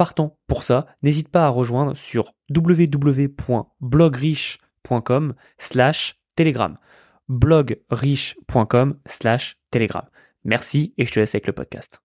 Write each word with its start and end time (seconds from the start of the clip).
partant 0.00 0.36
pour 0.46 0.62
ça, 0.62 0.86
n'hésite 1.02 1.28
pas 1.28 1.44
à 1.44 1.50
rejoindre 1.50 1.94
sur 1.94 2.32
www.blogriche.com 2.48 5.34
slash 5.58 6.16
telegram. 6.36 6.78
blogriche.com 7.28 8.96
slash 9.04 9.58
telegram. 9.70 10.04
Merci 10.42 10.94
et 10.96 11.04
je 11.04 11.12
te 11.12 11.20
laisse 11.20 11.34
avec 11.34 11.46
le 11.46 11.52
podcast. 11.52 12.00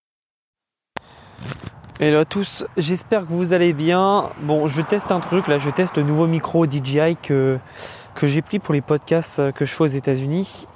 Hello 2.02 2.20
à 2.20 2.26
tous, 2.26 2.66
j'espère 2.76 3.22
que 3.22 3.32
vous 3.32 3.54
allez 3.54 3.72
bien. 3.72 4.30
Bon, 4.42 4.68
je 4.68 4.82
teste 4.82 5.14
un 5.14 5.22
truc 5.22 5.48
là, 5.48 5.58
je 5.58 5.70
teste 5.70 5.96
le 5.96 6.04
nouveau 6.04 6.28
micro 6.28 6.70
DJI 6.70 7.16
que, 7.24 7.58
que 8.14 8.28
j'ai 8.28 8.42
pris 8.42 8.60
pour 8.60 8.74
les 8.74 8.82
podcasts 8.82 9.54
que 9.54 9.64
je 9.64 9.72
fais 9.72 9.84
aux 9.84 9.88
États-Unis 9.88 10.68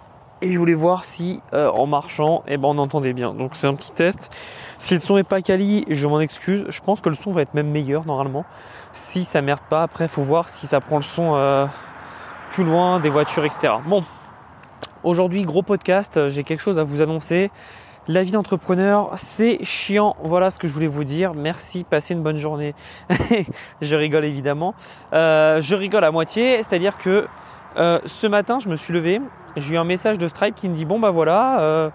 et 0.42 0.52
je 0.52 0.58
voulais 0.58 0.74
voir 0.74 1.04
si 1.04 1.42
euh, 1.54 1.70
en 1.70 1.86
marchant, 1.86 2.44
eh 2.48 2.58
ben, 2.58 2.70
on 2.70 2.78
entendait 2.78 3.14
bien. 3.14 3.34
Donc 3.34 3.56
c'est 3.56 3.68
un 3.68 3.76
petit 3.76 3.92
test. 3.92 4.30
Si 4.78 4.94
le 4.94 5.00
son 5.00 5.18
est 5.18 5.24
pas 5.24 5.42
quali, 5.42 5.86
je 5.90 6.08
m'en 6.08 6.20
excuse. 6.20 6.66
Je 6.70 6.82
pense 6.82 7.02
que 7.02 7.10
le 7.10 7.16
son 7.16 7.32
va 7.32 7.42
être 7.42 7.54
même 7.54 7.70
meilleur 7.70 8.06
normalement. 8.06 8.46
Si 8.94 9.26
ça 9.26 9.42
merde 9.42 9.62
pas, 9.70 9.84
après 9.84 10.08
faut 10.08 10.24
voir 10.24 10.50
si 10.50 10.68
ça 10.68 10.82
prend 10.82 10.98
le 10.98 11.04
son 11.04 11.36
euh, 11.36 11.66
plus 12.52 12.64
loin 12.64 13.00
des 13.00 13.10
voitures, 13.10 13.46
etc. 13.46 13.74
Bon, 13.86 14.04
aujourd'hui 15.04 15.44
gros 15.44 15.64
podcast. 15.64 16.30
J'ai 16.30 16.44
quelque 16.44 16.62
chose 16.62 16.80
à 16.80 16.84
vous 16.84 17.02
annoncer. 17.02 17.52
La 18.10 18.24
vie 18.24 18.32
d'entrepreneur, 18.32 19.12
c'est 19.18 19.64
chiant. 19.64 20.16
Voilà 20.24 20.50
ce 20.50 20.58
que 20.58 20.68
je 20.68 20.74
voulais 20.74 20.88
vous 20.88 21.04
dire. 21.04 21.36
Merci, 21.36 21.84
passez 21.84 22.16
une 22.16 22.24
bonne 22.24 22.38
journée. 22.38 22.74
je 23.82 23.96
rigole 23.96 24.26
évidemment. 24.26 24.74
Euh, 25.14 25.62
je 25.62 25.76
rigole 25.76 26.04
à 26.04 26.10
moitié, 26.10 26.58
c'est-à-dire 26.58 26.98
que 26.98 27.28
ce 27.76 28.28
matin, 28.28 28.60
je 28.60 28.70
me 28.70 28.76
suis 28.76 28.94
levé, 28.94 29.22
j'ai 29.56 29.76
eu 29.76 29.78
un 29.78 29.84
message 29.84 30.18
de 30.18 30.28
Stripe 30.28 30.56
qui 30.56 30.70
me 30.70 30.76
dit 30.76 30.86
bon 30.86 31.00
bah 31.00 31.12
voilà, 31.12 31.62
euh, 31.62 31.90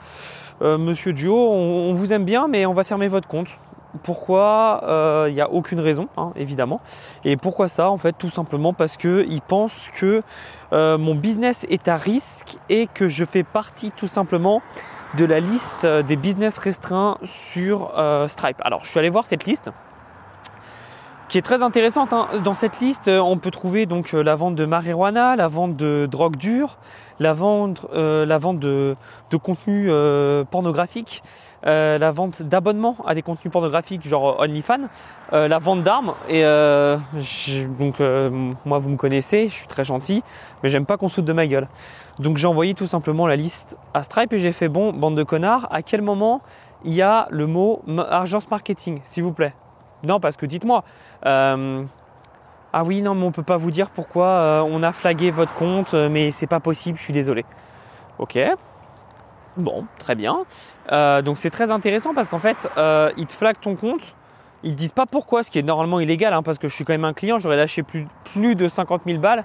euh, 0.62 0.78
Monsieur 0.78 1.12
Duo, 1.12 1.36
on, 1.36 1.92
vous 1.92 2.12
aime 2.12 2.24
bien, 2.24 2.48
mais 2.48 2.66
on 2.66 2.74
va 2.74 2.84
fermer 2.84 3.08
votre 3.08 3.28
compte. 3.28 3.48
Pourquoi 4.02 4.82
Il 5.28 5.34
n'y 5.34 5.40
a 5.40 5.50
aucune 5.50 5.78
raison, 5.78 6.08
hein, 6.16 6.32
évidemment. 6.34 6.80
Et 7.24 7.36
pourquoi 7.36 7.68
ça 7.68 7.90
En 7.90 7.96
fait, 7.96 8.12
tout 8.12 8.28
simplement 8.28 8.72
parce 8.72 8.96
qu'ils 8.96 9.40
pensent 9.40 9.88
que 9.96 10.22
euh, 10.72 10.98
mon 10.98 11.14
business 11.14 11.64
est 11.70 11.86
à 11.86 11.96
risque 11.96 12.58
et 12.68 12.88
que 12.88 13.08
je 13.08 13.24
fais 13.24 13.44
partie 13.44 13.92
tout 13.92 14.08
simplement 14.08 14.62
de 15.16 15.24
la 15.24 15.38
liste 15.38 15.86
des 15.86 16.16
business 16.16 16.58
restreints 16.58 17.18
sur 17.22 17.92
Stripe. 18.26 18.60
Alors, 18.64 18.84
je 18.84 18.90
suis 18.90 18.98
allé 18.98 19.10
voir 19.10 19.26
cette 19.26 19.44
liste 19.44 19.70
qui 21.34 21.38
est 21.38 21.42
très 21.42 21.64
intéressante. 21.64 22.12
Hein. 22.12 22.28
Dans 22.44 22.54
cette 22.54 22.78
liste, 22.78 23.08
on 23.08 23.38
peut 23.38 23.50
trouver 23.50 23.86
donc 23.86 24.12
la 24.12 24.36
vente 24.36 24.54
de 24.54 24.66
marijuana, 24.66 25.34
la 25.34 25.48
vente 25.48 25.74
de 25.74 26.06
drogue 26.08 26.36
dure, 26.36 26.78
la 27.18 27.32
vente, 27.32 27.86
euh, 27.92 28.24
la 28.24 28.38
vente 28.38 28.60
de, 28.60 28.94
de 29.32 29.36
contenu 29.36 29.86
euh, 29.88 30.44
pornographique, 30.44 31.24
euh, 31.66 31.98
la 31.98 32.12
vente 32.12 32.42
d'abonnements 32.42 32.98
à 33.04 33.16
des 33.16 33.22
contenus 33.22 33.50
pornographiques 33.50 34.06
genre 34.06 34.38
OnlyFans, 34.38 34.86
la 35.32 35.58
vente 35.58 35.82
d'armes. 35.82 36.14
Et 36.28 36.44
donc 37.80 38.00
moi 38.64 38.78
vous 38.78 38.90
me 38.90 38.96
connaissez, 38.96 39.48
je 39.48 39.54
suis 39.54 39.66
très 39.66 39.84
gentil, 39.84 40.22
mais 40.62 40.68
j'aime 40.68 40.86
pas 40.86 40.96
qu'on 40.98 41.08
saute 41.08 41.24
de 41.24 41.32
ma 41.32 41.48
gueule. 41.48 41.66
Donc 42.20 42.36
j'ai 42.36 42.46
envoyé 42.46 42.74
tout 42.74 42.86
simplement 42.86 43.26
la 43.26 43.34
liste 43.34 43.76
à 43.92 44.04
Stripe 44.04 44.32
et 44.34 44.38
j'ai 44.38 44.52
fait 44.52 44.68
bon 44.68 44.92
bande 44.92 45.16
de 45.16 45.24
connards. 45.24 45.66
À 45.72 45.82
quel 45.82 46.00
moment 46.00 46.42
il 46.84 46.94
y 46.94 47.02
a 47.02 47.26
le 47.30 47.48
mot 47.48 47.82
agence 48.08 48.48
marketing, 48.48 49.00
s'il 49.02 49.24
vous 49.24 49.32
plaît? 49.32 49.52
Non 50.04 50.20
parce 50.20 50.36
que 50.36 50.46
dites-moi. 50.46 50.84
Ah 52.76 52.82
oui, 52.82 53.02
non, 53.02 53.14
mais 53.14 53.24
on 53.24 53.30
peut 53.30 53.44
pas 53.44 53.56
vous 53.56 53.70
dire 53.70 53.88
pourquoi 53.88 54.26
euh, 54.26 54.64
on 54.68 54.82
a 54.82 54.90
flagué 54.90 55.30
votre 55.30 55.54
compte, 55.54 55.94
euh, 55.94 56.08
mais 56.08 56.32
c'est 56.32 56.48
pas 56.48 56.58
possible, 56.58 56.98
je 56.98 57.04
suis 57.04 57.12
désolé. 57.12 57.44
Ok. 58.18 58.36
Bon, 59.56 59.86
très 60.00 60.16
bien. 60.16 60.38
Euh, 60.90 61.22
donc 61.22 61.38
c'est 61.38 61.50
très 61.50 61.70
intéressant 61.70 62.14
parce 62.14 62.28
qu'en 62.28 62.40
fait, 62.40 62.68
ils 63.16 63.26
te 63.26 63.32
flaguent 63.32 63.60
ton 63.60 63.76
compte. 63.76 64.16
Ils 64.64 64.72
te 64.72 64.76
disent 64.76 64.90
pas 64.90 65.06
pourquoi, 65.06 65.44
ce 65.44 65.52
qui 65.52 65.60
est 65.60 65.62
normalement 65.62 66.00
illégal, 66.00 66.32
hein, 66.32 66.42
parce 66.42 66.58
que 66.58 66.66
je 66.66 66.74
suis 66.74 66.84
quand 66.84 66.94
même 66.94 67.04
un 67.04 67.12
client, 67.12 67.38
j'aurais 67.38 67.56
lâché 67.56 67.84
plus, 67.84 68.08
plus 68.24 68.56
de 68.56 68.66
50 68.66 69.02
000 69.06 69.20
balles. 69.20 69.44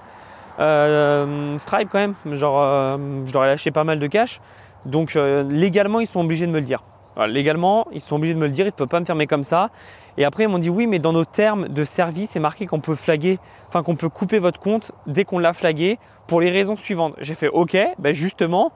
Stripe 1.60 1.88
quand 1.88 2.00
même, 2.00 2.14
genre 2.32 2.98
je 3.26 3.32
leur 3.32 3.44
ai 3.44 3.46
lâché 3.46 3.70
pas 3.70 3.84
mal 3.84 4.00
de 4.00 4.06
cash. 4.08 4.40
Donc 4.86 5.14
légalement, 5.14 6.00
ils 6.00 6.08
sont 6.08 6.20
obligés 6.20 6.48
de 6.48 6.52
me 6.52 6.58
le 6.58 6.64
dire. 6.64 6.82
légalement, 7.28 7.86
ils 7.92 8.00
sont 8.00 8.16
obligés 8.16 8.34
de 8.34 8.40
me 8.40 8.46
le 8.46 8.52
dire, 8.52 8.66
ils 8.66 8.70
ne 8.70 8.72
peuvent 8.72 8.88
pas 8.88 8.98
me 8.98 9.04
fermer 9.04 9.28
comme 9.28 9.44
ça. 9.44 9.70
Et 10.18 10.24
après, 10.24 10.44
ils 10.44 10.48
m'ont 10.48 10.58
dit 10.58 10.70
oui, 10.70 10.86
mais 10.86 10.98
dans 10.98 11.12
nos 11.12 11.24
termes 11.24 11.68
de 11.68 11.84
service, 11.84 12.30
c'est 12.30 12.40
marqué 12.40 12.66
qu'on 12.66 12.80
peut 12.80 12.94
flaguer, 12.94 13.38
enfin 13.68 13.82
qu'on 13.82 13.96
peut 13.96 14.08
couper 14.08 14.38
votre 14.38 14.60
compte 14.60 14.92
dès 15.06 15.24
qu'on 15.24 15.38
l'a 15.38 15.52
flagué 15.52 15.98
pour 16.26 16.40
les 16.40 16.50
raisons 16.50 16.76
suivantes. 16.76 17.14
J'ai 17.18 17.34
fait 17.34 17.48
ok, 17.48 17.76
ben 17.98 18.14
justement, 18.14 18.72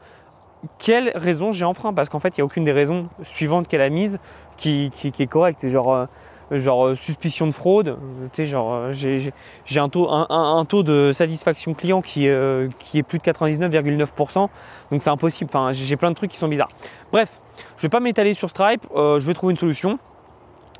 quelle 0.78 1.12
raison 1.14 1.52
j'ai 1.52 1.64
enfreint? 1.64 1.92
Parce 1.92 2.08
qu'en 2.08 2.20
fait, 2.20 2.36
il 2.36 2.40
n'y 2.40 2.42
a 2.42 2.44
aucune 2.44 2.64
des 2.64 2.72
raisons 2.72 3.08
suivantes 3.22 3.68
qu'elle 3.68 3.80
a 3.80 3.90
mises 3.90 4.18
qui, 4.56 4.90
est 5.02 5.26
correcte. 5.26 5.60
C'est 5.60 5.68
genre, 5.68 5.92
euh, 5.92 6.06
genre 6.50 6.86
euh, 6.86 6.94
suspicion 6.94 7.46
de 7.46 7.52
fraude. 7.52 7.98
Tu 8.32 8.42
sais, 8.42 8.46
genre, 8.46 8.72
euh, 8.72 8.92
j'ai 8.92 9.80
un 9.80 9.88
taux, 9.88 10.08
un, 10.10 10.64
taux 10.64 10.82
de 10.82 11.12
satisfaction 11.12 11.74
client 11.74 12.02
qui, 12.02 12.28
qui 12.78 12.98
est 12.98 13.02
plus 13.02 13.18
de 13.18 13.24
99,9%. 13.24 14.48
Donc 14.90 15.02
c'est 15.02 15.10
impossible. 15.10 15.50
Enfin, 15.52 15.72
j'ai 15.72 15.96
plein 15.96 16.10
de 16.10 16.16
trucs 16.16 16.30
qui 16.30 16.38
sont 16.38 16.48
bizarres. 16.48 16.70
Bref, 17.12 17.40
je 17.76 17.80
ne 17.80 17.82
vais 17.82 17.88
pas 17.90 18.00
m'étaler 18.00 18.34
sur 18.34 18.48
Stripe. 18.48 18.86
je 18.94 19.24
vais 19.24 19.34
trouver 19.34 19.52
une 19.52 19.58
solution. 19.58 19.98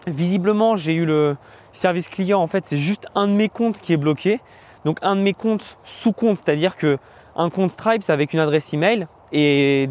Visiblement, 0.06 0.76
j'ai 0.76 0.92
eu 0.94 1.06
le 1.06 1.36
service 1.72 2.08
client. 2.08 2.40
En 2.40 2.46
fait, 2.46 2.66
c'est 2.66 2.76
juste 2.76 3.06
un 3.14 3.28
de 3.28 3.32
mes 3.32 3.48
comptes 3.48 3.80
qui 3.80 3.92
est 3.92 3.96
bloqué. 3.96 4.40
Donc, 4.84 4.98
un 5.02 5.16
de 5.16 5.22
mes 5.22 5.32
comptes 5.32 5.78
sous 5.82 6.12
compte, 6.12 6.36
c'est-à-dire 6.36 6.76
que 6.76 6.98
un 7.36 7.50
compte 7.50 7.70
Stripe, 7.70 8.02
c'est 8.02 8.12
avec 8.12 8.32
une 8.32 8.40
adresse 8.40 8.72
email. 8.74 9.06
Et 9.32 9.88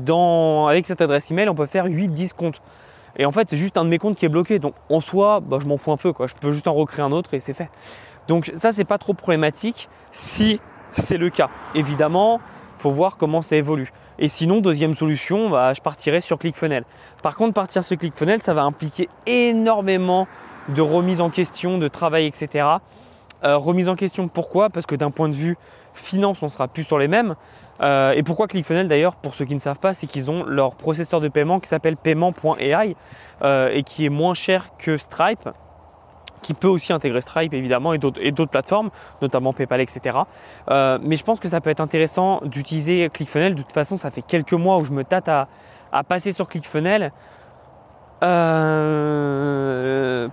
avec 0.69 0.87
cette 0.87 1.01
adresse 1.01 1.29
email, 1.31 1.49
on 1.49 1.55
peut 1.55 1.65
faire 1.65 1.87
8-10 1.87 2.33
comptes. 2.33 2.61
Et 3.17 3.25
en 3.25 3.31
fait, 3.31 3.49
c'est 3.49 3.57
juste 3.57 3.77
un 3.77 3.83
de 3.83 3.89
mes 3.89 3.97
comptes 3.97 4.15
qui 4.15 4.25
est 4.25 4.29
bloqué. 4.29 4.59
Donc, 4.59 4.75
en 4.89 4.99
soi, 4.99 5.39
bah, 5.41 5.57
je 5.61 5.67
m'en 5.67 5.77
fous 5.77 5.91
un 5.91 5.97
peu. 5.97 6.13
Je 6.25 6.33
peux 6.33 6.51
juste 6.51 6.67
en 6.67 6.73
recréer 6.73 7.03
un 7.03 7.11
autre 7.11 7.33
et 7.33 7.39
c'est 7.39 7.53
fait. 7.53 7.69
Donc, 8.27 8.51
ça, 8.55 8.71
c'est 8.71 8.85
pas 8.85 8.97
trop 8.97 9.13
problématique 9.13 9.89
si 10.11 10.61
c'est 10.93 11.17
le 11.17 11.29
cas. 11.29 11.49
Évidemment, 11.75 12.39
faut 12.77 12.91
voir 12.91 13.17
comment 13.17 13.41
ça 13.41 13.55
évolue. 13.55 13.91
Et 14.19 14.27
sinon, 14.27 14.61
deuxième 14.61 14.95
solution, 14.95 15.49
bah, 15.49 15.73
je 15.73 15.81
partirai 15.81 16.21
sur 16.21 16.37
ClickFunnels. 16.37 16.85
Par 17.21 17.35
contre, 17.35 17.53
partir 17.53 17.83
sur 17.83 17.97
ClickFunnels, 17.97 18.41
ça 18.41 18.53
va 18.53 18.63
impliquer 18.63 19.09
énormément 19.25 20.27
de 20.69 20.81
remise 20.81 21.21
en 21.21 21.29
question, 21.29 21.77
de 21.77 21.87
travail, 21.87 22.25
etc. 22.25 22.67
Euh, 23.43 23.57
remise 23.57 23.89
en 23.89 23.95
question, 23.95 24.27
pourquoi? 24.27 24.69
Parce 24.69 24.85
que 24.85 24.95
d'un 24.95 25.11
point 25.11 25.29
de 25.29 25.35
vue 25.35 25.57
finance, 25.93 26.41
on 26.41 26.49
sera 26.49 26.67
plus 26.67 26.83
sur 26.83 26.97
les 26.97 27.07
mêmes. 27.07 27.35
Euh, 27.81 28.11
et 28.11 28.23
pourquoi 28.23 28.47
ClickFunnels 28.47 28.87
d'ailleurs, 28.87 29.15
pour 29.15 29.35
ceux 29.35 29.45
qui 29.45 29.55
ne 29.55 29.59
savent 29.59 29.79
pas, 29.79 29.93
c'est 29.93 30.07
qu'ils 30.07 30.29
ont 30.31 30.43
leur 30.45 30.75
processeur 30.75 31.19
de 31.19 31.27
paiement 31.27 31.59
qui 31.59 31.67
s'appelle 31.67 31.97
paiement.ai 31.97 32.95
euh, 33.41 33.69
et 33.73 33.83
qui 33.83 34.05
est 34.05 34.09
moins 34.09 34.33
cher 34.33 34.69
que 34.77 34.97
Stripe 34.97 35.49
qui 36.43 36.53
peut 36.53 36.67
aussi 36.67 36.93
intégrer 36.93 37.21
Stripe 37.21 37.53
évidemment 37.53 37.93
et 37.93 37.97
d'autres 37.97 38.45
plateformes, 38.45 38.91
notamment 39.23 39.53
PayPal, 39.53 39.81
etc. 39.81 40.19
Euh, 40.69 40.99
mais 41.01 41.15
je 41.15 41.23
pense 41.23 41.39
que 41.39 41.49
ça 41.49 41.59
peut 41.61 41.71
être 41.71 41.79
intéressant 41.81 42.41
d'utiliser 42.43 43.09
ClickFunnels. 43.11 43.55
De 43.55 43.63
toute 43.63 43.71
façon, 43.71 43.97
ça 43.97 44.11
fait 44.11 44.21
quelques 44.21 44.53
mois 44.53 44.77
où 44.77 44.83
je 44.83 44.91
me 44.91 45.03
tâte 45.03 45.27
à, 45.27 45.47
passer 46.07 46.33
sur 46.33 46.47
ClickFunnels. 46.47 47.11
Euh, 48.23 49.13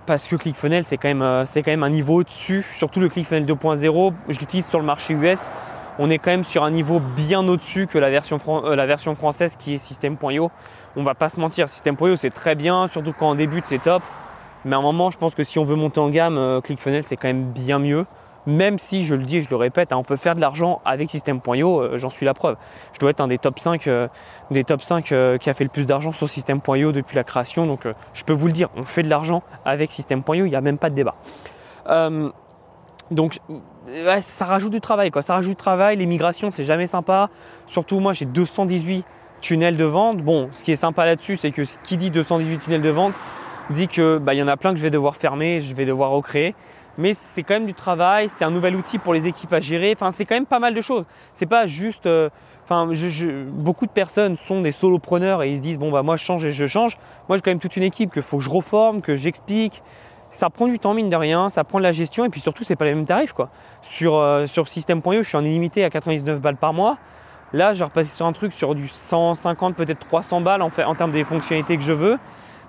parce 0.05 0.27
que 0.27 0.37
ClickFunnels 0.37 0.85
c'est 0.85 0.95
quand 0.95 1.09
même 1.09 1.21
euh, 1.21 1.43
c'est 1.43 1.61
quand 1.61 1.71
même 1.71 1.83
un 1.83 1.89
niveau 1.89 2.21
au-dessus, 2.21 2.63
surtout 2.63 3.01
le 3.01 3.09
ClickFunnels 3.09 3.45
2.0. 3.45 4.13
Je 4.29 4.39
l'utilise 4.39 4.65
sur 4.67 4.79
le 4.79 4.85
marché 4.85 5.13
US. 5.13 5.39
On 5.99 6.09
est 6.09 6.17
quand 6.17 6.31
même 6.31 6.45
sur 6.45 6.63
un 6.63 6.71
niveau 6.71 7.01
bien 7.01 7.45
au-dessus 7.47 7.87
que 7.87 7.97
la 7.97 8.09
version, 8.09 8.39
la 8.63 8.85
version 8.85 9.13
française 9.13 9.57
qui 9.59 9.73
est 9.73 9.77
System.io. 9.77 10.49
On 10.95 11.03
va 11.03 11.15
pas 11.15 11.27
se 11.27 11.37
mentir, 11.39 11.67
System.io 11.67 12.15
c'est 12.15 12.29
très 12.29 12.55
bien, 12.55 12.87
surtout 12.87 13.13
quand 13.13 13.31
on 13.31 13.35
débute 13.35 13.65
c'est 13.67 13.83
top. 13.83 14.01
Mais 14.65 14.75
à 14.75 14.79
un 14.79 14.81
moment, 14.81 15.09
je 15.09 15.17
pense 15.17 15.35
que 15.35 15.43
si 15.43 15.59
on 15.59 15.63
veut 15.63 15.75
monter 15.75 15.99
en 15.99 16.09
gamme, 16.09 16.37
euh, 16.37 16.61
ClickFunnels, 16.61 17.03
c'est 17.05 17.17
quand 17.17 17.27
même 17.27 17.51
bien 17.51 17.79
mieux. 17.79 18.05
Même 18.47 18.79
si, 18.79 19.05
je 19.05 19.13
le 19.13 19.23
dis 19.23 19.37
et 19.37 19.41
je 19.43 19.49
le 19.49 19.55
répète, 19.55 19.91
hein, 19.91 19.97
on 19.97 20.03
peut 20.03 20.15
faire 20.15 20.35
de 20.35 20.41
l'argent 20.41 20.81
avec 20.83 21.11
System.io, 21.11 21.79
euh, 21.79 21.97
j'en 21.97 22.09
suis 22.09 22.25
la 22.25 22.33
preuve. 22.33 22.55
Je 22.93 22.99
dois 22.99 23.11
être 23.11 23.21
un 23.21 23.27
des 23.27 23.37
top 23.37 23.59
5, 23.59 23.85
euh, 23.87 24.07
des 24.49 24.63
top 24.63 24.81
5 24.81 25.05
qui 25.05 25.49
a 25.49 25.53
fait 25.53 25.63
le 25.63 25.69
plus 25.69 25.85
d'argent 25.85 26.11
sur 26.11 26.27
System.io 26.27 26.91
depuis 26.91 27.15
la 27.15 27.23
création. 27.23 27.67
Donc 27.67 27.87
je 28.13 28.23
peux 28.23 28.33
vous 28.33 28.47
le 28.47 28.53
dire, 28.53 28.69
on 28.75 28.83
fait 28.83 29.03
de 29.03 29.09
l'argent 29.09 29.43
avec 29.63 29.91
System.io, 29.91 30.45
il 30.45 30.49
n'y 30.49 30.55
a 30.55 30.61
même 30.61 30.79
pas 30.79 30.89
de 30.89 30.95
débat. 30.95 31.15
donc 33.11 33.39
ça 34.19 34.45
rajoute 34.45 34.71
du 34.71 34.81
travail, 34.81 35.11
quoi. 35.11 35.21
Ça 35.21 35.35
rajoute 35.35 35.51
du 35.51 35.55
travail, 35.55 35.97
les 35.97 36.05
migrations, 36.07 36.49
c'est 36.49 36.63
jamais 36.63 36.87
sympa. 36.87 37.29
Surtout 37.67 37.99
moi 37.99 38.13
j'ai 38.13 38.25
218 38.25 39.05
tunnels 39.41 39.77
de 39.77 39.85
vente. 39.85 40.17
Bon, 40.17 40.49
ce 40.51 40.63
qui 40.63 40.71
est 40.71 40.75
sympa 40.75 41.05
là-dessus, 41.05 41.37
c'est 41.37 41.51
que 41.51 41.63
qui 41.83 41.97
dit 41.97 42.09
218 42.09 42.59
tunnels 42.59 42.81
de 42.81 42.89
vente, 42.89 43.13
dit 43.71 43.87
que 43.87 44.17
bah, 44.17 44.33
y 44.33 44.43
en 44.43 44.47
a 44.47 44.57
plein 44.57 44.71
que 44.71 44.77
je 44.77 44.83
vais 44.83 44.89
devoir 44.89 45.15
fermer, 45.15 45.61
je 45.61 45.73
vais 45.73 45.85
devoir 45.85 46.11
recréer. 46.11 46.55
mais 46.97 47.13
c'est 47.13 47.43
quand 47.43 47.53
même 47.55 47.65
du 47.65 47.73
travail, 47.73 48.29
c'est 48.29 48.45
un 48.45 48.51
nouvel 48.51 48.75
outil 48.75 48.97
pour 48.97 49.13
les 49.13 49.27
équipes 49.27 49.53
à 49.53 49.59
gérer. 49.59 49.93
Enfin, 49.95 50.11
c'est 50.11 50.25
quand 50.25 50.35
même 50.35 50.45
pas 50.45 50.59
mal 50.59 50.73
de 50.73 50.81
choses. 50.81 51.05
C'est 51.33 51.45
pas 51.45 51.65
juste. 51.67 52.05
Euh, 52.05 52.29
beaucoup 53.47 53.85
de 53.85 53.91
personnes 53.91 54.37
sont 54.37 54.61
des 54.61 54.71
solopreneurs 54.71 55.43
et 55.43 55.51
ils 55.51 55.57
se 55.57 55.61
disent 55.61 55.77
bon 55.77 55.91
bah 55.91 56.03
moi 56.03 56.15
je 56.15 56.23
change 56.23 56.45
et 56.45 56.51
je 56.51 56.65
change. 56.65 56.97
Moi 57.27 57.37
j'ai 57.37 57.41
quand 57.41 57.51
même 57.51 57.59
toute 57.59 57.75
une 57.75 57.83
équipe 57.83 58.13
qu'il 58.13 58.21
faut 58.21 58.37
que 58.37 58.43
je 58.43 58.49
reforme, 58.49 59.01
que 59.01 59.15
j'explique. 59.15 59.83
Ça 60.29 60.49
prend 60.49 60.67
du 60.67 60.79
temps 60.79 60.93
mine 60.93 61.09
de 61.09 61.15
rien, 61.15 61.49
ça 61.49 61.65
prend 61.65 61.79
de 61.79 61.83
la 61.83 61.91
gestion 61.91 62.23
et 62.23 62.29
puis 62.29 62.39
surtout 62.39 62.63
c'est 62.63 62.77
pas 62.77 62.85
les 62.85 62.95
mêmes 62.95 63.05
tarifs 63.05 63.33
quoi. 63.33 63.49
Sur 63.81 64.15
euh, 64.15 64.47
sur 64.47 64.69
système.io, 64.69 65.23
je 65.23 65.27
suis 65.27 65.37
en 65.37 65.43
illimité 65.43 65.83
à 65.83 65.89
99 65.89 66.39
balles 66.39 66.55
par 66.55 66.71
mois. 66.71 66.97
Là, 67.53 67.73
je 67.73 67.79
vais 67.79 67.85
repasser 67.85 68.15
sur 68.15 68.25
un 68.25 68.31
truc 68.31 68.53
sur 68.53 68.75
du 68.75 68.87
150, 68.87 69.75
peut-être 69.75 69.99
300 70.07 70.39
balles 70.39 70.61
en, 70.61 70.69
fait, 70.69 70.85
en 70.85 70.95
termes 70.95 71.11
des 71.11 71.25
fonctionnalités 71.25 71.75
que 71.75 71.83
je 71.83 71.91
veux. 71.91 72.17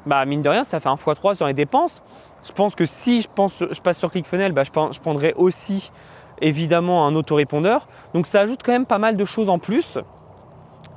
Bah, 0.06 0.24
mine 0.24 0.42
de 0.42 0.48
rien, 0.48 0.64
ça 0.64 0.80
fait 0.80 0.88
un 0.88 0.94
x3 0.94 1.36
sur 1.36 1.46
les 1.46 1.54
dépenses. 1.54 2.02
Je 2.44 2.52
pense 2.52 2.74
que 2.74 2.86
si 2.86 3.22
je, 3.22 3.28
pense, 3.32 3.62
je 3.70 3.80
passe 3.80 3.98
sur 3.98 4.10
ClickFunnels, 4.10 4.52
bah, 4.52 4.64
je, 4.64 4.70
je 4.70 5.00
prendrai 5.00 5.32
aussi 5.36 5.92
évidemment 6.40 7.06
un 7.06 7.14
autorépondeur. 7.14 7.86
Donc 8.14 8.26
ça 8.26 8.40
ajoute 8.40 8.60
quand 8.64 8.72
même 8.72 8.86
pas 8.86 8.98
mal 8.98 9.16
de 9.16 9.24
choses 9.24 9.48
en 9.48 9.58
plus. 9.58 9.98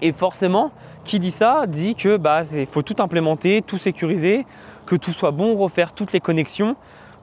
Et 0.01 0.11
forcément, 0.11 0.71
qui 1.05 1.19
dit 1.19 1.31
ça 1.31 1.67
dit 1.67 1.95
que 1.95 2.17
bah 2.17 2.41
faut 2.69 2.81
tout 2.81 2.95
implémenter, 2.99 3.61
tout 3.65 3.77
sécuriser, 3.77 4.45
que 4.85 4.95
tout 4.95 5.13
soit 5.13 5.31
bon, 5.31 5.55
refaire 5.55 5.93
toutes 5.93 6.11
les 6.11 6.19
connexions. 6.19 6.75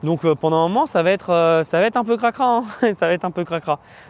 Donc 0.03 0.25
euh, 0.25 0.35
pendant 0.35 0.57
un 0.57 0.67
moment, 0.67 0.85
ça 0.85 1.01
va 1.03 1.11
être, 1.11 1.31
euh, 1.31 1.63
ça 1.63 1.79
va 1.79 1.85
être 1.85 1.97
un 1.97 2.03
peu 2.03 2.17
cracra. 2.17 2.57
Hein. 2.57 2.93
ça 2.93 3.07
va 3.07 3.13
être 3.13 3.25
un 3.25 3.31
peu. 3.31 3.45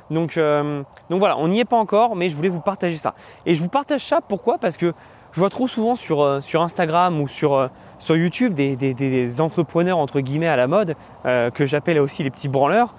Donc, 0.09 0.37
euh, 0.37 0.81
donc 1.09 1.19
voilà, 1.19 1.37
on 1.37 1.47
n'y 1.47 1.59
est 1.59 1.65
pas 1.65 1.77
encore, 1.77 2.15
mais 2.15 2.29
je 2.29 2.35
voulais 2.35 2.49
vous 2.49 2.61
partager 2.61 2.97
ça. 2.97 3.13
Et 3.45 3.53
je 3.53 3.61
vous 3.61 3.69
partage 3.69 4.05
ça 4.05 4.21
pourquoi? 4.21 4.57
Parce 4.57 4.77
que 4.77 4.93
je 5.33 5.39
vois 5.39 5.49
trop 5.49 5.67
souvent 5.67 5.95
sur, 5.95 6.41
sur 6.41 6.61
Instagram 6.61 7.19
ou 7.19 7.27
sur, 7.27 7.69
sur 7.99 8.15
YouTube 8.15 8.53
des, 8.53 9.41
entrepreneurs 9.41 9.97
entre 9.97 10.19
guillemets 10.19 10.47
à 10.47 10.55
la 10.55 10.67
mode, 10.67 10.95
que 11.23 11.65
j'appelle 11.65 11.99
aussi 11.99 12.23
les 12.23 12.29
petits 12.29 12.47
branleurs. 12.47 12.93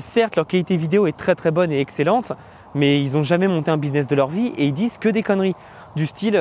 certes, 0.00 0.36
leur 0.36 0.46
qualité 0.46 0.76
vidéo 0.76 1.06
est 1.06 1.16
très 1.16 1.36
très 1.36 1.52
bonne 1.52 1.70
et 1.70 1.80
excellente, 1.80 2.32
mais 2.74 3.00
ils 3.00 3.12
n'ont 3.12 3.22
jamais 3.22 3.46
monté 3.46 3.70
un 3.70 3.76
business 3.76 4.06
de 4.08 4.16
leur 4.16 4.28
vie 4.28 4.52
et 4.58 4.66
ils 4.66 4.74
disent 4.74 4.98
que 4.98 5.08
des 5.08 5.22
conneries. 5.22 5.54
Du 5.94 6.06
style, 6.06 6.36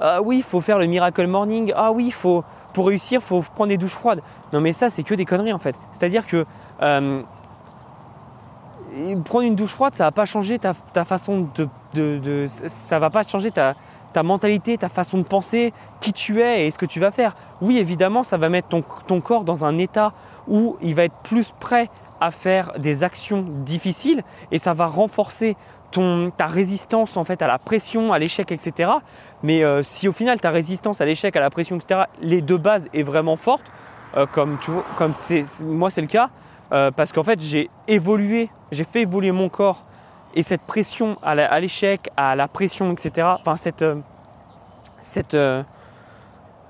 ah 0.00 0.22
oui, 0.22 0.36
il 0.38 0.42
faut 0.44 0.60
faire 0.60 0.78
le 0.78 0.86
miracle 0.86 1.26
morning, 1.26 1.72
ah 1.76 1.90
oui, 1.90 2.12
faut 2.12 2.44
pour 2.72 2.86
réussir, 2.86 3.20
il 3.20 3.26
faut 3.26 3.42
prendre 3.42 3.70
des 3.70 3.76
douches 3.76 3.90
froides. 3.90 4.22
Non, 4.52 4.60
mais 4.60 4.72
ça, 4.72 4.88
c'est 4.88 5.02
que 5.02 5.14
des 5.14 5.24
conneries 5.24 5.52
en 5.52 5.58
fait. 5.58 5.74
C'est-à-dire 5.92 6.26
que 6.26 6.44
euh, 6.82 7.22
prendre 9.24 9.44
une 9.44 9.56
douche 9.56 9.72
froide, 9.72 9.94
ça 9.94 10.04
va 10.04 10.12
pas 10.12 10.26
changer 10.26 10.58
ta, 10.60 10.74
façon 11.04 11.48
de, 11.56 11.68
de, 11.94 12.46
ça 12.46 12.98
va 12.98 13.10
pas 13.10 13.24
changer 13.24 13.50
ta, 13.50 13.74
ta 14.12 14.22
mentalité, 14.22 14.78
ta 14.78 14.88
façon 14.88 15.18
de 15.18 15.22
penser, 15.22 15.72
qui 16.00 16.12
tu 16.12 16.40
es 16.40 16.66
et 16.66 16.70
ce 16.70 16.78
que 16.78 16.86
tu 16.86 17.00
vas 17.00 17.10
faire. 17.10 17.36
Oui, 17.60 17.78
évidemment, 17.78 18.22
ça 18.22 18.36
va 18.36 18.48
mettre 18.48 18.68
ton, 18.68 18.82
ton, 19.06 19.20
corps 19.20 19.44
dans 19.44 19.64
un 19.64 19.78
état 19.78 20.12
où 20.46 20.76
il 20.82 20.94
va 20.94 21.04
être 21.04 21.16
plus 21.22 21.52
prêt 21.58 21.88
à 22.20 22.30
faire 22.30 22.72
des 22.78 23.04
actions 23.04 23.44
difficiles 23.46 24.24
et 24.50 24.58
ça 24.58 24.74
va 24.74 24.86
renforcer 24.86 25.56
ta 26.36 26.46
résistance 26.46 27.16
en 27.16 27.24
fait 27.24 27.40
à 27.42 27.46
la 27.46 27.58
pression, 27.58 28.12
à 28.12 28.18
l'échec, 28.18 28.52
etc. 28.52 28.90
Mais 29.42 29.64
euh, 29.64 29.82
si 29.82 30.08
au 30.08 30.12
final 30.12 30.40
ta 30.40 30.50
résistance 30.50 31.00
à 31.00 31.04
l'échec, 31.04 31.34
à 31.36 31.40
la 31.40 31.50
pression, 31.50 31.76
etc. 31.76 32.02
Les 32.20 32.42
deux 32.42 32.58
bases 32.58 32.88
est 32.92 33.02
vraiment 33.02 33.36
forte, 33.36 33.64
euh, 34.16 34.26
comme 34.26 34.58
moi 35.62 35.90
c'est 35.90 36.00
le 36.00 36.06
cas, 36.06 36.30
euh, 36.72 36.90
parce 36.90 37.12
qu'en 37.12 37.22
fait 37.22 37.40
j'ai 37.40 37.70
évolué, 37.86 38.50
j'ai 38.70 38.84
fait 38.84 39.02
évoluer 39.02 39.32
mon 39.32 39.48
corps 39.48 39.84
et 40.34 40.42
cette 40.42 40.62
pression 40.62 41.18
à 41.22 41.60
l'échec, 41.60 42.10
à, 42.16 42.36
la 42.36 42.48
pression, 42.48 42.92
etc. 42.92 43.28
Enfin 43.40 43.56
cette 43.56 43.84
cette 45.02 45.36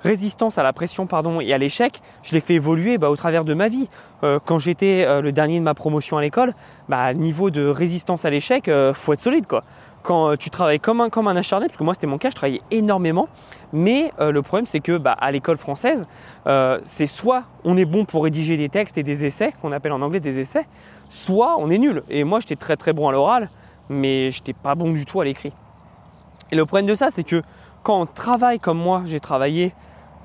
résistance 0.03 0.59
à 0.59 0.63
la 0.63 0.73
pression 0.73 1.07
pardon, 1.07 1.41
et 1.41 1.53
à 1.53 1.59
l'échec, 1.59 2.01
je 2.23 2.33
l'ai 2.33 2.41
fait 2.41 2.55
évoluer 2.55 2.99
bah, 2.99 3.11
au 3.11 3.17
travers 3.17 3.45
de 3.45 3.55
ma 3.55 3.69
vie. 3.69 3.89
Euh, 4.25 4.39
quand 4.45 4.59
j'étais 4.59 5.05
euh, 5.07 5.21
le 5.21 5.33
dernier 5.33 5.59
de 5.59 5.65
ma 5.65 5.75
promotion 5.75 6.17
à 6.17 6.23
l'école, 6.23 6.55
bah, 6.89 7.15
niveau 7.15 7.51
de 7.51 7.67
résistance 7.67 8.25
à 8.25 8.31
l'échec, 8.31 8.69
euh, 8.69 8.95
faut 8.95 9.13
être 9.13 9.21
solide. 9.21 9.47
Quoi. 9.47 9.65
Quand 10.03 10.37
tu 10.37 10.51
travailles 10.51 10.81
comme 10.81 11.01
un, 11.01 11.11
comme 11.11 11.29
un 11.29 11.37
acharné, 11.37 11.67
parce 11.67 11.77
que 11.77 11.85
moi 11.85 11.95
c'était 11.95 12.07
mon 12.07 12.19
cas, 12.19 12.31
je 12.31 12.37
travaillais 12.37 12.63
énormément, 12.71 13.29
mais 13.73 14.13
le 14.19 14.41
problème 14.43 14.65
c'est 14.67 14.81
que 14.81 14.97
bah, 14.97 15.13
à 15.13 15.31
l'école 15.33 15.59
française, 15.59 16.07
c'est 16.85 17.07
soit 17.07 17.43
on 17.65 17.77
est 17.77 17.85
bon 17.85 18.05
pour 18.07 18.23
rédiger 18.25 18.57
des 18.57 18.71
textes 18.71 18.97
et 18.97 19.03
des 19.03 19.27
essais, 19.27 19.53
qu'on 19.61 19.73
appelle 19.73 19.93
en 19.93 20.01
anglais 20.01 20.21
des 20.21 20.39
essais, 20.39 20.67
soit 21.09 21.57
on 21.59 21.71
est 21.71 21.79
nul. 21.79 22.03
Et 22.09 22.25
moi 22.25 22.41
j'étais 22.41 22.57
très 22.57 22.77
très 22.77 22.93
bon 22.93 23.09
à 23.09 23.13
l'oral, 23.13 23.49
mais 23.89 24.31
j'étais 24.31 24.53
pas 24.53 24.75
bon 24.75 24.93
du 24.93 25.05
tout 25.07 25.21
à 25.21 25.25
l'écrit. 25.25 25.53
Et 26.51 26.57
le 26.57 26.65
problème 26.65 26.87
de 26.87 26.95
ça, 26.95 27.09
c'est 27.11 27.25
que 27.25 27.43
quand 27.83 28.01
on 28.01 28.07
travaille 28.07 28.59
comme 28.59 28.79
moi, 28.79 29.03
j'ai 29.05 29.21
travaillé 29.21 29.75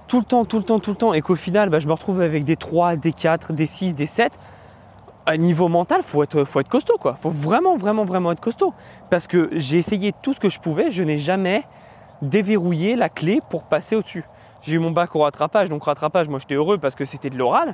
tout 0.08 0.20
le 0.20 0.26
temps, 0.26 0.46
tout 0.46 0.58
le 0.58 0.64
temps, 0.64 0.80
tout 0.80 0.92
le 0.92 0.98
temps, 0.98 1.14
et 1.14 1.22
qu'au 1.22 1.36
final, 1.36 1.70
bah, 1.70 1.80
je 1.80 1.88
me 1.88 1.94
retrouve 1.94 2.22
avec 2.22 2.44
des 2.44 2.56
3, 2.56 2.96
des 2.96 3.14
4, 3.14 3.54
des 3.54 3.66
6, 3.66 3.94
des 3.94 4.06
7, 4.06 4.32
à 5.26 5.38
niveau 5.38 5.70
mental, 5.70 6.02
faut 6.04 6.24
être, 6.24 6.44
faut 6.44 6.60
être 6.60 6.70
costaud, 6.70 6.98
quoi. 7.00 7.16
faut 7.22 7.30
vraiment, 7.30 7.76
vraiment, 7.76 8.04
vraiment 8.04 8.32
être 8.32 8.42
costaud. 8.42 8.74
Parce 9.10 9.28
que 9.28 9.50
j'ai 9.54 9.78
essayé 9.78 10.14
tout 10.22 10.34
ce 10.34 10.40
que 10.40 10.50
je 10.50 10.60
pouvais, 10.60 10.92
je 10.92 11.04
n'ai 11.04 11.18
jamais 11.18 11.64
déverrouillé 12.22 12.96
la 12.96 13.10
clé 13.10 13.40
pour 13.50 13.64
passer 13.64 13.96
au-dessus. 13.96 14.26
J'ai 14.62 14.76
eu 14.76 14.80
mon 14.80 14.92
bac 14.92 15.16
au 15.16 15.20
rattrapage, 15.20 15.70
donc 15.70 15.84
rattrapage, 15.84 16.30
moi 16.30 16.40
j'étais 16.40 16.56
heureux 16.56 16.78
parce 16.78 16.96
que 16.96 17.06
c'était 17.06 17.30
de 17.30 17.38
l'oral. 17.38 17.74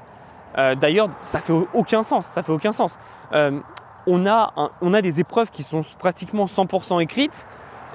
Euh, 0.60 0.76
d'ailleurs, 0.76 1.10
ça 1.22 1.40
fait 1.40 1.54
aucun 1.74 2.04
sens, 2.04 2.26
ça 2.26 2.44
fait 2.44 2.52
aucun 2.52 2.72
sens. 2.72 2.98
Euh, 3.34 3.60
on, 4.08 4.26
a 4.26 5.02
des 5.02 5.20
épreuves 5.20 5.52
qui 5.52 5.64
sont 5.64 5.82
pratiquement 6.00 6.46
100% 6.46 7.02
écrites, 7.02 7.46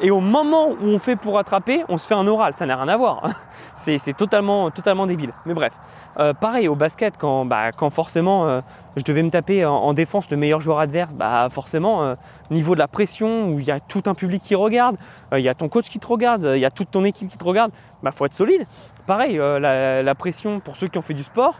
et 0.01 0.11
au 0.11 0.21
moment 0.21 0.71
où 0.71 0.87
on 0.87 0.99
fait 0.99 1.17
pour 1.17 1.35
rattraper, 1.35 1.85
on 1.89 1.99
se 1.99 2.07
fait 2.07 2.15
un 2.15 2.27
oral. 2.27 2.55
Ça 2.55 2.67
n'a 2.67 2.77
rien 2.77 2.89
à 2.89 2.97
voir. 2.97 3.29
c'est 3.77 4.17
totalement, 4.17 4.71
débile. 5.07 5.33
Mais 5.45 5.55
bref. 5.55 5.73
Euh, 6.19 6.33
pareil 6.33 6.69
au 6.69 6.75
basket, 6.75 7.17
quand, 7.19 7.45
bah, 7.45 7.71
forcément 7.91 8.61
je 8.97 9.03
devais 9.03 9.25
me 9.25 9.31
taper 9.31 9.65
en, 9.65 9.93
défense 9.93 10.31
le 10.31 10.37
meilleur 10.37 10.61
joueur 10.61 10.79
adverse, 10.79 11.15
bah 11.15 11.49
forcément, 11.51 12.15
niveau 12.51 12.75
de 12.75 12.79
la 12.79 12.87
pression, 12.87 13.49
où 13.49 13.59
il 13.59 13.65
y 13.65 13.73
a 13.73 13.81
tout 13.81 14.05
un 14.07 14.15
public 14.15 14.41
qui 14.45 14.55
regarde, 14.55 14.97
il 15.33 15.41
y 15.41 15.49
a 15.49 15.55
ton 15.55 15.69
coach 15.69 15.89
qui 15.89 15.99
te 15.99 16.07
regarde, 16.07 16.53
il 16.55 16.61
y 16.61 16.65
a 16.65 16.71
toute 16.71 16.93
ton 16.93 17.05
équipe 17.05 17.29
qui 17.29 17.37
te 17.37 17.45
regarde, 17.45 17.73
bah 18.05 18.13
faut 18.13 18.25
être 18.25 18.35
solide. 18.35 18.67
Pareil, 19.07 19.37
la, 19.37 20.15
pression 20.15 20.61
pour 20.61 20.77
ceux 20.77 20.87
qui 20.87 20.97
ont 20.99 21.03
fait 21.03 21.15
du 21.15 21.25
sport, 21.25 21.59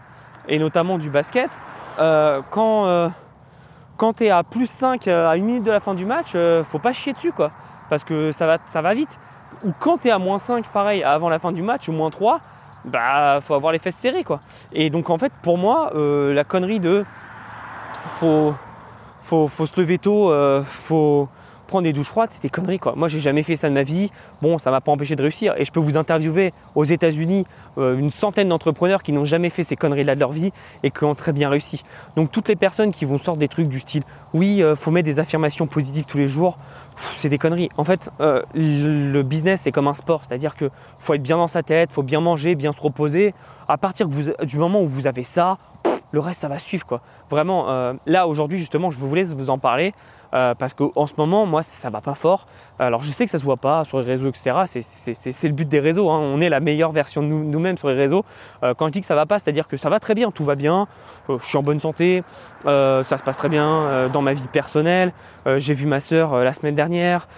et 0.49 0.59
notamment 0.59 0.99
du 0.99 1.11
basket, 1.11 1.51
quand, 1.97 3.11
quand 3.97 4.13
tu 4.15 4.25
es 4.25 4.31
à 4.31 4.43
plus 4.43 4.69
5 4.69 5.09
à 5.09 5.37
une 5.37 5.45
minute 5.45 5.65
de 5.65 5.71
la 5.71 5.81
fin 5.81 5.95
du 5.95 6.05
match, 6.05 6.37
faut 6.65 6.79
pas 6.79 6.93
chier 6.93 7.13
dessus 7.13 7.33
quoi 7.33 7.51
parce 7.89 8.05
que 8.05 8.33
ça 8.33 8.47
va, 8.47 8.59
ça 8.67 8.83
va 8.83 8.95
vite. 8.95 9.19
Ou 9.65 9.73
quand 9.79 9.99
tu 9.99 10.09
es 10.09 10.11
à 10.11 10.19
moins 10.19 10.39
5, 10.39 10.67
pareil, 10.69 11.03
avant 11.03 11.29
la 11.29 11.39
fin 11.39 11.53
du 11.53 11.63
match, 11.63 11.89
ou 11.89 11.93
moins 11.93 12.11
3, 12.11 12.41
bah 12.85 13.41
faut 13.41 13.55
avoir 13.55 13.73
les 13.73 13.79
fesses 13.79 13.97
serrées 13.97 14.25
quoi. 14.25 14.41
Et 14.73 14.91
donc 14.91 15.09
en 15.09 15.17
fait 15.17 15.33
pour 15.43 15.57
moi 15.57 15.93
euh, 15.95 16.35
la 16.35 16.45
connerie 16.45 16.81
de 16.81 17.07
faut, 18.09 18.55
faut, 19.21 19.49
faut 19.49 19.65
se 19.65 19.81
lever 19.81 19.97
tôt, 19.97 20.31
euh, 20.31 20.63
faut, 20.63 21.29
prendre 21.67 21.85
des 21.85 21.93
douches 21.93 22.09
froides, 22.09 22.31
c'était 22.33 22.49
connerie 22.49 22.79
quoi. 22.79 22.95
Moi 22.97 23.09
j'ai 23.09 23.21
jamais 23.21 23.43
fait 23.43 23.57
ça 23.57 23.69
de 23.69 23.75
ma 23.75 23.83
vie. 23.83 24.11
Bon, 24.43 24.59
ça 24.59 24.71
m'a 24.71 24.81
pas 24.81 24.93
empêché 24.93 25.17
de 25.17 25.23
réussir. 25.23 25.55
Et 25.59 25.65
je 25.65 25.73
peux 25.73 25.81
vous 25.81 25.97
interviewer 25.97 26.53
aux 26.75 26.85
États-Unis 26.85 27.47
euh, 27.79 27.99
une 27.99 28.11
centaine 28.11 28.49
d'entrepreneurs 28.49 29.03
qui 29.03 29.13
n'ont 29.13 29.25
jamais 29.25 29.51
fait 29.51 29.65
ces 29.65 29.77
conneries-là 29.77 30.15
de 30.15 30.21
leur 30.21 30.33
vie 30.33 30.53
et 30.83 30.91
qui 30.91 31.05
ont 31.05 31.15
très 31.15 31.33
bien 31.33 31.49
réussi. 31.49 31.83
Donc 32.17 32.31
toutes 32.31 32.49
les 32.49 32.57
personnes 32.57 32.93
qui 32.93 33.05
vont 33.05 33.19
sortir 33.19 33.37
des 33.37 33.49
trucs 33.49 33.69
du 33.69 33.81
style 33.81 34.03
oui, 34.33 34.63
euh, 34.63 34.77
faut 34.77 34.91
mettre 34.91 35.07
des 35.07 35.19
affirmations 35.19 35.67
positives 35.67 36.05
tous 36.07 36.19
les 36.19 36.29
jours, 36.29 36.59
c'est 36.97 37.29
des 37.29 37.39
conneries. 37.39 37.71
En 37.77 37.85
fait, 37.85 38.11
euh, 38.21 38.43
le 38.55 39.23
business 39.23 39.63
c'est 39.63 39.73
comme 39.73 39.89
un 39.89 39.95
sport, 39.95 40.23
c'est-à-dire 40.27 40.57
que 40.57 40.71
faut 40.99 41.15
être 41.15 41.23
bien 41.23 41.37
dans 41.37 41.49
sa 41.49 41.63
tête, 41.63 41.93
faut 41.93 42.03
bien 42.03 42.21
manger, 42.21 42.55
bien 42.55 42.73
se 42.73 42.81
reposer. 42.81 43.35
À 43.69 43.79
partir 43.79 44.09
du 44.09 44.59
moment 44.59 44.83
où 44.83 44.87
vous 44.87 45.07
avez 45.07 45.25
ça, 45.25 45.59
le 46.13 46.21
reste 46.21 46.41
ça 46.41 46.49
va 46.49 46.59
suivre 46.59 46.85
quoi. 46.85 47.01
Vraiment, 47.31 47.95
là 48.07 48.27
aujourd'hui 48.29 48.59
justement, 48.59 48.91
je 48.91 48.99
voulais 48.99 49.25
vous 49.25 49.51
en 49.51 49.59
parler. 49.59 49.95
Euh, 50.35 50.55
parce 50.55 50.75
qu'en 50.75 51.07
ce 51.07 51.15
moment, 51.17 51.47
moi, 51.47 51.63
ça 51.63 51.91
va 51.91 52.01
pas 52.01 52.15
fort. 52.15 52.47
Alors, 52.79 53.03
je 53.03 53.11
sais 53.11 53.25
que 53.25 53.31
ça 53.31 53.39
se 53.39 53.45
voit 53.45 53.57
pas 53.57 53.85
sur 53.85 54.01
les 54.01 54.07
réseaux, 54.07 54.29
etc. 54.29 54.57
C'est 54.67 55.49
le 55.49 55.55
but 55.55 55.69
des 55.69 55.81
réseaux. 55.81 56.11
Hein. 56.11 56.19
On 56.19 56.41
est 56.41 56.49
la 56.49 56.61
meilleure 56.61 56.91
version 56.91 57.23
de 57.23 57.29
nous-mêmes 57.29 57.79
sur 57.79 57.89
les 57.89 57.95
réseaux. 57.95 58.25
Euh, 58.63 58.75
quand 58.75 58.89
je 58.89 58.93
dis 58.93 59.01
que 59.01 59.07
ça 59.07 59.15
va 59.15 59.27
pas, 59.27 59.39
c'est-à-dire 59.39 59.69
que 59.69 59.77
ça 59.77 59.91
va 59.91 60.01
très 60.01 60.15
bien, 60.15 60.31
tout 60.33 60.45
va 60.45 60.57
bien. 60.57 60.89
Euh, 61.31 61.39
je 61.39 61.47
suis 61.47 61.57
en 61.57 61.63
bonne 61.63 61.81
santé, 61.81 62.25
ça 62.65 63.05
se 63.05 63.23
passe 63.23 63.37
très 63.37 63.49
bien 63.49 64.09
dans 64.13 64.23
ma 64.23 64.33
vie 64.33 64.49
personnelle. 64.49 65.13
J'ai 65.57 65.75
vu 65.75 65.87
ma 65.87 66.01
sœur 66.01 66.37
la 66.39 66.53
semaine 66.53 66.75
dernière. 66.75 67.29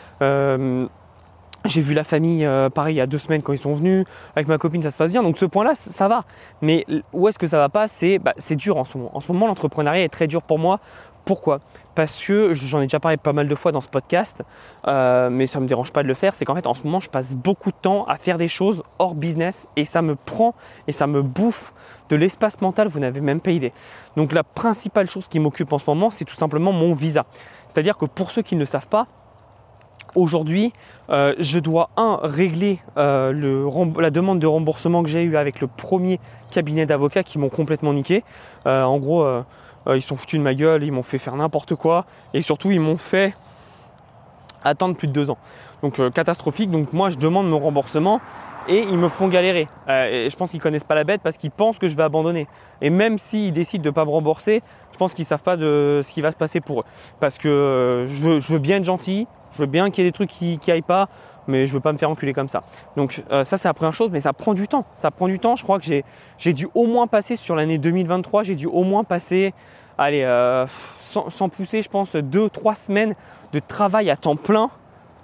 J'ai 1.65 1.81
vu 1.81 1.95
la 1.95 2.05
famille, 2.05 2.49
pareil, 2.75 2.95
il 2.95 2.99
y 2.99 3.01
a 3.01 3.07
deux 3.07 3.19
semaines 3.19 3.43
quand 3.43 3.53
ils 3.53 3.59
sont 3.59 3.73
venus. 3.73 4.05
Avec 4.37 4.49
ma 4.49 4.57
copine, 4.59 4.83
ça 4.83 4.91
se 4.91 4.97
passe 4.97 5.11
bien. 5.11 5.23
Donc 5.23 5.37
ce 5.37 5.45
point-là, 5.45 5.75
ça 5.75 6.09
va. 6.09 6.25
Mais 6.63 6.87
où 7.13 7.29
est-ce 7.29 7.39
que 7.39 7.47
ça 7.47 7.59
va 7.59 7.69
pas 7.69 7.89
C'est 7.89 8.19
bah, 8.19 8.35
dur 8.51 8.77
en 8.77 8.85
ce 8.85 8.97
moment. 8.97 9.11
En 9.15 9.21
ce 9.21 9.33
moment, 9.33 9.47
l'entrepreneuriat 9.47 10.05
est 10.05 10.09
très 10.09 10.29
dur 10.29 10.43
pour 10.43 10.59
moi. 10.59 10.81
Pourquoi? 11.27 11.59
Parce 11.97 12.23
que 12.23 12.55
j'en 12.55 12.81
ai 12.81 12.85
déjà 12.85 13.01
parlé 13.01 13.17
pas 13.17 13.33
mal 13.33 13.49
de 13.49 13.55
fois 13.57 13.73
dans 13.73 13.81
ce 13.81 13.89
podcast, 13.89 14.43
euh, 14.87 15.29
mais 15.29 15.49
ça 15.49 15.59
ne 15.59 15.65
me 15.65 15.69
dérange 15.69 15.93
pas 15.93 16.05
de 16.05 16.09
le 16.09 16.15
faire. 16.15 16.37
C'est 16.37 16.45
qu'en 16.45 16.55
fait, 16.55 16.69
en 16.69 16.75
ce 16.75 16.85
moment, 16.85 17.01
je 17.01 17.11
passe 17.11 17.35
beaucoup 17.35 17.73
de 17.73 17.77
temps 17.77 18.05
à 18.05 18.17
faire 18.17 18.39
des 18.39 18.47
choses 18.47 18.85
hors 19.01 19.17
business 19.17 19.67
et 19.75 19.85
ça 19.85 20.03
me 20.03 20.15
prend 20.15 20.55
et 20.87 20.93
ça 20.93 21.09
me 21.09 21.23
bouffe 21.23 21.73
de 22.11 22.15
l'espace 22.15 22.61
mental. 22.61 22.87
Vous 22.87 23.01
n'avez 23.01 23.21
même 23.21 23.41
pas 23.41 23.51
idée. 23.51 23.73
Donc, 24.17 24.33
la 24.33 24.45
principale 24.45 25.09
chose 25.09 25.27
qui 25.27 25.41
m'occupe 25.41 25.73
en 25.73 25.81
ce 25.81 25.91
moment, 25.91 26.11
c'est 26.11 26.25
tout 26.25 26.37
simplement 26.37 26.71
mon 26.71 26.93
visa. 26.95 27.27
C'est-à-dire 27.67 27.99
que 27.99 28.07
pour 28.07 28.31
ceux 28.31 28.43
qui 28.43 28.55
ne 28.55 28.61
le 28.61 28.67
savent 28.67 28.87
pas, 28.87 29.09
aujourd'hui, 30.15 30.73
euh, 31.11 31.35
je 31.41 31.59
dois, 31.59 31.91
un, 31.97 32.21
régler 32.23 32.79
euh, 32.99 33.91
la 33.99 34.11
demande 34.11 34.39
de 34.39 34.47
remboursement 34.47 35.03
que 35.03 35.09
j'ai 35.09 35.25
eue 35.25 35.37
avec 35.37 35.61
le 35.61 35.67
premier 35.67 36.21
cabinet 36.53 36.87
d'avocats 36.87 37.25
qui 37.25 37.41
m'ont 37.41 37.49
complètement 37.49 37.93
niqué. 37.93 38.23
en 38.65 38.99
gros, 38.99 39.27
ils 39.95 40.03
sont 40.03 40.17
foutus 40.17 40.39
de 40.39 40.45
ma 40.45 40.55
gueule, 40.55 40.83
ils 40.83 40.93
m'ont 40.93 41.03
fait 41.03 41.19
faire 41.19 41.37
n'importe 41.37 41.75
quoi, 41.75 42.07
et 42.35 42.43
surtout 42.43 42.71
ils 42.71 42.81
m'ont 42.81 42.97
fait 42.97 43.35
attendre 44.65 44.97
plus 44.97 45.09
de 45.09 45.13
deux 45.13 45.31
ans. 45.31 45.39
Donc 45.83 46.01
catastrophique. 46.13 46.71
Donc 46.71 46.93
moi 46.93 47.11
je 47.11 47.17
demande 47.17 47.49
mon 47.49 47.59
remboursement 47.59 48.21
et 48.69 48.83
ils 48.83 48.99
me 48.99 49.09
font 49.09 49.29
galérer. 49.29 49.69
et 49.89 50.29
je 50.29 50.37
pense 50.37 50.51
qu'ils 50.51 50.61
connaissent 50.61 50.85
pas 50.85 50.95
la 50.95 51.05
bête 51.05 51.21
parce 51.23 51.37
qu'ils 51.37 51.51
pensent 51.51 51.79
que 51.79 51.89
je 51.89 51.95
vais 51.95 52.03
abandonner. 52.03 52.49
Et 52.81 52.91
même 52.91 53.19
s'ils 53.19 53.53
décident 53.53 53.83
de 53.83 53.89
ne 53.89 53.95
pas 53.95 54.05
me 54.05 54.11
rembourser, 54.11 54.63
je 54.93 54.99
pense 54.99 55.15
qu'ils 55.15 55.25
savent 55.25 55.43
pas 55.43 55.57
de 55.57 56.01
ce 56.05 56.13
qui 56.13 56.21
va 56.21 56.33
se 56.33 56.37
passer 56.37 56.61
pour 56.61 56.81
eux. 56.81 56.85
Parce 57.21 57.39
que 57.39 58.05
je 58.07 58.53
veux, 58.53 58.59
bien 58.59 58.79
être 58.79 58.85
gentil, 58.85 59.27
je 59.55 59.61
veux 59.61 59.67
bien 59.67 59.91
qu'il 59.91 60.05
y 60.05 60.07
ait 60.07 60.11
des 60.11 60.15
trucs 60.15 60.31
qui, 60.31 60.59
qui 60.59 60.73
aillent 60.73 60.83
pas, 60.83 61.09
mais 61.47 61.67
je 61.67 61.73
veux 61.73 61.81
pas 61.81 61.93
me 61.93 61.99
faire 61.99 62.11
enculer 62.11 62.33
comme 62.33 62.49
ça. 62.49 62.63
Donc 62.97 63.23
euh, 63.31 63.45
ça 63.45 63.57
c'est 63.57 63.69
la 63.69 63.75
première 63.75 63.95
chose, 63.95 64.11
mais 64.11 64.21
ça 64.21 64.33
prend 64.33 64.55
du 64.55 64.69
temps. 64.69 64.85
Ça 64.95 65.11
prend 65.11 65.29
du 65.29 65.39
temps. 65.39 65.57
Je 65.57 65.63
crois 65.63 65.79
que 65.79 65.87
j'ai 66.39 66.53
dû 66.53 66.67
au 66.75 66.87
moins 66.87 67.07
passer 67.07 67.37
sur 67.37 67.55
l'année 67.55 67.79
2023, 67.79 68.43
j'ai 68.43 68.55
dû 68.55 68.67
au 68.67 68.83
moins 68.83 69.05
passer, 69.05 69.55
allez, 69.99 70.23
euh, 70.23 70.67
sans, 71.01 71.49
pousser, 71.49 71.83
je 71.83 71.89
pense, 71.89 72.17
deux, 72.17 72.49
trois 72.49 72.75
semaines 72.75 73.15
de 73.53 73.61
travail 73.61 74.11
à 74.11 74.17
temps 74.17 74.37
plein 74.37 74.71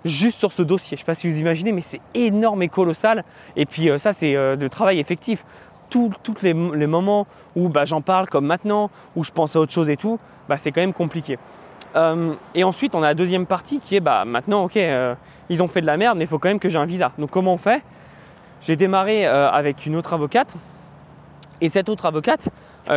juste 0.05 0.39
sur 0.39 0.53
ce 0.53 0.63
dossier. 0.63 0.97
Je 0.97 1.03
ne 1.03 1.05
sais 1.05 1.05
pas 1.05 1.15
si 1.15 1.31
vous 1.31 1.39
imaginez, 1.39 1.73
mais 1.73 1.81
c'est 1.81 2.01
énorme 2.15 2.63
et 2.63 2.69
colossal. 2.69 3.25
Et 3.57 3.67
puis 3.67 3.89
euh, 3.89 3.99
ça 3.99 4.13
c'est 4.13 4.35
de 4.35 4.69
travail 4.69 4.99
effectif. 4.99 5.45
Tous 5.91 6.11
les, 6.41 6.55
moments 6.55 7.27
où 7.55 7.69
bah, 7.69 7.85
j'en 7.85 8.01
parle 8.01 8.27
comme 8.27 8.47
maintenant, 8.47 8.91
où 9.15 9.25
je 9.25 9.31
pense 9.31 9.57
à 9.57 9.61
autre 9.61 9.73
chose 9.73 9.91
et 9.91 9.99
tout, 9.99 10.19
bah, 10.49 10.57
c'est 10.57 10.73
quand 10.73 10.81
même 10.81 10.95
compliqué. 10.95 11.39
Euh, 11.97 12.35
et 12.55 12.65
ensuite, 12.65 12.95
on 12.95 13.03
a 13.03 13.09
la 13.09 13.15
deuxième 13.15 13.47
partie 13.47 13.81
qui 13.81 13.97
est 13.97 14.01
bah, 14.01 14.25
maintenant, 14.25 14.65
ok, 14.65 14.77
euh, 14.77 15.15
ils 15.49 15.63
ont 15.63 15.69
fait 15.69 15.81
de 15.81 15.87
la 15.87 15.97
merde, 15.97 16.19
mais 16.19 16.25
il 16.25 16.29
faut 16.29 16.39
quand 16.39 16.49
même 16.49 16.59
que 16.59 16.69
j'ai 16.69 16.79
un 16.79 16.87
visa. 16.87 17.13
Donc, 17.19 17.31
comment 17.31 17.55
on 17.55 17.59
fait? 17.59 17.83
J'ai 18.63 18.77
démarré 18.77 19.27
euh, 19.27 19.51
avec 19.51 19.87
une 19.87 19.97
autre 19.97 20.15
avocate. 20.15 20.55
Et 21.61 21.69
cette 21.69 21.89
autre 21.89 22.07
avocate, 22.07 22.49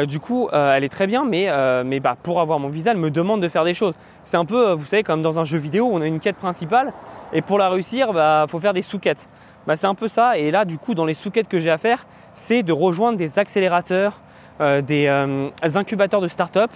du 0.07 0.19
coup, 0.19 0.49
elle 0.51 0.83
est 0.83 0.89
très 0.89 1.07
bien, 1.07 1.25
mais, 1.25 1.49
mais 1.83 1.99
bah, 1.99 2.15
pour 2.21 2.41
avoir 2.41 2.59
mon 2.59 2.69
visa, 2.69 2.91
elle 2.91 2.97
me 2.97 3.11
demande 3.11 3.41
de 3.41 3.47
faire 3.47 3.63
des 3.63 3.73
choses. 3.73 3.93
C'est 4.23 4.37
un 4.37 4.45
peu, 4.45 4.71
vous 4.71 4.85
savez, 4.85 5.03
comme 5.03 5.21
dans 5.21 5.39
un 5.39 5.43
jeu 5.43 5.57
vidéo, 5.57 5.89
on 5.91 6.01
a 6.01 6.07
une 6.07 6.19
quête 6.19 6.37
principale, 6.37 6.93
et 7.33 7.41
pour 7.41 7.57
la 7.57 7.69
réussir, 7.69 8.07
il 8.09 8.15
bah, 8.15 8.45
faut 8.49 8.59
faire 8.59 8.73
des 8.73 8.81
sous-quêtes. 8.81 9.27
Bah, 9.67 9.75
c'est 9.75 9.87
un 9.87 9.95
peu 9.95 10.07
ça. 10.07 10.37
Et 10.37 10.51
là, 10.51 10.65
du 10.65 10.77
coup, 10.77 10.95
dans 10.95 11.05
les 11.05 11.13
sous-quêtes 11.13 11.47
que 11.47 11.59
j'ai 11.59 11.69
à 11.69 11.77
faire, 11.77 12.05
c'est 12.33 12.63
de 12.63 12.73
rejoindre 12.73 13.17
des 13.17 13.39
accélérateurs, 13.39 14.19
des 14.59 15.07
incubateurs 15.75 16.21
de 16.21 16.27
start-up 16.27 16.71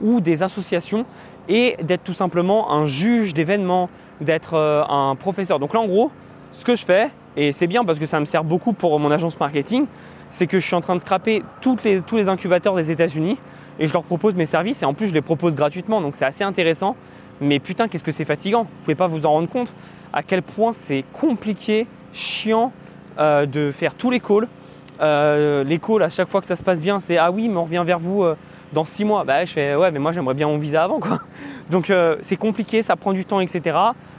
ou 0.00 0.20
des 0.20 0.42
associations 0.42 1.04
et 1.48 1.76
d'être 1.82 2.04
tout 2.04 2.14
simplement 2.14 2.72
un 2.72 2.86
juge 2.86 3.34
d'événements, 3.34 3.88
d'être 4.20 4.54
euh, 4.54 4.84
un 4.88 5.14
professeur. 5.14 5.58
Donc 5.58 5.74
là, 5.74 5.80
en 5.80 5.86
gros, 5.86 6.10
ce 6.52 6.64
que 6.64 6.76
je 6.76 6.84
fais, 6.84 7.10
et 7.36 7.52
c'est 7.52 7.66
bien 7.66 7.84
parce 7.84 7.98
que 7.98 8.06
ça 8.06 8.20
me 8.20 8.24
sert 8.24 8.44
beaucoup 8.44 8.72
pour 8.72 8.98
mon 8.98 9.10
agence 9.10 9.38
marketing, 9.38 9.86
c'est 10.34 10.48
que 10.48 10.58
je 10.58 10.66
suis 10.66 10.74
en 10.74 10.80
train 10.80 10.96
de 10.96 11.00
scraper 11.00 11.44
tous 11.60 11.76
les 11.84 12.28
incubateurs 12.28 12.74
des 12.74 12.90
États-Unis 12.90 13.38
et 13.78 13.86
je 13.86 13.92
leur 13.92 14.02
propose 14.02 14.34
mes 14.34 14.46
services 14.46 14.82
et 14.82 14.84
en 14.84 14.92
plus 14.92 15.06
je 15.06 15.14
les 15.14 15.20
propose 15.20 15.54
gratuitement. 15.54 16.00
Donc 16.00 16.16
c'est 16.16 16.24
assez 16.24 16.42
intéressant. 16.42 16.96
Mais 17.40 17.60
putain, 17.60 17.86
qu'est-ce 17.86 18.04
que 18.04 18.12
c'est 18.12 18.24
fatigant. 18.24 18.62
Vous 18.62 18.84
pouvez 18.84 18.94
pas 18.96 19.06
vous 19.06 19.26
en 19.26 19.30
rendre 19.30 19.48
compte 19.48 19.68
à 20.12 20.22
quel 20.22 20.42
point 20.42 20.72
c'est 20.72 21.04
compliqué, 21.12 21.86
chiant 22.12 22.72
euh, 23.18 23.46
de 23.46 23.72
faire 23.72 23.94
tous 23.94 24.10
les 24.10 24.18
calls. 24.18 24.48
Euh, 25.00 25.62
les 25.62 25.78
calls, 25.78 26.02
à 26.02 26.08
chaque 26.08 26.28
fois 26.28 26.40
que 26.40 26.46
ça 26.48 26.56
se 26.56 26.62
passe 26.62 26.80
bien, 26.80 26.98
c'est 26.98 27.16
ah 27.16 27.30
oui, 27.30 27.48
mais 27.48 27.56
on 27.56 27.64
revient 27.64 27.82
vers 27.86 28.00
vous 28.00 28.24
dans 28.72 28.84
six 28.84 29.04
mois. 29.04 29.24
Bah, 29.24 29.44
je 29.44 29.52
fais 29.52 29.76
ouais, 29.76 29.90
mais 29.92 30.00
moi 30.00 30.10
j'aimerais 30.12 30.34
bien 30.34 30.48
mon 30.48 30.58
visa 30.58 30.82
avant 30.82 31.00
quoi. 31.00 31.20
Donc 31.70 31.88
euh, 31.88 32.16
c'est 32.20 32.36
compliqué, 32.36 32.82
ça 32.82 32.96
prend 32.96 33.12
du 33.12 33.24
temps, 33.24 33.40
etc. 33.40 33.76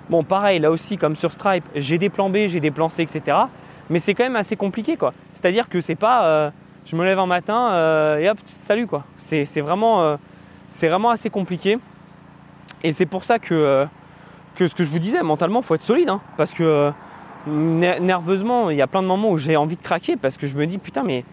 Bon, 0.10 0.24
pareil, 0.24 0.60
là 0.60 0.72
aussi, 0.72 0.98
comme 0.98 1.16
sur 1.16 1.32
Stripe, 1.32 1.66
j'ai 1.76 1.98
des 1.98 2.10
plans 2.10 2.30
B, 2.30 2.48
j'ai 2.48 2.60
des 2.60 2.72
plans 2.72 2.90
C, 2.90 3.04
etc. 3.04 3.38
Mais 3.90 4.00
c'est 4.00 4.14
quand 4.14 4.24
même 4.24 4.36
assez 4.36 4.56
compliqué 4.56 4.98
quoi. 4.98 5.14
C'est-à-dire 5.34 5.70
que 5.70 5.82
c'est 5.82 5.96
pas 5.96 6.26
euh, 6.26 6.50
je 6.86 6.96
me 6.96 7.04
lève 7.04 7.20
un 7.20 7.26
matin 7.26 7.70
euh, 7.72 8.18
et 8.18 8.30
hop, 8.30 8.38
salut 8.46 8.88
quoi. 8.88 9.04
C'est 9.18 9.46
vraiment, 9.62 10.18
c'est 10.68 10.88
vraiment 10.88 11.10
assez 11.10 11.30
compliqué. 11.30 11.80
Et 12.84 12.94
c'est 12.94 13.06
pour 13.08 13.24
ça 13.24 13.40
que, 13.40 13.88
que 14.56 14.68
ce 14.68 14.76
que 14.76 14.84
je 14.84 14.90
vous 14.90 15.00
disais, 15.00 15.24
mentalement, 15.24 15.62
il 15.62 15.66
faut 15.66 15.76
être 15.76 15.84
solide. 15.84 16.10
Hein. 16.10 16.22
parce 16.38 16.54
que 16.54 16.92
nerveusement, 17.48 18.70
il 18.70 18.78
y 18.78 18.82
a 18.82 18.88
plein 18.88 19.02
de 19.02 19.08
moments 19.08 19.32
où 19.32 19.38
j'ai 19.38 19.56
envie 19.56 19.76
de 19.76 19.82
craquer 19.82 20.16
parce 20.16 20.38
que 20.38 20.48
je 20.48 20.56
me 20.56 20.66
dis 20.66 20.78
putain, 20.78 21.04
mais 21.04 21.24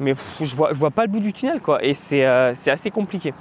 mais 0.00 0.14
je 0.40 0.56
vois, 0.56 0.72
je 0.72 0.78
vois 0.78 0.90
pas 0.90 1.04
le 1.04 1.10
bout 1.10 1.20
du 1.20 1.32
tunnel 1.32 1.60
quoi. 1.60 1.84
Et 1.84 1.94
c'est 1.94 2.26
euh, 2.26 2.52
assez 2.66 2.90
compliqué. 2.90 3.34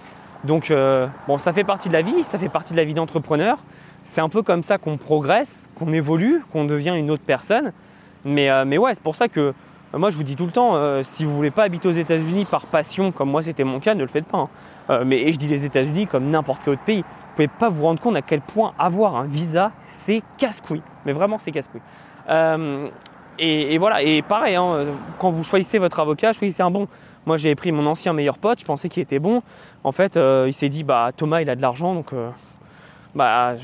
Donc 0.44 0.72
euh, 0.72 1.08
bon, 1.28 1.38
ça 1.38 1.54
fait 1.54 1.64
partie 1.64 1.88
de 1.88 1.94
la 1.94 2.02
vie, 2.02 2.24
ça 2.24 2.38
fait 2.38 2.50
partie 2.50 2.74
de 2.74 2.78
la 2.78 2.84
vie 2.84 2.94
d'entrepreneur. 2.94 3.58
C'est 4.04 4.22
un 4.22 4.30
peu 4.30 4.42
comme 4.42 4.64
ça 4.64 4.78
qu'on 4.78 4.98
progresse, 4.98 5.70
qu'on 5.76 5.92
évolue, 5.92 6.42
qu'on 6.52 6.66
devient 6.66 6.94
une 6.98 7.12
autre 7.12 7.24
personne. 7.26 7.72
Mais, 8.30 8.50
euh, 8.50 8.66
mais 8.66 8.78
ouais, 8.78 8.94
c'est 8.94 9.04
pour 9.04 9.16
ça 9.16 9.28
que 9.28 9.54
moi 9.94 10.12
je 10.12 10.18
vous 10.18 10.24
dis 10.24 10.36
tout 10.36 10.46
le 10.46 10.52
temps, 10.52 10.78
si 11.02 11.26
vous 11.26 11.36
voulez 11.36 11.50
pas 11.50 11.64
habiter 11.64 11.88
aux 11.88 11.92
États-Unis 11.92 12.46
par 12.46 12.68
passion, 12.68 13.12
comme 13.12 13.32
moi 13.32 13.42
c'était 13.42 13.64
mon 13.64 13.80
cas, 13.80 13.96
ne 13.96 14.02
le 14.02 14.08
faites 14.08 14.26
pas. 14.26 14.48
Hein. 14.88 15.04
mais 15.04 15.20
et 15.22 15.34
je 15.34 15.40
dis 15.40 15.48
les 15.48 15.66
États-Unis 15.66 16.06
comme 16.06 16.30
n'importe 16.30 16.62
quel 16.64 16.74
autre 16.74 16.84
pays. 16.84 17.02
Vous 17.02 17.36
pouvez 17.36 17.48
pas 17.48 17.70
vous 17.70 17.86
rendre 17.86 18.00
compte 18.00 18.16
à 18.16 18.22
quel 18.22 18.42
point 18.42 18.74
avoir 18.78 19.16
un 19.16 19.24
visa, 19.24 19.72
c'est 19.88 20.22
casse-couille. 20.38 20.84
Mais 21.06 21.12
vraiment, 21.12 21.40
c'est 21.40 21.52
casse-couille. 21.52 21.82
Et, 23.40 23.78
voilà, 23.78 24.02
et 24.04 24.22
pareil, 24.22 24.56
hein, 24.56 24.86
quand 25.18 25.30
vous 25.30 25.44
choisissez 25.44 25.80
votre 25.80 26.00
avocat, 26.00 26.34
choisissez 26.34 26.62
un 26.62 26.72
bon. 26.72 26.88
Moi, 27.26 27.38
j'ai 27.38 27.56
pris 27.56 27.72
mon 27.72 27.86
ancien 27.86 28.12
meilleur 28.12 28.38
pote, 28.38 28.60
je 28.60 28.66
pensais 28.66 28.90
qu'il 28.90 29.02
était 29.02 29.20
bon. 29.20 29.42
En 29.84 29.92
fait, 29.92 30.18
euh, 30.18 30.46
il 30.48 30.54
s'est 30.54 30.68
dit, 30.68 30.84
bah 30.84 31.12
Thomas, 31.16 31.42
il 31.42 31.50
a 31.50 31.56
de 31.56 31.62
l'argent, 31.62 31.94
donc 31.94 32.12
euh, 32.12 32.30
bah 33.16 33.56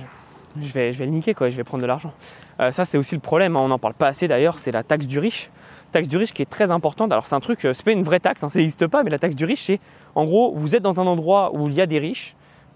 je 0.58 0.72
vais, 0.72 0.94
je 0.94 1.00
vais 1.00 1.06
le 1.06 1.12
niquer, 1.12 1.34
quoi, 1.34 1.50
je 1.50 1.58
vais 1.58 1.64
prendre 1.66 1.82
de 1.82 1.88
l'argent. 1.88 2.14
Euh, 2.60 2.72
ça, 2.72 2.86
c'est 2.86 2.98
aussi 2.98 3.16
le 3.16 3.22
problème, 3.22 3.56
hein, 3.56 3.62
on 3.62 3.68
n'en 3.68 3.80
parle 3.80 3.94
pas 3.94 4.08
assez 4.08 4.28
d'ailleurs, 4.28 4.60
c'est 4.60 4.72
la 4.72 4.84
taxe 4.84 5.08
du 5.08 5.20
riche. 5.20 5.50
Taxe 5.92 6.08
du 6.08 6.18
riche 6.18 6.34
qui 6.34 6.42
est 6.42 6.50
très 6.50 6.72
importante. 6.72 7.12
Alors, 7.12 7.28
c'est 7.28 7.36
un 7.36 7.40
truc, 7.40 7.60
c'est 7.62 7.84
pas 7.84 7.92
une 7.92 8.04
vraie 8.04 8.20
taxe, 8.20 8.44
hein, 8.44 8.50
ça 8.50 8.60
n'existe 8.60 8.88
pas, 8.88 9.04
mais 9.04 9.10
la 9.10 9.20
taxe 9.20 9.36
du 9.36 9.46
riche, 9.46 9.64
c'est 9.66 9.80
en 10.16 10.26
gros, 10.26 10.54
vous 10.56 10.76
êtes 10.76 10.84
dans 10.84 11.00
un 11.00 11.08
endroit 11.08 11.52
où 11.54 11.68
il 11.68 11.74
y 11.74 11.82
a 11.82 11.86
des 11.86 12.00
riches, 12.00 12.36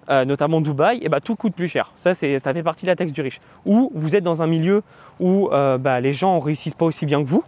euh, 0.10 0.26
notamment 0.26 0.60
Dubaï, 0.60 1.00
et 1.04 1.10
bah, 1.10 1.22
tout 1.22 1.36
coûte 1.36 1.54
plus 1.54 1.68
cher. 1.68 1.92
Ça, 1.96 2.14
ça 2.14 2.28
fait 2.28 2.64
partie 2.64 2.86
de 2.86 2.92
la 2.92 2.96
taxe 2.96 3.12
du 3.12 3.22
riche. 3.22 3.40
Ou 3.66 3.92
vous 3.94 4.16
êtes 4.16 4.24
dans 4.24 4.42
un 4.42 4.48
milieu 4.48 4.84
où 5.20 5.50
euh, 5.52 5.78
bah, 5.78 6.00
les 6.02 6.14
gens 6.14 6.38
ne 6.38 6.42
réussissent 6.42 6.74
pas 6.74 6.86
aussi 6.86 7.06
bien 7.06 7.22
que 7.22 7.28
vous. 7.28 7.44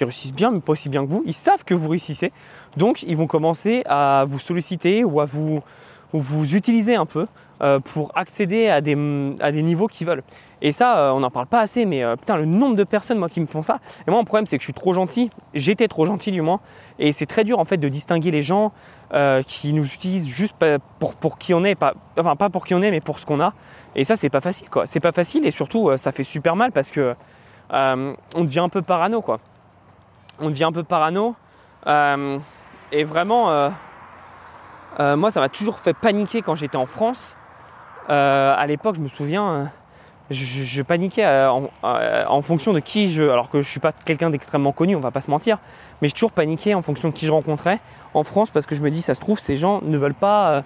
Ils 0.00 0.04
réussissent 0.04 0.34
bien, 0.34 0.50
mais 0.50 0.60
pas 0.60 0.72
aussi 0.72 0.88
bien 0.88 1.04
que 1.04 1.10
vous. 1.10 1.22
Ils 1.26 1.32
savent 1.32 1.64
que 1.64 1.74
vous 1.74 1.88
réussissez. 1.88 2.30
Donc, 2.76 3.02
ils 3.02 3.16
vont 3.16 3.26
commencer 3.26 3.82
à 3.86 4.26
vous 4.28 4.38
solliciter 4.38 5.02
ou 5.02 5.20
à 5.20 5.24
vous 5.24 6.54
utiliser 6.54 6.94
un 6.94 7.06
peu 7.06 7.26
euh, 7.62 7.80
pour 7.80 8.12
accéder 8.14 8.68
à 8.68 8.80
des, 8.80 8.96
à 9.40 9.52
des 9.52 9.62
niveaux 9.62 9.86
qu'ils 9.86 10.06
veulent. 10.06 10.22
Et 10.60 10.72
ça, 10.72 11.12
on 11.14 11.20
n'en 11.20 11.30
parle 11.30 11.46
pas 11.46 11.60
assez, 11.60 11.86
mais 11.86 12.02
putain, 12.16 12.36
le 12.36 12.44
nombre 12.44 12.74
de 12.74 12.82
personnes 12.82 13.18
moi 13.18 13.28
qui 13.28 13.40
me 13.40 13.46
font 13.46 13.62
ça. 13.62 13.78
Et 14.06 14.10
moi, 14.10 14.18
mon 14.18 14.24
problème, 14.24 14.46
c'est 14.46 14.58
que 14.58 14.62
je 14.62 14.66
suis 14.66 14.72
trop 14.72 14.92
gentil. 14.92 15.30
J'étais 15.54 15.86
trop 15.86 16.04
gentil, 16.04 16.32
du 16.32 16.42
moins. 16.42 16.58
Et 16.98 17.12
c'est 17.12 17.26
très 17.26 17.44
dur 17.44 17.60
en 17.60 17.64
fait 17.64 17.76
de 17.76 17.88
distinguer 17.88 18.32
les 18.32 18.42
gens 18.42 18.72
euh, 19.14 19.42
qui 19.42 19.72
nous 19.72 19.86
utilisent 19.86 20.28
juste 20.28 20.54
pour, 20.98 21.14
pour 21.14 21.38
qui 21.38 21.54
on 21.54 21.64
est, 21.64 21.74
pas, 21.74 21.94
enfin 22.18 22.36
pas 22.36 22.50
pour 22.50 22.66
qui 22.66 22.74
on 22.74 22.82
est, 22.82 22.90
mais 22.90 23.00
pour 23.00 23.18
ce 23.18 23.24
qu'on 23.24 23.40
a. 23.40 23.54
Et 23.96 24.04
ça, 24.04 24.16
c'est 24.16 24.28
pas 24.28 24.42
facile, 24.42 24.68
quoi. 24.68 24.84
C'est 24.84 25.00
pas 25.00 25.12
facile 25.12 25.46
et 25.46 25.50
surtout, 25.50 25.88
euh, 25.88 25.96
ça 25.96 26.12
fait 26.12 26.24
super 26.24 26.56
mal 26.56 26.72
parce 26.72 26.90
que 26.90 27.14
euh, 27.72 28.14
on 28.36 28.44
devient 28.44 28.58
un 28.58 28.68
peu 28.68 28.82
parano, 28.82 29.22
quoi. 29.22 29.40
On 30.40 30.50
devient 30.50 30.64
un 30.64 30.72
peu 30.72 30.82
parano. 30.82 31.36
et 31.86 33.04
vraiment, 33.04 33.70
moi, 34.98 35.30
ça 35.30 35.40
m'a 35.40 35.48
toujours 35.48 35.78
fait 35.78 35.94
paniquer 35.94 36.42
quand 36.42 36.54
j'étais 36.54 36.76
en 36.76 36.84
France. 36.84 37.37
À 38.08 38.64
l'époque, 38.66 38.96
je 38.96 39.00
me 39.00 39.08
souviens, 39.08 39.70
je, 40.30 40.82
paniquais 40.82 41.24
euh, 41.24 41.50
euh, 41.84 42.24
en, 42.26 42.42
fonction 42.42 42.72
de 42.72 42.80
qui 42.80 43.10
je. 43.10 43.24
Alors 43.24 43.50
que 43.50 43.62
je 43.62 43.68
suis 43.68 43.80
pas 43.80 43.92
quelqu'un 43.92 44.30
d'extrêmement 44.30 44.72
connu, 44.72 44.94
on 44.94 45.00
va 45.00 45.10
pas 45.10 45.20
se 45.20 45.30
mentir, 45.30 45.58
mais 46.00 46.08
j'ai 46.08 46.14
toujours 46.14 46.32
paniqué 46.32 46.74
en 46.74 46.82
fonction 46.82 47.08
de 47.08 47.14
qui 47.14 47.26
je 47.26 47.32
rencontrais 47.32 47.78
en 48.14 48.24
France 48.24 48.50
parce 48.50 48.66
que 48.66 48.74
je 48.74 48.82
me 48.82 48.90
dis, 48.90 49.00
ça 49.00 49.14
se 49.14 49.20
trouve, 49.20 49.38
ces 49.38 49.56
gens 49.56 49.80
ne 49.82 49.96
veulent 49.96 50.14
pas 50.14 50.62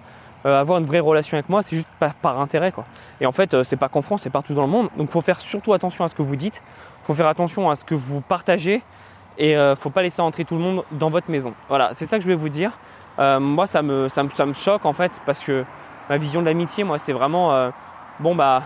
euh, 0.47 0.61
avoir 0.61 0.79
une 0.79 0.85
vraie 0.85 1.01
relation 1.01 1.37
avec 1.37 1.49
moi, 1.49 1.63
c'est 1.63 1.77
juste 1.77 1.89
par, 1.99 2.41
intérêt. 2.41 2.73
Quoi. 2.73 2.85
Et 3.21 3.27
en 3.27 3.33
fait, 3.33 3.63
c'est 3.63 3.77
pas 3.77 3.89
qu'en 3.89 4.03
France, 4.03 4.23
c'est 4.23 4.31
partout 4.31 4.55
dans 4.55 4.63
le 4.63 4.69
monde. 4.69 4.89
Donc 4.97 5.09
il 5.09 5.13
faut 5.13 5.21
faire 5.21 5.41
surtout 5.41 5.73
attention 5.73 6.05
à 6.05 6.09
ce 6.09 6.15
que 6.15 6.23
vous 6.23 6.37
dites, 6.37 6.63
faut 7.05 7.15
faire 7.15 7.29
attention 7.29 7.71
à 7.71 7.77
ce 7.77 7.85
que 7.85 7.95
vous 7.95 8.21
partagez 8.21 8.83
et 9.39 9.55
ne 9.55 9.75
faut 9.77 9.91
pas 9.91 10.03
laisser 10.03 10.21
entrer 10.21 10.45
tout 10.45 10.57
le 10.57 10.61
monde 10.61 10.85
dans 10.91 11.09
votre 11.09 11.31
maison. 11.31 11.55
Voilà, 11.69 11.91
c'est 11.95 12.07
ça 12.07 12.17
que 12.17 12.23
je 12.23 12.27
voulais 12.27 12.37
vous 12.37 12.49
dire. 12.49 12.73
moi, 13.19 13.67
ça 13.67 13.83
me, 13.83 14.09
ça, 14.09 14.25
me, 14.25 14.31
ça 14.31 14.45
me 14.45 14.53
choque 14.55 14.85
en 14.85 14.93
fait 14.93 15.21
parce 15.25 15.41
que 15.41 15.65
ma 16.09 16.17
vision 16.17 16.41
de 16.41 16.47
l'amitié, 16.47 16.85
moi, 16.85 16.99
c'est 16.99 17.13
vraiment. 17.13 17.71
bon, 18.21 18.35
bah 18.35 18.63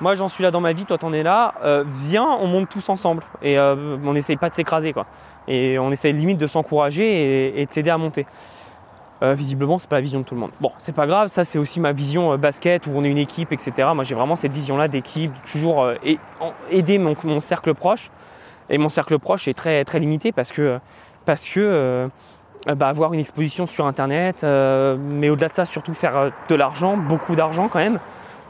moi 0.00 0.14
j'en 0.14 0.28
suis 0.28 0.42
là 0.42 0.50
dans 0.50 0.60
ma 0.60 0.72
vie, 0.72 0.84
toi 0.84 0.98
t'en 0.98 1.12
es 1.12 1.22
là, 1.22 1.54
euh, 1.64 1.84
viens, 1.86 2.26
on 2.40 2.46
monte 2.46 2.68
tous 2.68 2.88
ensemble. 2.88 3.22
Et 3.42 3.58
euh, 3.58 3.96
on 4.04 4.12
n'essaye 4.12 4.36
pas 4.36 4.50
de 4.50 4.54
s'écraser 4.54 4.92
quoi. 4.92 5.06
Et 5.48 5.78
on 5.78 5.90
essaye 5.90 6.12
limite 6.12 6.38
de 6.38 6.46
s'encourager 6.46 7.60
et, 7.60 7.66
de 7.66 7.70
s'aider 7.70 7.90
à 7.90 7.98
monter. 7.98 8.26
Euh, 9.22 9.32
visiblement, 9.32 9.78
c'est 9.78 9.88
pas 9.88 9.96
la 9.96 10.02
vision 10.02 10.20
de 10.20 10.24
tout 10.24 10.34
le 10.34 10.40
monde. 10.40 10.50
Bon, 10.60 10.72
c'est 10.78 10.94
pas 10.94 11.06
grave, 11.06 11.28
ça 11.28 11.44
c'est 11.44 11.58
aussi 11.58 11.80
ma 11.80 11.92
vision 11.92 12.36
basket 12.36 12.86
où 12.86 12.90
on 12.94 13.04
est 13.04 13.10
une 13.10 13.18
équipe, 13.18 13.52
etc. 13.52 13.88
Moi 13.94 14.04
j'ai 14.04 14.14
vraiment 14.14 14.36
cette 14.36 14.52
vision-là 14.52 14.88
d'équipe, 14.88 15.32
toujours 15.50 15.90
aider 16.70 16.98
mon, 16.98 17.40
cercle 17.40 17.74
proche. 17.74 18.10
Et 18.68 18.78
mon 18.78 18.88
cercle 18.88 19.18
proche 19.18 19.48
est 19.48 19.54
très 19.54 19.84
très 19.84 20.00
limité 20.00 20.32
parce 20.32 20.50
que 20.50 20.78
parce 21.24 21.48
que 21.48 22.08
bah, 22.66 22.88
avoir 22.88 23.12
une 23.12 23.20
exposition 23.20 23.66
sur 23.66 23.86
internet, 23.86 24.44
mais 24.44 25.30
au-delà 25.30 25.48
de 25.48 25.54
ça, 25.54 25.64
surtout 25.64 25.94
faire 25.94 26.32
de 26.48 26.54
l'argent, 26.54 26.96
beaucoup 26.96 27.36
d'argent 27.36 27.68
quand 27.68 27.78
même 27.78 28.00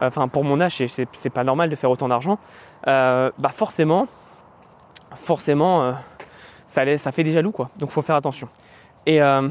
enfin 0.01 0.29
pour 0.29 0.45
mon 0.45 0.61
âge, 0.61 0.83
c'est 0.87 1.31
pas 1.31 1.45
normal 1.45 1.71
de 1.71 1.77
faire 1.77 1.91
autant 1.91 2.09
d'argent, 2.09 2.39
euh, 2.87 3.31
bah 3.39 3.51
forcément, 3.51 4.09
forcément, 5.15 5.83
euh, 5.83 5.93
ça, 6.67 6.97
ça 6.99 7.13
fait 7.13 7.25
des 7.25 7.33
jaloux 7.33 7.53
quoi. 7.53 7.71
Donc 7.79 7.91
faut 7.91 8.03
faire 8.03 8.17
attention. 8.17 8.49
Et, 9.07 9.23
euh, 9.23 9.49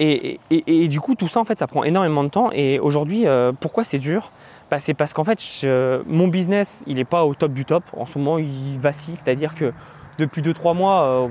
Et, 0.00 0.40
et, 0.50 0.88
du 0.88 1.00
coup, 1.00 1.14
tout 1.14 1.28
ça, 1.28 1.38
en 1.38 1.44
fait, 1.44 1.58
ça 1.58 1.68
prend 1.68 1.84
énormément 1.84 2.24
de 2.24 2.28
temps. 2.28 2.50
Et 2.52 2.80
aujourd'hui, 2.80 3.26
pourquoi 3.60 3.84
c'est 3.84 4.00
dur? 4.00 4.32
Bah, 4.68 4.80
C'est 4.80 4.92
parce 4.92 5.12
qu'en 5.12 5.22
fait, 5.22 5.40
mon 6.06 6.26
business, 6.26 6.82
il 6.88 6.96
n'est 6.96 7.04
pas 7.04 7.24
au 7.24 7.34
top 7.34 7.52
du 7.52 7.64
top. 7.64 7.84
En 7.96 8.04
ce 8.04 8.18
moment, 8.18 8.38
il 8.38 8.78
vacille. 8.80 9.14
C'est-à-dire 9.14 9.54
que 9.54 9.72
depuis 10.18 10.42
2-3 10.42 10.74
mois, 10.74 11.30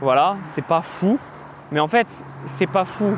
voilà, 0.00 0.36
c'est 0.44 0.64
pas 0.64 0.82
fou. 0.82 1.18
Mais 1.72 1.80
en 1.80 1.88
fait, 1.88 2.24
c'est 2.44 2.66
pas 2.66 2.84
fou. 2.84 3.16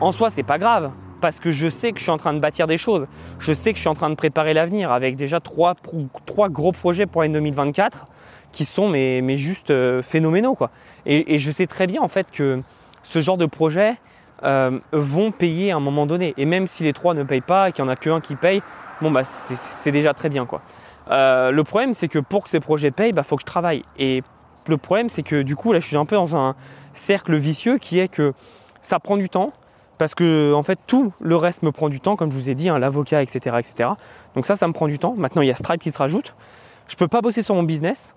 En 0.00 0.10
soi, 0.10 0.30
c'est 0.30 0.42
pas 0.42 0.58
grave 0.58 0.90
parce 1.20 1.38
que 1.38 1.52
je 1.52 1.68
sais 1.70 1.92
que 1.92 1.98
je 1.98 2.02
suis 2.02 2.10
en 2.10 2.16
train 2.16 2.34
de 2.34 2.40
bâtir 2.40 2.66
des 2.66 2.76
choses. 2.76 3.06
Je 3.38 3.52
sais 3.52 3.72
que 3.72 3.76
je 3.76 3.80
suis 3.80 3.88
en 3.88 3.94
train 3.94 4.10
de 4.10 4.16
préparer 4.16 4.52
l'avenir 4.52 4.90
avec 4.90 5.16
déjà 5.16 5.40
trois, 5.40 5.74
gros 6.50 6.72
projets 6.72 7.06
pour 7.06 7.22
l'année 7.22 7.34
2024 7.34 8.06
qui 8.50 8.64
sont 8.66 8.88
mais, 8.88 9.20
mais 9.22 9.38
juste 9.38 9.70
euh, 9.70 10.02
phénoménaux. 10.02 10.54
Quoi. 10.54 10.70
Et, 11.06 11.38
je 11.38 11.50
sais 11.50 11.66
très 11.66 11.86
bien 11.86 12.02
en 12.02 12.08
fait 12.08 12.26
que 12.30 12.60
ce 13.02 13.20
genre 13.20 13.38
de 13.38 13.46
projets 13.46 13.94
euh, 14.42 14.78
vont 14.92 15.30
payer 15.30 15.72
à 15.72 15.76
un 15.76 15.80
moment 15.80 16.06
donné. 16.06 16.34
Et 16.36 16.44
même 16.44 16.66
si 16.66 16.82
les 16.82 16.92
trois 16.92 17.14
ne 17.14 17.22
payent 17.22 17.40
pas 17.40 17.68
et 17.68 17.72
qu'il 17.72 17.84
n'y 17.84 17.88
en 17.88 17.92
a 17.92 17.96
qu'un 17.96 18.20
qui 18.20 18.34
paye, 18.34 18.62
bon 19.00 19.10
bah 19.10 19.24
c'est 19.24 19.92
déjà 19.92 20.12
très 20.14 20.28
bien. 20.28 20.44
Quoi. 20.44 20.60
Euh, 21.10 21.50
le 21.50 21.64
problème 21.64 21.94
c'est 21.94 22.08
que 22.08 22.18
pour 22.18 22.44
que 22.44 22.50
ces 22.50 22.60
projets 22.60 22.90
payent, 22.90 23.10
il 23.10 23.14
bah, 23.14 23.22
faut 23.22 23.36
que 23.36 23.42
je 23.42 23.46
travaille. 23.46 23.84
Et 23.98 24.22
le 24.68 24.76
problème 24.76 25.08
c'est 25.08 25.22
que 25.22 25.42
du 25.42 25.56
coup 25.56 25.72
là 25.72 25.80
je 25.80 25.86
suis 25.86 25.96
un 25.96 26.04
peu 26.04 26.16
dans 26.16 26.36
un 26.36 26.54
cercle 26.92 27.34
vicieux 27.36 27.78
qui 27.78 27.98
est 27.98 28.08
que 28.08 28.32
ça 28.82 28.98
prend 28.98 29.16
du 29.16 29.28
temps, 29.28 29.52
parce 29.98 30.14
que 30.14 30.52
en 30.52 30.62
fait 30.62 30.78
tout 30.86 31.12
le 31.20 31.36
reste 31.36 31.62
me 31.62 31.72
prend 31.72 31.88
du 31.88 32.00
temps, 32.00 32.16
comme 32.16 32.30
je 32.32 32.36
vous 32.36 32.50
ai 32.50 32.54
dit, 32.54 32.68
hein, 32.68 32.78
l'avocat, 32.78 33.22
etc., 33.22 33.56
etc. 33.58 33.90
Donc 34.34 34.44
ça, 34.44 34.56
ça 34.56 34.66
me 34.66 34.72
prend 34.72 34.88
du 34.88 34.98
temps. 34.98 35.14
Maintenant, 35.16 35.42
il 35.42 35.48
y 35.48 35.50
a 35.50 35.54
Stripe 35.54 35.80
qui 35.80 35.90
se 35.90 35.98
rajoute. 35.98 36.34
Je 36.88 36.96
peux 36.96 37.08
pas 37.08 37.20
bosser 37.20 37.42
sur 37.42 37.54
mon 37.54 37.62
business. 37.62 38.14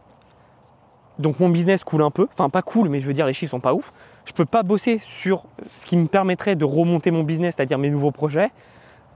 Donc 1.19 1.39
mon 1.39 1.47
business 1.47 1.85
coule 1.85 2.01
un 2.01 2.11
peu, 2.11 2.27
enfin 2.33 2.49
pas 2.49 2.61
cool, 2.61 2.89
mais 2.89 2.99
je 2.99 3.07
veux 3.07 3.13
dire 3.13 3.25
les 3.25 3.31
chiffres 3.31 3.51
sont 3.51 3.61
pas 3.61 3.73
ouf. 3.73 3.93
Je 4.25 4.33
peux 4.33 4.43
pas 4.45 4.63
bosser 4.63 4.99
sur 5.01 5.45
ce 5.69 5.85
qui 5.85 5.95
me 5.95 6.07
permettrait 6.07 6.55
de 6.55 6.65
remonter 6.65 7.09
mon 7.11 7.23
business, 7.23 7.53
c'est-à-dire 7.55 7.77
mes 7.77 7.89
nouveaux 7.89 8.11
projets. 8.11 8.51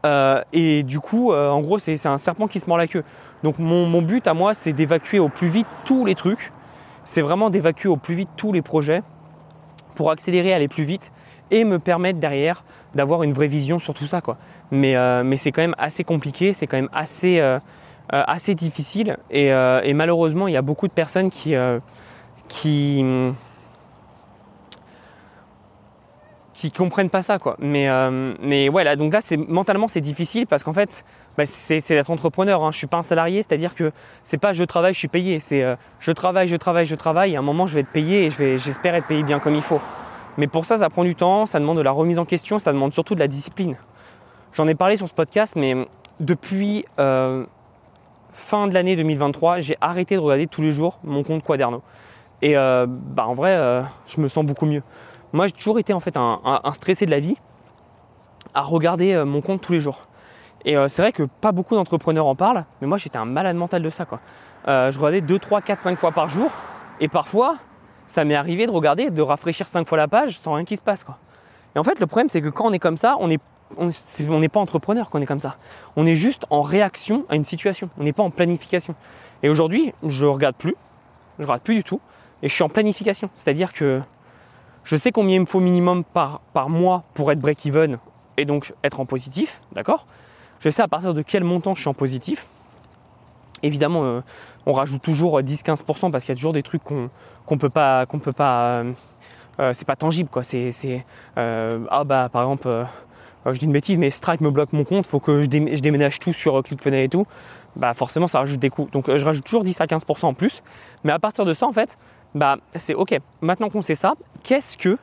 Euh, 0.06 0.42
et 0.54 0.84
du 0.84 1.02
coup, 1.02 1.34
euh, 1.34 1.50
en 1.50 1.60
gros, 1.60 1.78
c'est 1.78 2.06
un 2.06 2.18
serpent 2.18 2.48
qui 2.48 2.62
se 2.62 2.68
mord 2.68 2.78
la 2.78 2.88
queue. 2.88 3.04
Donc 3.44 3.60
mon, 3.60 3.86
mon 3.86 4.02
but 4.02 4.28
à 4.28 4.34
moi, 4.34 4.54
c'est 4.54 4.72
d'évacuer 4.72 5.20
au 5.20 5.28
plus 5.28 5.50
vite 5.50 5.68
tous 5.84 6.06
les 6.06 6.16
trucs. 6.16 6.54
C'est 7.10 7.24
vraiment 7.24 7.50
d'évacuer 7.50 7.90
au 7.90 7.98
plus 7.98 8.14
vite 8.14 8.30
tous 8.38 8.54
les 8.54 8.62
projets 8.62 9.02
pour 9.96 10.12
accélérer, 10.12 10.54
aller 10.54 10.68
plus 10.68 10.84
vite 10.84 11.12
et 11.50 11.64
me 11.64 11.80
permettre 11.80 12.20
derrière 12.20 12.64
d'avoir 12.94 13.24
une 13.24 13.34
vraie 13.34 13.48
vision 13.48 13.80
sur 13.80 13.96
tout 13.96 14.06
ça. 14.06 14.22
Euh, 14.72 15.24
mais 15.24 15.36
c'est 15.38 15.52
quand 15.52 15.64
même 15.64 15.74
assez 15.80 16.04
compliqué, 16.04 16.54
c'est 16.54 16.68
quand 16.68 16.78
même 16.78 16.90
assez, 16.94 17.40
euh, 17.40 17.58
euh, 18.14 18.54
difficile. 18.54 19.18
Et, 19.32 19.52
malheureusement, 19.96 20.48
il 20.48 20.54
y 20.54 20.58
a 20.58 20.62
beaucoup 20.62 20.88
de 20.88 20.94
personnes 20.94 21.32
qui, 21.32 21.56
qui, 22.48 23.04
qui 26.60 26.72
comprennent 26.72 27.10
pas 27.10 27.24
ça. 27.24 27.40
Quoi. 27.40 27.56
Mais, 27.60 27.88
mais 28.42 28.70
voilà, 28.70 28.96
donc 28.96 29.14
là, 29.14 29.20
mentalement, 29.48 29.88
c'est 29.88 30.02
difficile 30.02 30.46
parce 30.46 30.64
qu'en 30.64 30.74
fait, 30.74 31.06
bah, 31.38 31.46
c'est, 31.46 31.80
d'être 31.88 32.12
entrepreneur. 32.12 32.64
Hein. 32.64 32.72
Je 32.72 32.78
suis 32.78 32.88
pas 32.88 32.98
un 32.98 33.02
salarié, 33.02 33.42
c'est-à-dire 33.42 33.76
que 33.76 33.92
c'est 34.24 34.38
pas 34.38 34.52
je 34.52 34.64
travaille, 34.64 34.94
je 34.94 35.00
suis 35.00 35.08
payé. 35.08 35.40
C'est 35.40 35.66
je 36.00 36.12
travaille, 36.12 36.48
je 36.48 36.58
travaille, 36.58 36.86
je 36.86 36.96
travaille. 36.96 37.36
À 37.36 37.40
un 37.40 37.44
moment, 37.44 37.66
je 37.66 37.76
vais 37.76 37.80
être 37.82 37.92
payé 37.92 38.26
et 38.26 38.32
je 38.32 38.38
vais, 38.38 38.58
j'espère 38.58 38.94
être 38.96 39.08
payé 39.08 39.24
bien 39.24 39.40
comme 39.40 39.56
il 39.56 39.62
faut. 39.62 39.80
Mais 40.38 40.48
pour 40.48 40.66
ça, 40.66 40.78
ça 40.78 40.90
prend 40.90 41.04
du 41.04 41.16
temps, 41.16 41.46
ça 41.46 41.60
demande 41.60 41.78
de 41.78 41.82
la 41.82 41.92
remise 41.92 42.18
en 42.18 42.26
question, 42.26 42.60
ça 42.60 42.72
demande 42.72 42.94
surtout 42.94 43.16
de 43.16 43.20
la 43.20 43.28
discipline. 43.28 43.76
J'en 44.54 44.68
ai 44.68 44.76
parlé 44.76 44.98
sur 44.98 45.08
ce 45.08 45.14
podcast, 45.14 45.56
mais 45.56 45.76
depuis 46.20 46.86
euh, 47.00 47.46
fin 48.32 48.68
de 48.68 48.74
l'année 48.74 48.96
2023, 48.96 49.60
j'ai 49.60 49.78
arrêté 49.82 50.16
de 50.16 50.20
regarder 50.20 50.48
tous 50.48 50.62
les 50.62 50.72
jours 50.72 51.00
mon 51.04 51.24
compte 51.24 51.44
Quaderno. 51.44 51.82
Et 52.42 52.58
euh, 52.58 52.86
bah, 52.88 53.28
en 53.28 53.34
vrai, 53.34 53.52
euh, 53.52 53.82
je 54.06 54.22
me 54.22 54.28
sens 54.28 54.46
beaucoup 54.46 54.66
mieux. 54.66 54.82
Moi, 55.34 55.48
j'ai 55.48 55.54
toujours 55.54 55.80
été 55.80 55.94
en 55.94 56.00
fait 56.00 56.18
un, 56.18 56.62
stressé 56.74 57.06
de 57.06 57.12
la 57.12 57.20
vie 57.20 57.38
à 58.54 58.62
regarder 58.62 59.24
mon 59.26 59.42
compte 59.42 59.62
tous 59.62 59.74
les 59.74 59.82
jours. 59.82 60.08
Et 60.66 60.76
c'est 60.88 61.02
vrai 61.02 61.12
que 61.12 61.24
pas 61.24 61.52
beaucoup 61.52 61.76
d'entrepreneurs 61.76 62.26
en 62.26 62.36
parlent, 62.36 62.66
mais 62.82 62.88
moi 62.88 62.98
j'étais 62.98 63.18
un 63.18 63.26
malade 63.26 63.56
mental 63.56 63.82
de 63.82 63.90
ça. 63.90 64.06
Quoi. 64.06 64.20
je 64.66 64.98
regardais 64.98 65.22
2, 65.22 65.40
3, 65.40 65.62
4, 65.62 65.82
5 65.82 66.00
fois 66.00 66.12
par 66.12 66.30
jour. 66.30 66.50
Et 67.00 67.08
parfois, 67.08 67.58
ça 68.10 68.26
m'est 68.26 68.36
arrivé 68.36 68.66
de 68.66 68.72
regarder, 68.72 69.10
de 69.10 69.22
rafraîchir 69.22 69.68
cinq 69.68 69.88
fois 69.88 69.98
la 69.98 70.08
page 70.08 70.40
sans 70.40 70.54
rien 70.54 70.66
qui 70.66 70.76
se 70.76 70.82
passe. 70.82 71.04
Quoi. 71.04 71.18
Et 71.76 71.80
en 71.80 71.84
fait, 71.84 72.00
le 72.00 72.08
problème, 72.08 72.30
c'est 72.30 72.42
que 72.42 72.50
quand 72.50 72.66
on 72.66 72.74
est 72.74 72.80
comme 72.80 72.98
ça, 72.98 73.16
on 73.20 73.28
n'est 73.28 73.40
on, 73.78 74.48
pas 74.48 74.60
entrepreneur 74.60 75.10
quand 75.10 75.20
on 75.20 75.22
est 75.22 75.28
comme 75.28 75.40
ça. 75.40 75.56
On 75.96 76.08
est 76.08 76.16
juste 76.16 76.46
en 76.50 76.64
réaction 76.64 77.26
à 77.30 77.36
une 77.36 77.46
situation. 77.46 77.90
On 78.00 78.04
n'est 78.04 78.14
pas 78.14 78.24
en 78.24 78.32
planification. 78.32 78.96
Et 79.44 79.50
aujourd'hui, 79.50 79.94
je 80.04 80.26
regarde 80.26 80.56
plus. 80.56 80.76
Je 81.38 81.44
regarde 81.44 81.62
plus 81.62 81.76
du 81.76 81.84
tout. 81.84 82.02
Et 82.42 82.48
je 82.48 82.54
suis 82.54 82.64
en 82.64 82.70
planification. 82.70 83.30
C'est-à-dire 83.36 83.74
que 83.74 84.02
je 84.90 84.96
sais 84.96 85.12
combien 85.12 85.36
il 85.36 85.42
me 85.42 85.46
faut 85.46 85.60
minimum 85.60 86.04
par, 86.04 86.42
par 86.52 86.68
mois 86.68 87.04
pour 87.14 87.32
être 87.32 87.40
break-even 87.40 88.00
et 88.38 88.46
donc 88.46 88.74
être 88.84 89.00
en 89.00 89.06
positif. 89.06 89.62
D'accord? 89.72 90.08
Je 90.62 90.72
sais 90.72 90.82
à 90.82 90.88
partir 90.88 91.14
de 91.14 91.22
quel 91.22 91.44
montant 91.44 91.76
je 91.76 91.82
suis 91.82 91.90
en 91.90 91.94
positif. 91.94 92.48
Évidemment, 93.62 94.04
euh, 94.04 94.22
on 94.66 94.74
rajoute 94.74 95.04
toujours 95.04 95.40
10-15% 95.42 96.10
parce 96.10 96.26
qu'il 96.26 96.32
y 96.32 96.36
a 96.36 96.36
toujours 96.36 96.54
des 96.54 96.64
trucs 96.64 96.84
qu'on 96.84 97.12
qu'on 97.46 97.60
peut 97.60 97.70
pas, 97.70 98.08
qu'on 98.08 98.18
peut 98.18 98.34
pas, 98.34 98.80
euh, 98.80 98.92
euh, 99.60 99.74
c'est 99.74 99.86
pas 99.86 99.96
tangible 99.96 100.30
quoi. 100.30 100.42
C'est, 100.42 101.06
euh, 101.38 101.86
ah 101.92 102.04
bah 102.04 102.28
par 102.34 102.42
exemple, 102.42 102.86
je 103.46 103.60
dis 103.60 103.66
une 103.66 103.74
bêtise, 103.74 104.00
mais 104.00 104.10
Stripe 104.10 104.42
me 104.42 104.50
bloque 104.50 104.74
mon 104.74 104.86
compte, 104.86 105.06
faut 105.06 105.20
que 105.20 105.44
je, 105.44 105.48
déménage 105.48 106.20
tout 106.20 106.34
sur 106.34 106.64
ClickFunnels 106.64 107.04
et 107.06 107.10
tout. 107.10 107.28
Bah 107.76 107.94
forcément 107.94 108.28
ça 108.28 108.40
rajoute 108.40 108.60
des 108.60 108.72
coûts. 108.72 108.90
Donc 108.92 109.16
je 109.16 109.24
rajoute 109.24 109.44
toujours 109.44 109.64
10 109.64 109.82
à 109.82 109.86
15% 109.86 110.26
en 110.26 110.34
plus. 110.34 110.64
Mais 111.04 111.12
à 111.12 111.20
partir 111.20 111.46
de 111.46 111.54
ça 111.54 111.68
en 111.68 111.72
fait, 111.72 112.00
bah 112.36 112.58
c'est 112.76 112.94
ok. 112.94 113.18
Maintenant 113.42 113.70
qu'on 113.70 113.82
sait 113.82 113.96
ça, 113.96 114.14
qu'est-ce 114.44 114.78
que, 114.78 114.98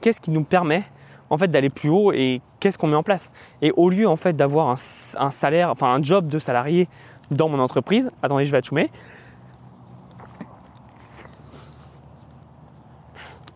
qu'est-ce 0.00 0.20
qui 0.20 0.30
nous 0.30 0.44
permet 0.44 0.84
en 1.30 1.38
fait 1.38 1.48
d'aller 1.48 1.70
plus 1.70 1.88
haut 1.88 2.12
et 2.12 2.40
qu'est-ce 2.60 2.78
qu'on 2.78 2.88
met 2.88 2.96
en 2.96 3.02
place? 3.02 3.30
Et 3.62 3.72
au 3.76 3.90
lieu 3.90 4.08
en 4.08 4.16
fait 4.16 4.34
d'avoir 4.34 4.68
un, 4.68 5.30
salaire, 5.30 5.70
enfin 5.70 5.92
un 5.92 6.02
job 6.02 6.28
de 6.28 6.38
salarié 6.38 6.88
dans 7.30 7.48
mon 7.48 7.58
entreprise, 7.58 8.10
attendez 8.22 8.44
je 8.44 8.50
vais 8.50 8.58
achoumer, 8.58 8.90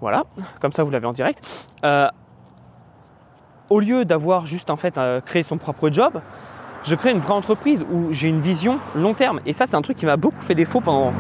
Voilà, 0.03 0.25
comme 0.61 0.73
ça 0.73 0.83
vous 0.83 0.91
l'avez 0.91 1.07
en 1.07 1.13
direct. 1.13 1.41
Euh, 1.85 2.09
au 3.71 3.79
lieu 3.79 4.05
d'avoir 4.05 4.47
juste 4.47 4.69
en 4.69 4.77
fait 4.77 4.99
euh, 4.99 5.21
créé 5.21 5.45
son 5.45 5.59
propre 5.59 5.91
job, 5.91 6.21
je 6.83 6.97
crée 6.97 7.13
une 7.13 7.21
vraie 7.21 7.35
entreprise 7.35 7.87
où 7.89 8.13
j'ai 8.13 8.29
une 8.29 8.41
vision 8.41 8.81
long 8.97 9.15
terme. 9.15 9.41
Et 9.47 9.53
ça, 9.53 9.65
c'est 9.65 9.77
un 9.77 9.83
truc 9.83 9.97
qui 9.97 10.05
m'a 10.05 10.17
beaucoup 10.17 10.41
fait 10.41 10.57
défaut 10.57 10.81
pendant 10.81 11.13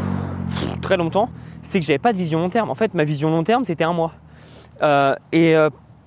très 0.80 0.96
longtemps. 0.96 1.28
C'est 1.62 1.80
que 1.80 1.86
j'avais 1.86 1.98
pas 1.98 2.12
de 2.12 2.18
vision 2.18 2.40
long 2.40 2.48
terme. 2.48 2.70
En 2.70 2.74
fait, 2.74 2.94
ma 2.94 3.04
vision 3.04 3.30
long 3.30 3.44
terme, 3.44 3.64
c'était 3.64 3.84
un 3.84 3.92
mois. 3.92 4.12
Euh, 4.82 5.14
et 5.32 5.54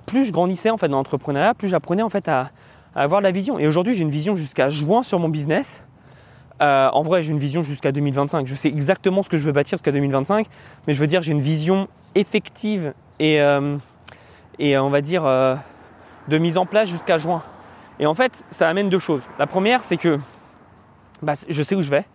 plus 0.05 0.25
je 0.25 0.31
grandissais 0.31 0.69
en 0.69 0.77
fait 0.77 0.87
dans 0.89 0.97
l'entrepreneuriat, 0.97 1.53
plus 1.53 1.69
j'apprenais 1.69 2.03
en 2.03 2.09
fait 2.09 2.27
à, 2.27 2.51
avoir 2.93 3.21
la 3.21 3.31
vision. 3.31 3.57
Et 3.57 3.67
aujourd'hui, 3.67 3.93
j'ai 3.93 4.01
une 4.01 4.09
vision 4.09 4.35
jusqu'à 4.35 4.69
juin 4.69 5.03
sur 5.03 5.19
mon 5.19 5.29
business. 5.29 5.83
en 6.59 7.01
vrai, 7.03 7.23
j'ai 7.23 7.31
une 7.31 7.39
vision 7.39 7.63
jusqu'à 7.63 7.91
2025. 7.91 8.47
Je 8.47 8.55
sais 8.55 8.67
exactement 8.67 9.23
ce 9.23 9.29
que 9.29 9.37
je 9.37 9.43
veux 9.43 9.51
bâtir 9.51 9.77
jusqu'à 9.77 9.91
2025, 9.91 10.47
mais 10.87 10.93
je 10.93 10.99
veux 10.99 11.07
dire, 11.07 11.21
j'ai 11.21 11.31
une 11.31 11.41
vision 11.41 11.87
effective 12.15 12.93
et, 13.19 13.41
euh, 13.41 13.77
on 14.59 14.89
va 14.89 15.01
dire 15.01 15.25
euh, 15.25 15.55
de 16.27 16.37
mise 16.37 16.57
en 16.57 16.65
place 16.65 16.89
jusqu'à 16.89 17.17
juin. 17.17 17.43
Et 17.99 18.05
en 18.05 18.13
fait, 18.13 18.45
ça 18.49 18.67
amène 18.67 18.89
deux 18.89 18.99
choses. 18.99 19.21
La 19.39 19.47
première, 19.47 19.83
c'est 19.83 19.97
que 19.97 20.19
bah, 21.21 21.33
je 21.47 21.63
sais 21.63 21.75
où 21.75 21.81
je 21.81 21.89
vais. 21.89 22.05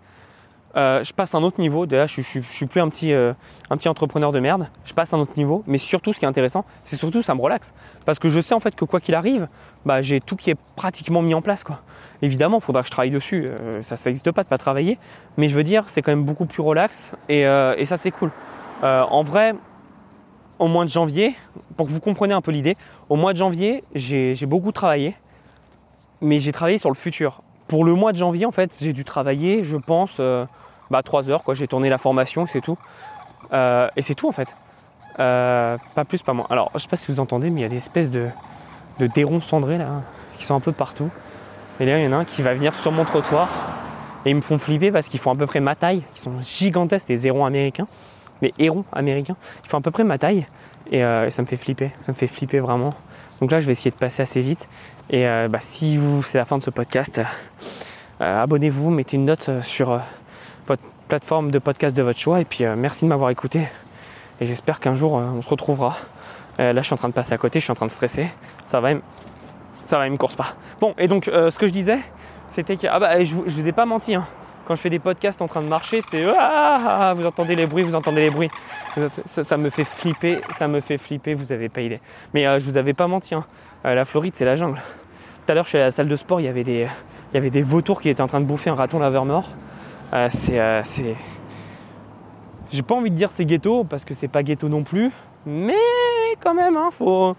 Euh, 0.77 1.03
je 1.03 1.13
passe 1.13 1.35
un 1.35 1.43
autre 1.43 1.61
niveau. 1.61 1.87
Déjà, 1.87 2.07
je, 2.07 2.21
je, 2.23 2.41
suis 2.41 2.67
plus 2.67 2.81
un 2.81 2.89
petit, 2.89 3.13
un 3.13 3.77
petit 3.77 3.89
entrepreneur 3.89 4.33
de 4.33 4.41
merde. 4.41 4.69
Je 4.85 4.95
passe 4.95 5.13
un 5.13 5.19
autre 5.19 5.33
niveau. 5.37 5.65
Mais 5.67 5.79
surtout, 5.79 6.13
ce 6.13 6.19
qui 6.19 6.25
est 6.25 6.29
intéressant, 6.29 6.65
c'est 6.85 6.97
surtout 6.97 7.23
ça 7.23 7.35
me 7.35 7.41
relaxe. 7.41 7.73
Parce 8.05 8.19
que 8.19 8.29
je 8.29 8.41
sais 8.41 8.55
en 8.55 8.61
fait 8.61 8.75
que 8.77 8.85
quoi 8.85 9.01
qu'il 9.01 9.15
arrive, 9.15 9.49
bah, 9.85 10.03
j'ai 10.03 10.21
tout 10.21 10.37
qui 10.37 10.51
est 10.51 10.59
pratiquement 10.77 11.23
mis 11.23 11.35
en 11.35 11.43
place. 11.43 11.65
Quoi. 11.65 11.81
Évidemment, 12.23 12.59
il 12.59 12.63
faudra 12.63 12.83
que 12.83 12.87
je 12.87 12.93
travaille 12.93 13.11
dessus. 13.11 13.49
ça, 13.83 13.97
ça 13.97 14.11
n'existe 14.11 14.31
pas 14.31 14.45
de 14.45 14.49
pas 14.49 14.59
travailler. 14.59 14.99
Mais 15.37 15.49
je 15.49 15.55
veux 15.55 15.65
dire, 15.65 15.85
c'est 15.89 16.03
quand 16.03 16.13
même 16.13 16.25
beaucoup 16.25 16.47
plus 16.47 16.63
relax. 16.63 17.13
Et 17.29 17.45
ça, 17.45 17.97
c'est 17.97 18.11
cool. 18.11 18.31
en 18.83 19.23
vrai, 19.23 19.55
au 20.61 20.69
mois 20.69 20.85
de 20.85 20.91
janvier, 20.91 21.35
pour 21.77 21.87
que 21.87 21.91
vous 21.91 22.01
compreniez 22.01 22.35
un 22.35 22.43
peu 22.43 22.53
l'idée, 22.53 22.77
au 23.09 23.17
mois 23.17 23.33
de 23.33 23.39
janvier, 23.39 23.83
j'ai 23.95 24.47
beaucoup 24.47 24.71
travaillé, 24.71 25.17
mais 26.21 26.39
j'ai 26.39 26.53
travaillé 26.53 26.79
sur 26.79 26.91
le 26.91 26.95
futur. 26.95 27.43
Pour 27.71 27.85
le 27.85 27.95
mois 27.95 28.11
de 28.11 28.17
janvier, 28.17 28.47
en 28.47 28.51
fait, 28.51 28.77
j'ai 28.81 28.93
dû 28.93 29.05
travailler, 29.05 29.63
je 29.63 29.77
pense, 29.77 30.17
euh, 30.19 30.45
bah, 30.91 31.05
3 31.05 31.31
heures. 31.31 31.45
J'ai 31.53 31.69
tourné 31.69 31.89
la 31.89 31.99
formation, 31.99 32.45
c'est 32.45 32.61
tout. 32.61 32.77
Euh, 33.53 33.89
et 33.95 34.03
c'est 34.03 34.17
tout, 34.17 34.29
en 34.29 34.33
fait. 34.33 34.49
Euh, 35.21 35.79
pas 35.95 36.05
plus, 36.05 36.21
pas 36.21 36.33
moins. 36.33 36.49
Alors, 36.51 36.73
je 36.75 36.81
sais 36.81 36.89
pas 36.89 36.97
si 36.97 37.13
vous 37.13 37.21
entendez, 37.21 37.49
mais 37.49 37.61
il 37.61 37.63
y 37.63 37.67
a 37.67 37.69
des 37.69 37.77
espèces 37.77 38.11
de, 38.11 38.27
de 38.99 39.07
dérons 39.07 39.41
cendrés, 39.41 39.79
là, 39.79 40.03
qui 40.37 40.45
sont 40.45 40.57
un 40.57 40.61
peu 40.61 40.73
partout. 40.73 41.11
Et 41.79 41.87
là, 41.87 42.01
il 42.01 42.05
y 42.05 42.09
en 42.09 42.13
a 42.13 42.17
un 42.17 42.25
qui 42.25 42.43
va 42.43 42.55
venir 42.55 42.75
sur 42.75 42.91
mon 42.91 43.05
trottoir. 43.05 43.49
Et 44.27 44.31
ils 44.31 44.37
me 44.37 44.41
font 44.41 44.59
flipper 44.59 44.91
parce 44.91 45.09
qu'ils 45.09 45.21
font 45.21 45.31
à 45.31 45.37
peu 45.37 45.47
près 45.47 45.61
ma 45.61 45.77
taille. 45.77 46.03
Ils 46.17 46.21
sont 46.21 46.43
gigantesques, 46.43 47.09
les 47.09 47.29
hérons 47.29 47.47
américains 47.47 47.87
les 48.43 48.55
hérons 48.59 48.85
américains. 48.93 49.37
Ils 49.65 49.69
font 49.69 49.79
à 49.79 49.81
peu 49.81 49.91
près 49.91 50.03
ma 50.03 50.19
taille 50.19 50.47
et, 50.91 51.01
ça 51.01 51.43
me 51.43 51.47
fait 51.47 51.59
flipper. 51.59 51.91
Ça 52.01 52.11
me 52.11 52.17
fait 52.17 52.27
flipper 52.27 52.59
vraiment. 52.59 52.95
Donc 53.41 53.51
là, 53.51 53.61
je 53.61 53.67
vais 53.67 53.73
essayer 53.73 53.91
de 53.91 53.97
passer 53.97 54.23
assez 54.23 54.41
vite. 54.41 54.67
Et 55.11 55.27
euh, 55.27 55.49
bah, 55.49 55.59
si 55.61 55.97
vous, 55.97 56.23
c'est 56.23 56.39
la 56.39 56.45
fin 56.45 56.57
de 56.57 56.63
ce 56.63 56.71
podcast, 56.71 57.21
euh, 58.21 58.43
abonnez-vous, 58.43 58.91
mettez 58.91 59.17
une 59.17 59.25
note 59.25 59.51
sur 59.63 60.01
votre 60.67 60.83
plateforme 61.09 61.51
de 61.51 61.59
podcast 61.59 61.97
de 61.97 62.03
votre 62.03 62.19
choix. 62.19 62.41
Et 62.41 62.45
puis 62.45 62.65
merci 62.77 63.05
de 63.05 63.09
m'avoir 63.11 63.31
écouté. 63.31 63.69
Et 64.41 64.47
j'espère 64.47 64.81
qu'un 64.81 64.95
jour, 64.95 65.13
on 65.13 65.43
se 65.43 65.49
retrouvera 65.49 65.97
là, 66.59 66.75
je 66.75 66.83
suis 66.83 66.93
en 66.93 66.99
train 66.99 67.09
de 67.09 67.15
passer 67.15 67.33
à 67.33 67.39
côté, 67.39 67.59
je 67.59 67.65
suis 67.65 67.73
en 67.73 67.75
train 67.75 67.87
de 67.87 67.91
stresser. 67.91 68.29
Ça 68.63 68.81
va, 68.81 68.91
ça 69.85 69.99
va, 69.99 70.07
il 70.07 70.13
me 70.13 70.19
course 70.19 70.35
pas. 70.35 70.55
Bon, 70.79 70.95
et 70.99 71.09
donc, 71.09 71.25
ce 71.25 71.59
que 71.59 71.67
je 71.67 71.73
disais, 71.73 71.99
c'était 72.53 72.77
que. 72.77 72.87
Ah 72.87 72.99
bah, 72.99 73.25
je, 73.25 73.35
vous 73.35 73.67
ai 73.67 73.73
pas 73.73 73.87
menti, 73.87 74.15
hein 74.15 74.27
quand 74.71 74.77
je 74.77 74.83
fais 74.83 74.91
des 74.91 75.01
podcasts 75.01 75.43
en 75.43 75.49
train 75.49 75.63
de 75.63 75.69
marcher, 75.69 76.01
c'est 76.13 76.25
ah, 76.39 77.13
vous 77.17 77.27
entendez 77.27 77.57
les 77.57 77.67
bruits, 77.67 77.83
vous 77.83 77.97
entendez 77.97 78.21
les 78.21 78.31
bruits. 78.31 78.51
Ça, 79.27 79.57
me 79.57 79.69
fait 79.69 79.83
flipper, 79.83 80.41
ça 80.61 80.69
me 80.69 80.81
fait 80.81 80.97
flipper, 80.97 81.35
vous 81.35 81.51
avez 81.51 81.69
pas 81.69 81.81
idée. 81.81 82.01
Mais 82.35 82.47
euh, 82.47 82.61
je 82.61 82.65
vous 82.67 82.77
avais 82.77 82.93
pas 82.93 83.09
menti, 83.09 83.35
hein. 83.35 83.45
euh, 83.85 83.95
la 83.95 84.05
Floride 84.05 84.33
c'est 84.37 84.45
la 84.45 84.55
jungle. 84.55 84.81
Je 85.53 85.69
suis 85.69 85.79
à 85.79 85.83
la 85.83 85.91
salle 85.91 86.07
de 86.07 86.17
sport, 86.17 86.41
il 86.41 86.45
y 86.45 86.49
avait 86.49 86.63
des, 86.63 86.87
il 87.33 87.35
y 87.35 87.37
avait 87.37 87.51
des 87.51 87.63
vautours 87.63 88.01
qui 88.01 88.09
étaient 88.09 88.23
en 88.23 88.29
train 88.29 88.41
de 88.41 88.45
bouffer 88.45 88.71
un 88.71 88.75
raton 88.75 89.01
laveur 89.01 89.25
mort. 89.25 89.49
Euh, 90.13 90.29
c'est, 90.31 91.17
j'ai 92.71 92.83
pas 92.83 92.95
envie 92.95 93.11
de 93.11 93.17
dire 93.17 93.33
c'est 93.33 93.45
ghetto 93.45 93.85
parce 93.85 94.05
que 94.05 94.15
c'est 94.15 94.29
pas 94.29 94.43
ghetto 94.43 94.69
non 94.69 94.85
plus, 94.85 95.11
mais 95.45 95.75
quand 96.41 96.55
même, 96.55 96.77
hein, 96.77 96.91
faut, 96.93 97.35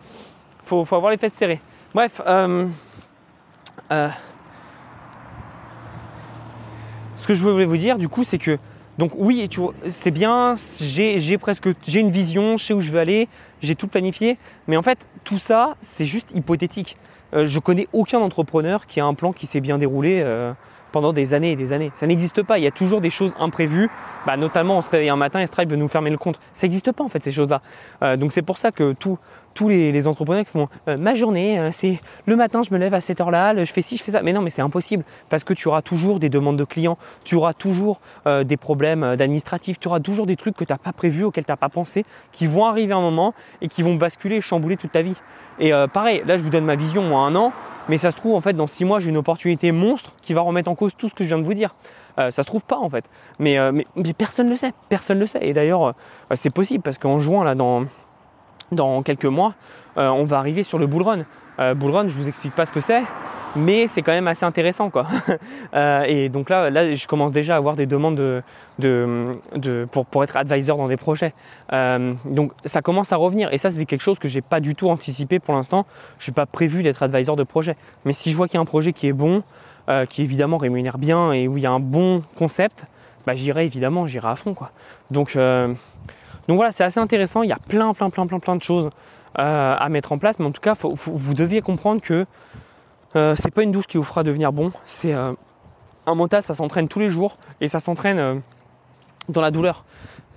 faut, 0.65 0.83
faut 0.83 0.95
avoir 0.95 1.11
les 1.11 1.17
fesses 1.17 1.33
serrées. 1.33 1.61
Bref. 1.93 2.21
ce 7.15 7.27
que 7.27 7.33
je 7.33 7.41
voulais 7.41 7.65
vous 7.65 7.77
dire, 7.77 7.97
du 7.97 8.09
coup, 8.09 8.23
c'est 8.23 8.37
que 8.37 8.57
donc 8.97 9.13
oui, 9.15 9.49
c'est 9.87 10.11
bien, 10.11 10.55
j'ai 10.79 11.37
presque 11.37 11.69
j'ai 11.87 12.01
une 12.01 12.11
vision, 12.11 12.57
je 12.57 12.65
sais 12.65 12.73
où 12.73 12.81
je 12.81 12.91
veux 12.91 12.99
aller, 12.99 13.29
j'ai 13.61 13.75
tout 13.75 13.87
planifié, 13.87 14.37
mais 14.67 14.75
en 14.77 14.81
fait 14.81 15.07
tout 15.23 15.39
ça 15.39 15.75
c'est 15.81 16.05
juste 16.05 16.35
hypothétique. 16.35 16.97
Euh, 17.33 17.45
je 17.45 17.59
connais 17.59 17.87
aucun 17.93 18.19
entrepreneur 18.19 18.85
qui 18.85 18.99
a 18.99 19.05
un 19.05 19.13
plan 19.13 19.31
qui 19.33 19.45
s'est 19.47 19.61
bien 19.61 19.77
déroulé 19.77 20.21
euh, 20.21 20.53
pendant 20.91 21.13
des 21.13 21.33
années 21.33 21.51
et 21.51 21.55
des 21.55 21.73
années. 21.73 21.91
Ça 21.95 22.07
n'existe 22.07 22.43
pas. 22.43 22.57
Il 22.57 22.63
y 22.63 22.67
a 22.67 22.71
toujours 22.71 23.01
des 23.01 23.09
choses 23.09 23.33
imprévues. 23.39 23.89
Bah, 24.25 24.37
notamment, 24.37 24.77
on 24.77 24.81
se 24.81 24.89
réveille 24.89 25.09
un 25.09 25.15
matin 25.15 25.39
et 25.39 25.45
Stripe 25.45 25.69
veut 25.69 25.77
nous 25.77 25.87
fermer 25.87 26.09
le 26.09 26.17
compte. 26.17 26.39
Ça 26.53 26.67
n'existe 26.67 26.91
pas 26.91 27.03
en 27.03 27.09
fait 27.09 27.23
ces 27.23 27.31
choses-là. 27.31 27.61
Euh, 28.03 28.17
donc 28.17 28.31
c'est 28.31 28.41
pour 28.41 28.57
ça 28.57 28.71
que 28.71 28.93
tout, 28.93 29.17
tous 29.53 29.69
les, 29.69 30.07
entrepreneurs 30.07 30.45
qui 30.45 30.51
font 30.51 30.67
euh, 30.87 30.97
ma 30.97 31.13
journée, 31.13 31.59
euh, 31.59 31.69
c'est 31.71 31.99
le 32.25 32.35
matin, 32.35 32.61
je 32.63 32.73
me 32.73 32.79
lève 32.79 32.93
à 32.93 33.01
cette 33.01 33.21
heure-là, 33.21 33.63
je 33.63 33.71
fais 33.71 33.81
ci, 33.81 33.97
je 33.97 34.03
fais 34.03 34.11
ça. 34.11 34.21
Mais 34.23 34.33
non, 34.33 34.41
mais 34.41 34.49
c'est 34.49 34.61
impossible 34.61 35.03
parce 35.29 35.43
que 35.43 35.53
tu 35.53 35.67
auras 35.67 35.81
toujours 35.81 36.19
des 36.19 36.29
demandes 36.29 36.57
de 36.57 36.63
clients, 36.63 36.97
tu 37.23 37.35
auras 37.35 37.53
toujours 37.53 37.99
euh, 38.27 38.43
des 38.43 38.57
problèmes 38.57 39.03
administratifs, 39.03 39.79
tu 39.79 39.87
auras 39.87 39.99
toujours 39.99 40.25
des 40.25 40.35
trucs 40.35 40.55
que 40.55 40.63
tu 40.63 40.71
n'as 40.73 40.77
pas 40.77 40.93
prévus, 40.93 41.23
auxquels 41.23 41.45
tu 41.45 41.51
n'as 41.51 41.57
pas 41.57 41.69
pensé, 41.69 42.05
qui 42.31 42.47
vont 42.47 42.65
arriver 42.65 42.93
un 42.93 43.01
moment 43.01 43.33
et 43.61 43.67
qui 43.67 43.83
vont 43.83 43.95
basculer, 43.95 44.41
chambouler 44.41 44.77
toute 44.77 44.91
ta 44.91 45.01
vie. 45.01 45.15
Et 45.59 45.71
pareil, 45.93 46.23
là, 46.25 46.37
je 46.37 46.43
vous 46.43 46.49
donne 46.49 46.65
ma 46.65 46.75
vision, 46.75 47.03
moi, 47.03 47.21
un 47.21 47.35
an, 47.35 47.51
mais 47.87 47.97
ça 47.97 48.09
se 48.11 48.15
trouve, 48.15 48.35
en 48.35 48.41
fait, 48.41 48.53
dans 48.53 48.67
six 48.67 48.85
mois, 48.85 48.99
j'ai 48.99 49.09
une 49.09 49.17
opportunité 49.17 49.71
monstre 49.71 50.11
qui 50.21 50.33
va 50.33 50.41
remettre 50.41 50.69
en 50.69 50.75
cause 50.75 50.93
tout 50.97 51.07
ce 51.07 51.13
que 51.13 51.23
je 51.23 51.29
viens 51.29 51.37
de 51.37 51.43
vous 51.43 51.53
dire. 51.53 51.75
ça 52.17 52.31
se 52.31 52.41
trouve 52.43 52.63
pas 52.63 52.77
en 52.77 52.89
fait. 52.89 53.05
Mais, 53.37 53.57
mais, 53.71 53.85
mais 53.95 54.13
personne 54.13 54.47
ne 54.47 54.51
le 54.51 54.57
sait. 54.57 54.73
Personne 54.89 55.17
ne 55.17 55.21
le 55.21 55.27
sait. 55.27 55.45
Et 55.45 55.53
d'ailleurs, 55.53 55.93
c'est 56.33 56.49
possible 56.49 56.81
parce 56.81 56.97
qu'en 56.97 57.19
juin, 57.19 57.43
là, 57.43 57.53
dans, 57.53 57.85
dans 58.71 59.01
quelques 59.03 59.25
mois, 59.25 59.53
euh, 59.97 60.09
on 60.09 60.25
va 60.25 60.37
arriver 60.37 60.63
sur 60.63 60.79
le 60.79 60.87
bull 60.87 61.03
run. 61.03 61.25
Euh, 61.59 61.73
bull 61.73 61.91
run, 61.91 62.07
je 62.07 62.15
vous 62.15 62.27
explique 62.27 62.55
pas 62.55 62.65
ce 62.65 62.71
que 62.71 62.81
c'est, 62.81 63.03
mais 63.55 63.87
c'est 63.87 64.01
quand 64.01 64.13
même 64.13 64.27
assez 64.27 64.45
intéressant 64.45 64.89
quoi. 64.89 65.07
Euh, 65.73 66.03
et 66.05 66.27
donc 66.27 66.49
là, 66.49 66.69
là, 66.69 66.93
je 66.93 67.07
commence 67.07 67.31
déjà 67.31 67.53
à 67.53 67.57
avoir 67.57 67.77
des 67.77 67.85
demandes 67.85 68.15
de, 68.15 69.87
pour, 69.89 70.23
être 70.23 70.35
advisor 70.35 70.77
dans 70.77 70.89
des 70.89 70.97
projets. 70.97 71.33
donc 71.71 72.51
ça 72.65 72.81
commence 72.81 73.13
à 73.13 73.15
revenir 73.15 73.53
et 73.53 73.57
ça 73.57 73.71
c'est 73.71 73.85
quelque 73.85 74.01
chose 74.01 74.19
que 74.19 74.27
j'ai 74.27 74.41
pas 74.41 74.59
du 74.59 74.75
tout 74.75 74.89
anticipé 74.89 75.39
pour 75.39 75.53
l'instant. 75.53 75.85
Je 76.17 76.23
suis 76.23 76.33
pas 76.33 76.45
prévu 76.45 76.83
d'être 76.83 77.03
advisor 77.03 77.37
de 77.37 77.43
projet. 77.43 77.77
Mais 78.03 78.11
si 78.11 78.31
je 78.31 78.35
vois 78.35 78.47
qu'il 78.47 78.55
y 78.55 78.57
a 78.57 78.61
un 78.61 78.65
projet 78.65 78.91
qui 78.91 79.07
est 79.07 79.13
bon, 79.13 79.43
qui 80.09 80.23
évidemment 80.23 80.57
rémunère 80.57 80.97
bien 80.97 81.31
et 81.31 81.47
où 81.47 81.57
il 81.57 81.63
y 81.63 81.65
a 81.65 81.71
un 81.71 81.79
bon 81.79 82.21
concept, 82.37 82.85
bah, 83.25 83.33
j'irai 83.35 83.65
évidemment, 83.65 84.07
j'irai 84.07 84.27
à 84.27 84.35
fond 84.35 84.53
quoi. 84.53 84.71
Donc 85.09 85.37
donc 86.47 86.57
voilà, 86.57 86.71
c'est 86.71 86.83
assez 86.83 86.99
intéressant. 86.99 87.43
Il 87.43 87.49
y 87.49 87.53
a 87.53 87.59
plein, 87.67 87.93
plein, 87.93 88.09
plein, 88.09 88.27
plein, 88.27 88.39
plein 88.39 88.55
de 88.55 88.63
choses 88.63 88.89
euh, 89.39 89.75
à 89.77 89.89
mettre 89.89 90.11
en 90.11 90.17
place. 90.17 90.39
Mais 90.39 90.45
en 90.45 90.51
tout 90.51 90.61
cas, 90.61 90.75
vous 90.81 91.33
deviez 91.33 91.61
comprendre 91.61 92.01
que 92.01 92.25
euh, 93.15 93.35
c'est 93.35 93.53
pas 93.53 93.63
une 93.63 93.71
douche 93.71 93.87
qui 93.87 93.97
vous 93.97 94.03
fera 94.03 94.23
devenir 94.23 94.51
bon. 94.51 94.71
C'est 94.85 95.13
euh, 95.13 95.33
un 96.05 96.15
mental, 96.15 96.43
ça 96.43 96.53
s'entraîne 96.53 96.87
tous 96.87 96.99
les 96.99 97.09
jours 97.09 97.37
et 97.59 97.67
ça 97.67 97.79
s'entraîne 97.79 98.41
dans 99.29 99.41
la 99.41 99.51
douleur. 99.51 99.83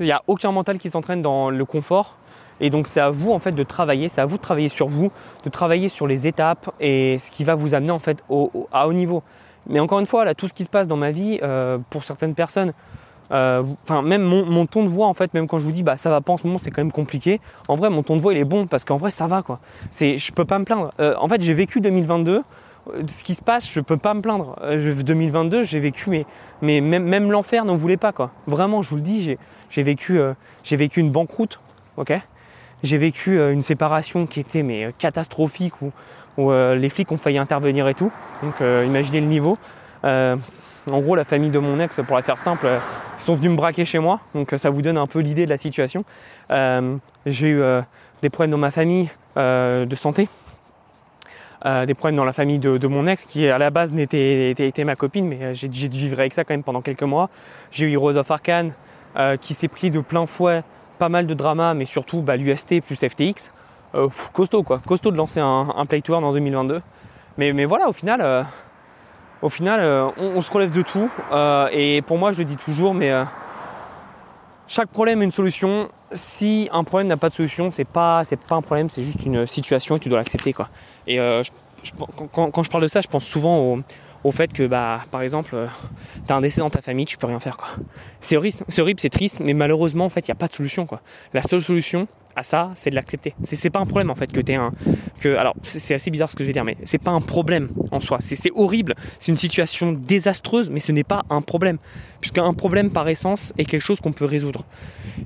Il 0.01 0.07
n'y 0.07 0.13
a 0.13 0.23
aucun 0.27 0.53
mental 0.53 0.79
qui 0.79 0.91
s'entraîne 0.91 1.23
dans 1.23 1.51
le 1.51 1.65
confort. 1.65 2.17
Et 2.61 2.71
donc 2.71 2.87
c'est 2.87 3.01
à 3.01 3.11
vous 3.11 3.33
en 3.33 3.41
fait 3.41 3.51
de 3.51 3.63
travailler, 3.65 4.09
c'est 4.09 4.21
à 4.21 4.27
vous 4.27 4.37
de 4.37 4.43
travailler 4.43 4.69
sur 4.69 4.87
vous, 4.87 5.11
de 5.45 5.51
travailler 5.51 5.89
sur 5.89 6.07
les 6.07 6.29
étapes 6.29 6.71
et 6.79 7.19
ce 7.19 7.33
qui 7.33 7.43
va 7.43 7.57
vous 7.57 7.75
amener 7.75 7.91
en 7.91 7.99
fait 7.99 8.23
à 8.73 8.87
haut 8.87 8.93
niveau. 8.93 9.25
Mais 9.67 9.81
encore 9.81 9.99
une 9.99 10.07
fois, 10.07 10.25
là, 10.25 10.35
tout 10.35 10.47
ce 10.47 10.53
qui 10.53 10.63
se 10.63 10.69
passe 10.69 10.87
dans 10.87 10.97
ma 10.97 11.11
vie, 11.11 11.41
pour 11.91 12.05
certaines 12.05 12.35
personnes, 12.35 12.69
euh, 12.69 12.73
enfin, 13.31 14.03
même 14.03 14.23
mon, 14.23 14.67
ton 14.67 14.83
de 14.85 14.89
voix, 14.89 15.07
en 15.07 15.15
fait, 15.15 15.33
même 15.35 15.47
quand 15.47 15.59
je 15.59 15.65
vous 15.65 15.73
dis 15.73 15.83
bah 15.83 15.97
ça 15.97 16.11
va 16.11 16.21
pas 16.21 16.33
en 16.33 16.37
ce 16.37 16.47
moment, 16.47 16.59
c'est 16.59 16.71
quand 16.71 16.83
même 16.83 16.93
compliqué. 16.93 17.41
En 17.69 17.77
vrai, 17.77 17.91
mon 17.91 18.03
ton 18.03 18.17
de 18.17 18.21
voix 18.21 18.33
il 18.33 18.39
est 18.39 18.45
bon 18.45 18.67
parce 18.67 18.85
qu'en 18.85 18.97
vrai 18.97 19.11
ça 19.11 19.27
va 19.27 19.43
quoi. 19.43 19.61
C'est, 19.91 20.19
je 20.19 20.33
peux 20.33 20.45
pas 20.45 20.59
me 20.59 20.65
plaindre. 20.65 20.93
Euh, 21.01 21.15
en 21.19 21.29
fait, 21.29 21.41
j'ai 21.41 21.55
vécu 21.55 21.81
2022. 21.81 22.43
Euh, 22.93 23.03
ce 23.09 23.25
qui 23.25 23.35
se 23.35 23.43
passe, 23.43 23.71
je 23.71 23.81
peux 23.81 23.97
pas 23.97 24.15
me 24.15 24.21
plaindre. 24.21 24.57
2022, 24.63 25.65
j'ai 25.65 25.81
vécu, 25.81 26.11
mais, 26.11 26.27
mais 26.61 26.81
même, 26.81 27.05
même 27.05 27.31
l'enfer 27.31 27.65
n'en 27.65 27.77
voulait 27.77 27.97
pas 27.97 28.13
quoi. 28.13 28.31
Vraiment, 28.47 28.83
je 28.83 28.91
vous 28.91 28.97
le 28.97 29.03
dis, 29.03 29.37
j'ai, 29.71 29.83
vécu, 29.83 30.21
j'ai 30.63 30.77
vécu 30.77 31.01
une 31.01 31.11
banqueroute, 31.11 31.61
ok? 31.97 32.13
J'ai 32.83 32.99
vécu 32.99 33.41
une 33.41 33.63
séparation 33.63 34.27
qui 34.27 34.41
était 34.41 34.63
mais 34.63 34.93
catastrophique 34.99 35.81
où, 35.81 35.93
où 36.37 36.53
les 36.53 36.91
flics 36.91 37.11
ont 37.11 37.17
failli 37.17 37.39
intervenir 37.39 37.89
et 37.89 37.95
tout. 37.95 38.13
Donc, 38.43 38.55
imaginez 38.61 39.21
le 39.21 39.27
niveau. 39.29 39.57
En 40.91 41.01
gros, 41.01 41.17
la 41.17 41.25
famille 41.25 41.51
de 41.51 41.59
mon 41.59 41.81
ex, 41.81 41.99
pour 42.07 42.17
la 42.17 42.23
faire 42.23 42.39
simple, 42.39 42.67
euh, 42.67 42.79
ils 43.19 43.23
sont 43.23 43.35
venus 43.35 43.51
me 43.51 43.57
braquer 43.57 43.85
chez 43.85 43.99
moi. 43.99 44.21
Donc 44.35 44.53
ça 44.57 44.69
vous 44.69 44.83
donne 44.83 44.99
un 44.99 45.07
peu 45.07 45.21
l'idée 45.21 45.47
de 45.47 45.51
la 45.51 45.57
situation. 45.57 46.05
Euh, 46.51 46.97
j'ai 47.25 47.49
eu 47.49 47.63
euh, 47.63 47.81
des 48.23 48.29
problèmes 48.29 48.51
dans 48.51 48.59
ma 48.59 48.71
famille 48.71 49.09
de 49.37 49.95
santé. 49.97 50.29
des 51.65 51.95
problèmes 51.95 52.15
dans 52.15 52.25
la 52.25 52.33
famille 52.33 52.59
de, 52.61 52.87
mon 52.87 53.07
ex 53.07 53.25
qui 53.25 53.49
à 53.49 53.59
la 53.59 53.71
base 53.71 53.93
n'était 53.93 54.51
était, 54.51 54.85
ma 54.85 54.95
copine 54.95 55.27
mais 55.27 55.55
j'ai 55.55 55.67
dû 55.67 55.89
vivre 55.89 56.21
avec 56.21 56.35
ça 56.35 56.45
quand 56.45 56.55
même 56.55 56.63
pendant 56.63 56.83
quelques 56.83 57.03
mois. 57.03 57.31
J'ai 57.73 57.91
eu 57.91 57.97
Rose 57.97 58.17
of 58.17 58.31
Arcane 58.31 58.75
qui 59.41 59.55
s'est 59.55 59.67
pris 59.67 59.91
de 59.91 59.99
plein 59.99 60.27
fouet 60.27 60.63
pas 61.01 61.09
mal 61.09 61.27
de 61.27 61.35
drama 61.35 61.75
mais 61.75 61.85
surtout 61.85 62.23
bah, 62.23 62.37
l'UST 62.37 62.81
plus 62.81 62.95
FTX. 62.95 63.51
costaud 64.33 64.63
quoi, 64.63 64.81
costaud 64.87 65.11
de 65.11 65.17
lancer 65.17 65.41
un, 65.41 65.87
play 65.89 66.01
tour 66.01 66.19
en 66.19 66.33
2022. 66.33 66.81
Mais, 67.39 67.53
mais 67.53 67.65
voilà 67.65 67.89
au 67.89 67.93
final 67.93 68.47
au 69.45 69.51
final, 69.51 69.81
euh, 69.81 70.09
on, 70.17 70.41
se 70.41 70.51
relève 70.51 70.71
de 70.71 70.81
tout. 70.81 71.11
Euh, 71.31 71.69
et 71.71 72.01
pour 72.01 72.17
moi, 72.17 72.33
je 72.33 72.39
le 72.39 72.47
dis 72.47 72.57
toujours, 72.57 72.95
mais 72.95 73.11
euh, 73.11 73.25
chaque 74.67 74.89
problème 74.89 75.21
a 75.21 75.25
une 75.25 75.33
solution. 75.33 75.91
Si 76.13 76.71
un 76.73 76.83
problème 76.83 77.09
n'a 77.09 77.19
pas 77.19 77.29
de 77.29 77.35
solution, 77.35 77.71
c'est 77.71 77.85
pas, 77.85 78.25
c'est 78.25 78.39
pas 78.39 78.55
un 78.55 78.63
problème, 78.63 78.89
c'est 78.89 79.03
juste 79.03 79.23
une 79.27 79.47
situation 79.47 79.97
et 79.97 80.01
tu 80.01 80.09
dois 80.09 80.17
l'accepter, 80.17 80.55
quoi. 80.55 80.71
Et 81.07 81.19
quand, 82.33 82.63
je 82.63 82.71
parle 82.71 82.85
de 82.85 82.89
ça, 82.89 83.03
je 83.03 83.09
pense 83.09 83.27
souvent 83.27 83.83
au, 84.23 84.33
fait 84.33 84.51
que, 84.51 84.67
bah, 84.67 85.01
par 85.11 85.21
exemple, 85.21 85.69
tu 86.27 86.33
as 86.33 86.37
un 86.37 86.41
décès 86.41 86.63
dans 86.63 86.71
ta 86.71 86.81
famille, 86.81 87.05
tu 87.05 87.19
peux 87.19 87.27
rien 87.27 87.41
faire, 87.41 87.59
quoi. 87.59 87.69
C'est 88.23 88.39
horrible, 88.39 88.57
c'est 88.67 88.81
horrible, 88.81 89.01
c'est 89.01 89.11
triste, 89.11 89.43
mais 89.45 89.53
malheureusement, 89.53 90.07
en 90.07 90.09
fait, 90.09 90.27
il 90.27 90.31
n'y 90.31 90.37
a 90.37 90.37
pas 90.37 90.49
de 90.49 90.55
solution, 90.55 90.87
quoi. 90.87 91.03
La 91.35 91.43
seule 91.43 91.61
solution, 91.61 92.09
à 92.37 92.43
ça, 92.43 92.71
c'est 92.75 92.91
de 92.91 92.95
l'accepter. 92.95 93.35
C'est 93.43 93.71
pas 93.71 93.81
un 93.81 93.87
problème 93.87 94.11
en 94.11 94.15
fait 94.15 94.33
que 94.33 94.41
t'es 94.41 94.55
un. 94.55 94.73
Que, 95.21 95.37
alors, 95.37 95.55
c'est 95.63 95.95
assez 95.95 96.11
bizarre 96.11 96.31
ce 96.31 96.37
que 96.37 96.43
je 96.43 96.49
vais 96.49 96.53
dire, 96.53 96.65
mais 96.65 96.77
c'est 96.85 96.99
pas 96.99 97.11
un 97.11 97.21
problème 97.21 97.69
en 97.91 98.01
soi. 98.01 98.19
C'est 98.21 98.51
horrible, 98.55 98.95
c'est 99.19 99.31
une 99.33 99.39
situation 99.39 99.93
désastreuse, 99.93 100.71
mais 100.71 100.81
ce 100.81 100.93
n'est 100.93 101.05
pas 101.05 101.23
un 101.31 101.41
problème. 101.41 101.79
Puisqu'un 102.21 102.53
problème 102.55 102.91
par 102.91 103.09
essence 103.09 103.53
est 103.59 103.65
quelque 103.65 103.83
chose 103.83 104.01
qu'on 104.01 104.13
peut 104.13 104.25
résoudre. 104.25 104.65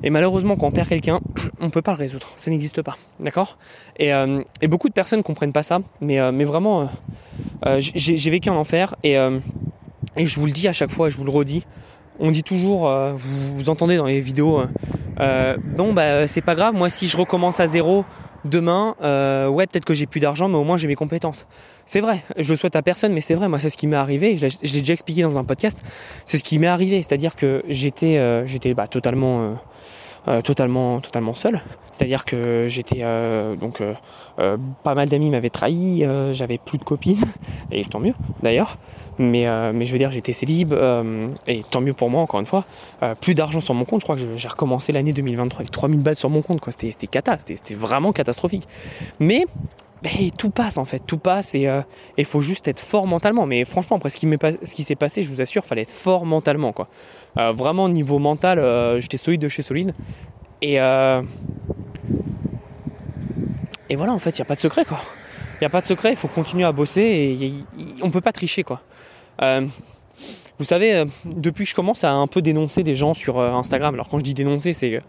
Et 0.03 0.11
malheureusement, 0.11 0.57
quand 0.57 0.67
on 0.67 0.71
perd 0.73 0.89
quelqu'un, 0.89 1.21
on 1.61 1.71
peut 1.71 1.83
pas 1.83 1.93
le 1.93 1.99
résoudre. 1.99 2.33
Ça 2.37 2.51
n'existe 2.51 2.83
pas. 2.83 2.97
D'accord? 3.21 3.59
Et, 3.99 4.13
euh, 4.13 4.43
et, 4.61 4.69
beaucoup 4.69 4.89
de 4.89 4.95
personnes 4.95 5.23
comprennent 5.23 5.53
pas 5.53 5.63
ça, 5.63 5.81
mais, 6.01 6.21
euh, 6.21 6.33
vraiment, 6.45 6.89
euh, 7.67 7.77
j'ai 7.79 8.31
vécu 8.31 8.49
un 8.49 8.55
enfer 8.55 8.95
et, 9.05 9.15
et 10.17 10.27
je 10.27 10.41
vous 10.41 10.47
le 10.47 10.53
dis 10.53 10.67
à 10.67 10.73
chaque 10.73 10.91
fois, 10.91 11.09
je 11.11 11.17
vous 11.17 11.25
le 11.25 11.31
redis. 11.31 11.65
On 12.19 12.31
dit 12.31 12.43
toujours, 12.43 12.91
vous, 13.17 13.57
vous 13.57 13.69
entendez 13.71 13.97
dans 13.97 14.07
les 14.07 14.21
vidéos, 14.21 14.63
euh, 15.21 15.57
bon 15.77 15.93
bah 15.93 16.27
c'est 16.29 16.43
pas 16.43 16.55
grave, 16.55 16.75
moi 16.75 16.89
si 16.91 17.09
je 17.09 17.17
recommence 17.17 17.59
à 17.59 17.67
zéro 17.67 18.05
demain, 18.45 18.95
euh, 19.03 19.49
ouais 19.49 19.67
peut-être 19.67 19.85
que 19.85 19.95
j'ai 19.95 20.07
plus 20.07 20.21
d'argent, 20.21 20.49
mais 20.49 20.57
au 20.57 20.65
moins 20.65 20.77
j'ai 20.77 20.87
mes 20.87 20.95
compétences. 20.95 21.47
C'est 21.87 22.01
vrai, 22.01 22.23
je 22.37 22.51
le 22.51 22.57
souhaite 22.57 22.77
à 22.77 22.83
personne, 22.83 23.13
mais 23.13 23.21
c'est 23.21 23.35
vrai, 23.35 23.49
moi 23.49 23.59
c'est 23.59 23.71
ce 23.71 23.77
qui 23.77 23.89
m'est 23.89 23.97
arrivé, 23.97 24.37
je 24.37 24.47
l'ai 24.47 24.81
déjà 24.81 24.93
expliqué 24.93 25.23
dans 25.23 25.39
un 25.39 25.45
podcast, 25.45 25.79
c'est 26.25 26.39
ce 26.39 26.45
qui 26.45 26.59
m'est 26.59 26.69
arrivé, 26.69 27.03
c'est-à-dire 27.03 27.35
que 27.35 27.65
j'étais 27.69 28.17
euh, 28.19 28.47
bah, 28.77 28.87
totalement 28.87 29.57
euh, 30.29 30.43
totalement, 30.43 31.01
seul. 31.35 31.61
C'est-à-dire 31.93 32.25
que 32.25 32.69
j'étais 32.69 32.99
euh, 33.01 33.57
donc 33.57 33.81
euh, 33.81 33.95
pas 34.83 34.95
mal 34.95 35.09
d'amis 35.09 35.31
m'avaient 35.31 35.51
trahi, 35.51 36.05
j'avais 36.33 36.59
plus 36.59 36.79
de 36.79 36.85
copines 36.85 37.25
et 37.73 37.85
tant 37.85 38.01
mieux 38.01 38.15
d'ailleurs. 38.43 38.77
Mais, 39.19 39.47
mais 39.73 39.85
je 39.85 39.93
veux 39.93 39.99
dire 39.99 40.13
j'étais 40.13 40.33
célib 40.33 40.73
et 41.47 41.63
tant 41.69 41.81
mieux 41.81 41.93
pour 41.93 42.09
moi 42.09 42.23
encore 42.23 42.39
une 42.39 42.47
fois. 42.47 42.65
plus 43.21 43.35
d'argent 43.35 43.61
sur 43.61 43.75
mon 43.75 43.85
compte, 43.85 44.01
je 44.01 44.05
crois 44.05 44.17
que 44.17 44.37
j'ai 44.37 44.49
recommencé 44.49 44.93
l'année 44.93 45.13
2023 45.13 45.61
avec 45.61 45.71
3000 45.71 46.01
balles 46.01 46.17
sur 46.17 46.31
mon 46.31 46.43
compte 46.43 46.61
quoi. 46.61 46.73
C'était 46.73 47.07
cata, 47.07 47.37
c'était 47.39 47.75
vraiment 47.75 48.13
catastrophique. 48.13 48.69
Mais 49.19 49.45
tout 50.37 50.51
passe 50.51 50.79
en 50.79 50.85
fait, 50.85 51.03
tout 51.07 51.19
passe 51.19 51.55
et 51.55 51.63
il 51.63 51.67
euh, 51.69 52.25
faut 52.25 52.41
juste 52.41 52.69
être 52.69 52.81
fort 52.81 53.07
mentalement. 53.07 53.47
Mais 53.47 53.65
franchement, 53.65 53.97
après 53.97 54.11
ce 54.11 54.19
qui 54.75 54.85
s'est 54.85 54.97
passé, 54.97 55.23
je 55.23 55.29
vous 55.29 55.41
assure, 55.41 55.65
fallait 55.65 55.83
être 55.83 55.93
fort 55.93 56.25
mentalement 56.25 56.73
quoi. 56.73 56.89
Euh, 57.37 57.53
vraiment 57.53 57.89
niveau 57.89 58.19
mental, 58.19 58.59
euh, 58.59 59.01
j'étais 59.01 59.17
solide 59.17 59.41
de 59.41 59.49
chez 59.49 59.63
solide. 59.63 59.95
Et 60.61 60.79
et 63.91 63.97
voilà, 63.97 64.13
en 64.13 64.19
fait, 64.19 64.39
il 64.39 64.41
n'y 64.41 64.43
a 64.43 64.47
pas 64.47 64.55
de 64.55 64.61
secret, 64.61 64.85
quoi. 64.85 65.01
Il 65.55 65.63
n'y 65.63 65.67
a 65.67 65.71
pas 65.71 65.81
de 65.81 65.87
secret, 65.87 66.11
il 66.11 66.17
faut 66.17 66.29
continuer 66.29 66.65
à 66.65 66.73
bosser 66.73 67.03
et 67.03 67.53
on 68.03 68.07
ne 68.07 68.13
peut 68.13 68.21
pas 68.21 68.33
tricher, 68.33 68.63
quoi. 68.63 68.83
Euh, 69.43 69.67
vous 70.59 70.65
savez, 70.65 70.95
euh, 70.95 71.05
depuis 71.25 71.65
que 71.65 71.71
je 71.71 71.75
commence 71.75 72.03
à 72.03 72.13
un 72.13 72.27
peu 72.27 72.43
dénoncer 72.43 72.83
des 72.83 72.97
gens 72.97 73.15
sur 73.15 73.39
euh, 73.39 73.53
Instagram, 73.53 73.95
alors 73.95 74.09
quand 74.09 74.19
je 74.19 74.25
dis 74.25 74.35
dénoncer, 74.35 74.73
c'est 74.73 75.01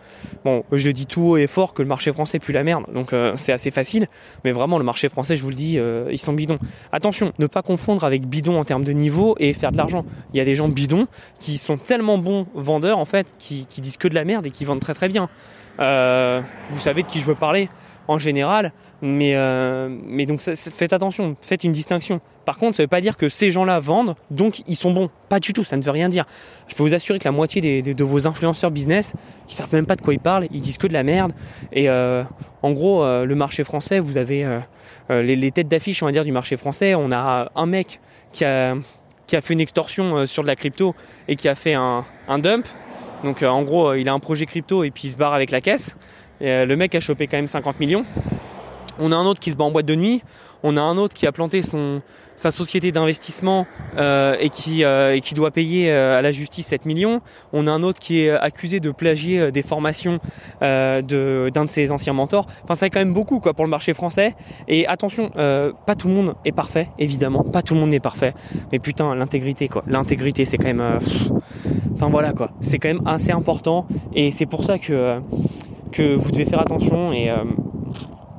bon, 0.46 0.63
je 0.72 0.92
dis 0.92 1.08
tout 1.08 1.22
haut 1.22 1.38
et 1.38 1.48
fort 1.48 1.74
que 1.74 1.82
le 1.82 1.88
marché 1.88 2.12
français 2.13 2.38
pue 2.38 2.52
la 2.52 2.63
merde, 2.63 2.86
donc 2.94 3.13
c'est 3.36 3.52
assez 3.52 3.72
facile, 3.72 4.08
mais 4.44 4.52
vraiment 4.52 4.78
le 4.78 4.84
marché 4.84 5.10
français, 5.10 5.36
je 5.36 5.44
vous 5.44 5.50
le 5.50 5.56
dis, 5.56 5.80
ils 6.12 6.20
sont 6.20 6.34
bidons. 6.34 6.60
Attention, 6.92 7.34
ne 7.39 7.48
pas 7.48 7.63
confondre 7.63 8.04
avec 8.04 8.28
bidon 8.28 8.60
en 8.60 8.63
termes 8.63 8.86
de 8.86 8.92
niveau 8.92 9.36
et 9.39 9.54
faire 9.54 9.72
de 9.72 9.78
l'argent. 9.78 10.06
Il 10.34 10.38
y 10.38 10.39
a 10.39 10.46
des 10.46 10.56
gens 10.56 10.70
bidons 10.70 11.08
qui 11.39 11.58
sont 11.58 11.78
tellement 11.78 12.20
bons 12.20 12.46
vendeurs 12.54 13.00
en 13.00 13.06
fait, 13.06 13.28
qui, 13.39 13.65
qui 13.68 13.82
disent 13.82 13.98
que 13.98 14.08
de 14.08 14.15
la 14.15 14.26
merde 14.26 14.46
et 14.46 14.52
qui 14.52 14.65
vendent 14.65 14.82
très 14.82 14.94
très 14.94 15.10
bien. 15.10 15.30
vous 15.80 16.80
savez 16.80 17.02
de 17.02 17.08
qui 17.08 17.20
je 17.20 17.26
veux 17.26 17.36
parler 17.36 17.70
en 18.10 18.17
général. 18.17 18.74
Mais, 19.02 19.36
euh, 19.36 19.88
mais 20.08 20.26
donc 20.26 20.41
faites 20.41 20.93
attention, 20.93 21.38
faites 21.41 21.63
une 21.63 21.72
distinction. 21.72 22.19
Par 22.43 22.58
contre, 22.58 22.76
ça 22.76 22.82
ne 22.82 22.86
veut 22.86 22.89
pas 22.89 23.02
dire 23.02 23.17
que 23.17 23.30
ces 23.30 23.52
gens-là 23.52 23.80
vendent, 23.80 24.15
donc 24.32 24.63
ils 24.67 24.76
sont 24.76 24.91
bons. 24.91 25.12
Pas 25.30 25.39
du 25.39 25.54
tout, 25.54 25.63
ça 25.63 25.78
ne 25.78 25.84
veut 25.84 25.91
rien 25.91 26.10
dire. 26.10 26.26
Je 26.67 26.74
peux 26.74 26.82
vous 26.82 26.95
assurer 26.95 27.19
que 27.19 27.26
la 27.26 27.32
moitié 27.32 27.62
des, 27.62 27.93
de 27.93 28.04
vos 28.04 28.26
influenceurs 28.26 28.72
business, 28.72 29.13
ils 29.48 29.54
savent 29.54 29.72
même 29.74 29.86
pas 29.86 29.95
de 29.95 30.02
quoi 30.02 30.15
ils 30.15 30.19
parlent, 30.19 30.48
ils 30.52 30.60
disent 30.60 30.80
que 30.80 30.88
de 30.88 30.93
la 30.93 31.04
merde. 31.04 31.34
Et 31.72 31.88
euh, 31.88 32.24
en 32.63 32.72
gros, 32.72 33.04
euh, 33.04 33.26
le 33.26 33.36
marché 33.36 33.63
français, 33.63 34.00
vous 34.00 34.17
avez 34.17 34.60
les, 35.10 35.52
têtes 35.52 35.67
d'affiche, 35.67 36.02
on 36.02 36.08
va 36.08 36.12
dire, 36.12 36.24
du 36.24 36.32
marché 36.32 36.58
français. 36.58 36.95
On 36.95 37.12
a 37.12 37.52
un 37.56 37.65
mec 37.67 38.00
qui 38.32 38.43
a, 38.43 38.76
qui 39.28 39.36
a 39.36 39.41
fait 39.41 39.54
une 39.54 39.62
extorsion 39.62 40.26
sur 40.26 40.41
de 40.41 40.48
la 40.48 40.56
crypto 40.56 40.95
et 41.28 41.36
qui 41.36 41.48
a 41.48 41.54
fait 41.54 41.76
un, 41.76 42.04
un 42.28 42.39
dump. 42.39 42.65
Donc 43.23 43.43
en 43.43 43.63
gros, 43.63 43.93
il 43.93 44.08
a 44.08 44.13
un 44.13 44.19
projet 44.19 44.45
crypto 44.45 44.84
et 44.84 44.91
puis 44.91 45.08
il 45.08 45.12
se 45.12 45.17
barre 45.17 45.34
avec 45.34 45.51
la 45.51 45.62
caisse. 45.62 45.95
Euh, 46.41 46.65
le 46.65 46.75
mec 46.75 46.95
a 46.95 46.99
chopé 46.99 47.27
quand 47.27 47.38
même 47.38 47.47
50 47.47 47.79
millions. 47.79 48.05
On 49.00 49.12
a 49.12 49.16
un 49.16 49.26
autre 49.26 49.40
qui 49.40 49.52
se 49.52 49.56
bat 49.56 49.64
en 49.64 49.72
boîte 49.72 49.86
de 49.86 49.96
nuit. 49.96 50.22
On 50.62 50.76
a 50.76 50.82
un 50.82 50.98
autre 50.98 51.14
qui 51.14 51.26
a 51.26 51.32
planté 51.32 51.62
sa 52.36 52.52
société 52.52 52.92
d'investissement 52.92 53.66
euh, 53.98 54.36
et, 54.40 54.50
qui, 54.50 54.84
euh, 54.84 55.16
et 55.16 55.22
qui 55.22 55.34
doit 55.34 55.52
payer 55.52 55.90
à 55.90 56.22
la 56.22 56.34
justice 56.34 56.68
7 56.68 56.86
millions. 56.86 57.22
On 57.54 57.66
a 57.66 57.72
un 57.72 57.82
autre 57.82 58.00
qui 58.00 58.22
est 58.22 58.30
accusé 58.30 58.82
de 58.82 58.92
plagier 58.92 59.52
des 59.52 59.64
formations 59.64 60.20
d'un 60.60 61.02
de, 61.02 61.68
ses 61.68 61.92
anciens 61.92 62.14
mentors. 62.14 62.48
Enfin, 62.64 62.76
ça 62.76 62.86
fait 62.88 62.90
quand 62.90 63.00
même 63.00 63.14
beaucoup 63.14 63.40
quoi, 63.40 63.54
pour 63.54 63.64
le 63.64 63.72
marché 63.72 63.94
français. 63.94 64.36
Et 64.68 64.86
attention, 64.88 65.30
pas 65.30 65.96
tout 65.98 66.10
le 66.10 66.14
monde 66.14 66.36
est 66.44 66.52
parfait, 66.52 66.90
évidemment. 66.98 67.44
Pas 67.44 67.62
tout 67.62 67.74
le 67.74 67.80
monde 67.80 67.92
n'est 67.92 68.00
parfait. 68.02 68.34
Mais 68.74 68.80
putain, 68.80 69.16
l'intégrité, 69.16 69.70
quoi. 69.70 69.84
L'intégrité, 69.88 70.44
c'est 70.44 70.58
quand 70.58 70.74
même... 70.74 71.00
enfin 71.94 72.10
voilà, 72.10 72.34
quoi. 72.34 72.52
C'est 72.60 72.80
quand 72.80 72.90
même 72.90 73.08
assez 73.08 73.32
important. 73.32 73.88
Et 74.14 74.32
c'est 74.32 74.46
pour 74.46 74.66
ça 74.66 74.78
que 74.78 75.22
vous 75.98 76.32
devez 76.32 76.46
faire 76.46 76.60
attention 76.60 77.14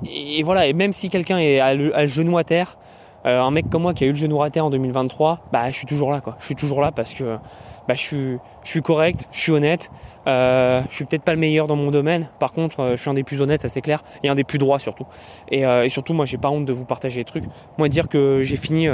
et 0.07 0.43
voilà, 0.43 0.67
et 0.67 0.73
même 0.73 0.93
si 0.93 1.11
quelqu'un 1.11 1.37
a 1.37 1.75
le, 1.75 1.93
genou 2.07 2.39
à 2.39 2.45
terre, 2.45 2.79
euh, 3.27 3.41
un 3.41 3.51
mec 3.51 3.69
comme 3.69 3.83
moi 3.83 3.95
qui 3.95 4.05
a 4.05 4.07
eu 4.07 4.11
le 4.11 4.17
genou 4.17 4.43
à 4.43 4.51
terre 4.51 4.65
en 4.65 4.71
2023, 4.71 5.41
bah 5.53 5.71
je 5.71 5.77
suis 5.77 5.87
toujours 5.87 6.11
là 6.11 6.21
quoi. 6.21 6.37
Je 6.41 6.47
suis 6.47 6.55
toujours 6.55 6.81
là 6.81 6.91
parce 6.91 7.13
que 7.13 7.37
bah, 7.87 7.95
je 7.95 8.39
suis 8.65 8.83
correct, 8.83 9.29
je 9.33 9.41
suis 9.41 9.53
honnête. 9.53 9.91
Euh, 10.27 10.83
je 10.89 10.95
suis 10.95 11.05
peut-être 11.05 11.23
pas 11.23 11.33
le 11.33 11.39
meilleur 11.39 11.67
dans 11.67 11.77
mon 11.77 11.91
domaine. 11.91 12.29
Par 12.39 12.53
contre, 12.53 12.81
euh, 12.81 12.97
je 12.97 13.01
suis 13.01 13.11
un 13.11 13.15
des 13.15 13.25
plus 13.25 13.41
honnêtes, 13.41 13.65
assez 13.65 13.81
clair, 13.81 14.03
et 14.23 14.29
un 14.29 14.35
des 14.35 14.45
plus 14.45 14.59
droits 14.59 14.79
surtout. 14.79 15.07
Et, 15.51 15.63
et 15.63 15.89
surtout, 15.89 16.13
moi, 16.13 16.25
j'ai 16.25 16.39
pas 16.39 16.51
honte 16.51 16.65
de 16.65 16.73
vous 16.73 16.85
partager 16.85 17.21
des 17.21 17.25
trucs. 17.25 17.45
Moi, 17.79 17.89
dire 17.89 18.09
que 18.09 18.43
j'ai 18.43 18.57
fini, 18.57 18.89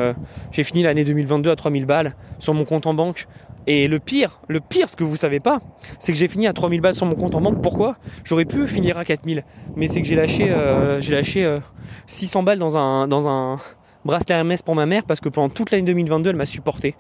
fini 0.53 0.83
l'année 0.83 1.05
2022 1.05 1.51
à 1.51 1.57
3000 1.57 1.85
balles 1.85 2.15
sur 2.39 2.55
mon 2.55 2.65
compte 2.65 2.87
en 2.87 2.95
banque 2.95 3.27
et 3.67 3.89
le 3.89 3.99
pire, 3.99 4.41
le 4.47 4.61
pire, 4.61 4.89
ce 4.89 4.95
que 4.95 5.03
vous 5.03 5.17
savez 5.17 5.41
pas, 5.41 5.61
c'est 5.99 6.13
que 6.13 6.19
j'ai 6.19 6.29
fini 6.29 6.47
à 6.47 6.53
3000 6.53 6.81
balles 6.81 6.95
sur 6.95 7.07
mon 7.07 7.17
compte 7.17 7.35
en 7.35 7.41
banque. 7.41 7.61
Pourquoi? 7.63 7.97
J'aurais 8.25 8.45
pu 8.45 8.67
finir 8.69 8.97
à 8.97 9.05
4000. 9.05 9.45
Mais 9.75 9.89
c'est 9.89 10.01
que 10.01 10.07
j'ai 10.07 10.15
lâché, 10.15 10.51
euh, 10.51 11.01
j'ai 11.01 11.15
lâché 11.15 11.59
600 12.07 12.41
euh, 12.41 12.43
balles 12.45 12.59
dans 12.61 12.77
un, 12.77 13.59
bracelet 14.05 14.37
Hermès 14.37 14.63
pour 14.63 14.77
ma 14.77 14.87
mère 14.87 15.03
parce 15.05 15.21
que 15.21 15.29
pendant 15.29 15.49
toute 15.49 15.73
l'année 15.73 15.83
2022, 15.83 16.31
elle 16.31 16.37
m'a 16.37 16.47
supporté. 16.47 16.95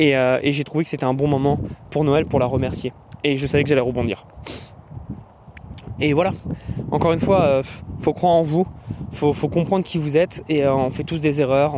Euh, 0.00 0.38
et, 0.42 0.52
j'ai 0.52 0.64
trouvé 0.64 0.84
que 0.84 0.90
c'était 0.90 1.04
un 1.04 1.14
bon 1.14 1.26
moment 1.26 1.58
pour 1.90 2.04
Noël 2.04 2.26
pour 2.26 2.38
la 2.38 2.46
remercier. 2.46 2.92
Et 3.24 3.36
je 3.36 3.46
savais 3.46 3.62
que 3.64 3.68
j'allais 3.68 3.80
rebondir. 3.80 4.26
Et 6.00 6.12
voilà, 6.12 6.32
encore 6.90 7.12
une 7.12 7.20
fois, 7.20 7.62
faut 8.00 8.12
croire 8.12 8.34
en 8.34 8.42
vous, 8.42 8.66
faut, 9.12 9.32
faut 9.32 9.48
comprendre 9.48 9.84
qui 9.84 9.96
vous 9.96 10.16
êtes 10.16 10.42
et 10.48 10.66
on 10.66 10.90
fait 10.90 11.04
tous 11.04 11.20
des 11.20 11.40
erreurs, 11.40 11.74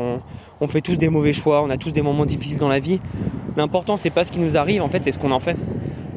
on, 0.61 0.67
fait 0.67 0.81
tous 0.81 0.97
des 0.97 1.09
mauvais 1.09 1.33
choix, 1.33 1.63
on 1.63 1.71
a 1.71 1.77
tous 1.77 1.93
des 1.93 2.03
moments 2.03 2.27
difficiles 2.27 2.59
dans 2.59 2.69
la 2.69 2.81
vie. 2.81 2.99
L'important, 3.57 3.97
c'est 3.97 4.11
pas 4.11 4.25
ce 4.25 4.33
qui 4.33 4.41
nous 4.41 4.57
arrive, 4.57 4.83
en 4.83 4.89
fait, 4.89 5.05
c'est 5.05 5.13
ce 5.13 5.19
qu'on 5.19 5.31
en 5.31 5.41
fait. 5.41 5.57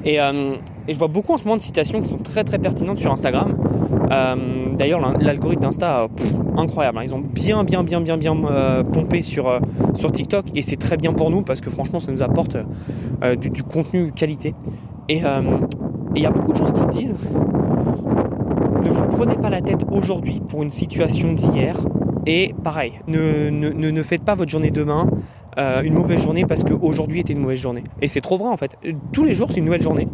Et, 0.05 0.19
euh, 0.19 0.55
je 0.87 0.97
vois 0.97 1.07
beaucoup 1.07 1.33
en 1.33 1.37
ce 1.37 1.43
moment 1.43 1.57
de 1.57 1.61
citations 1.61 2.01
qui 2.01 2.09
sont 2.09 2.17
très 2.17 2.43
très 2.43 2.57
pertinentes 2.57 2.97
sur 2.97 3.11
Instagram. 3.11 3.55
Euh, 4.11 4.35
d'ailleurs, 4.75 4.99
l'algorithme 5.19 5.61
d'Insta, 5.61 6.07
incroyable. 6.57 6.97
Hein. 6.97 7.03
Ils 7.03 7.13
ont 7.13 7.19
bien 7.19 7.63
bien 7.63 7.83
bien 7.83 8.01
bien 8.01 8.17
bien 8.17 8.35
euh, 8.45 8.83
pompé 8.83 9.21
sur, 9.21 9.59
sur 9.93 10.11
TikTok 10.11 10.45
et 10.55 10.63
c'est 10.63 10.77
très 10.77 10.97
bien 10.97 11.13
pour 11.13 11.29
nous 11.29 11.43
parce 11.43 11.61
que 11.61 11.69
franchement, 11.69 11.99
ça 11.99 12.11
nous 12.11 12.23
apporte 12.23 12.57
du, 13.37 13.61
contenu 13.61 14.11
qualité. 14.11 14.55
Et 15.09 15.21
il 16.15 16.21
y 16.21 16.25
a 16.25 16.31
beaucoup 16.31 16.53
de 16.53 16.57
choses 16.57 16.71
qui 16.71 16.81
se 16.81 16.87
disent. 16.87 17.15
Ne 18.83 18.89
vous 18.89 19.05
prenez 19.05 19.35
pas 19.35 19.49
la 19.49 19.61
tête 19.61 19.81
aujourd'hui 19.91 20.39
pour 20.47 20.63
une 20.63 20.71
situation 20.71 21.33
d'hier. 21.33 21.75
Et 22.25 22.53
pareil, 22.63 22.93
ne, 23.07 23.49
ne, 23.49 23.69
ne, 23.69 24.03
faites 24.03 24.23
pas 24.23 24.35
votre 24.35 24.51
journée 24.51 24.71
demain 24.71 25.09
euh, 25.57 25.81
une 25.81 25.93
mauvaise 25.93 26.21
journée 26.21 26.45
parce 26.45 26.63
qu'aujourd'hui 26.63 27.19
était 27.19 27.33
une 27.33 27.39
mauvaise 27.39 27.59
journée. 27.59 27.83
Et 28.01 28.07
c'est 28.07 28.21
trop 28.21 28.37
vrai 28.37 28.49
en 28.49 28.57
fait. 28.57 28.77
Tous 29.11 29.23
les 29.23 29.33
jours 29.33 29.49
c'est 29.49 29.57
une 29.57 29.65
nouvelle 29.65 29.81
journée. 29.81 30.07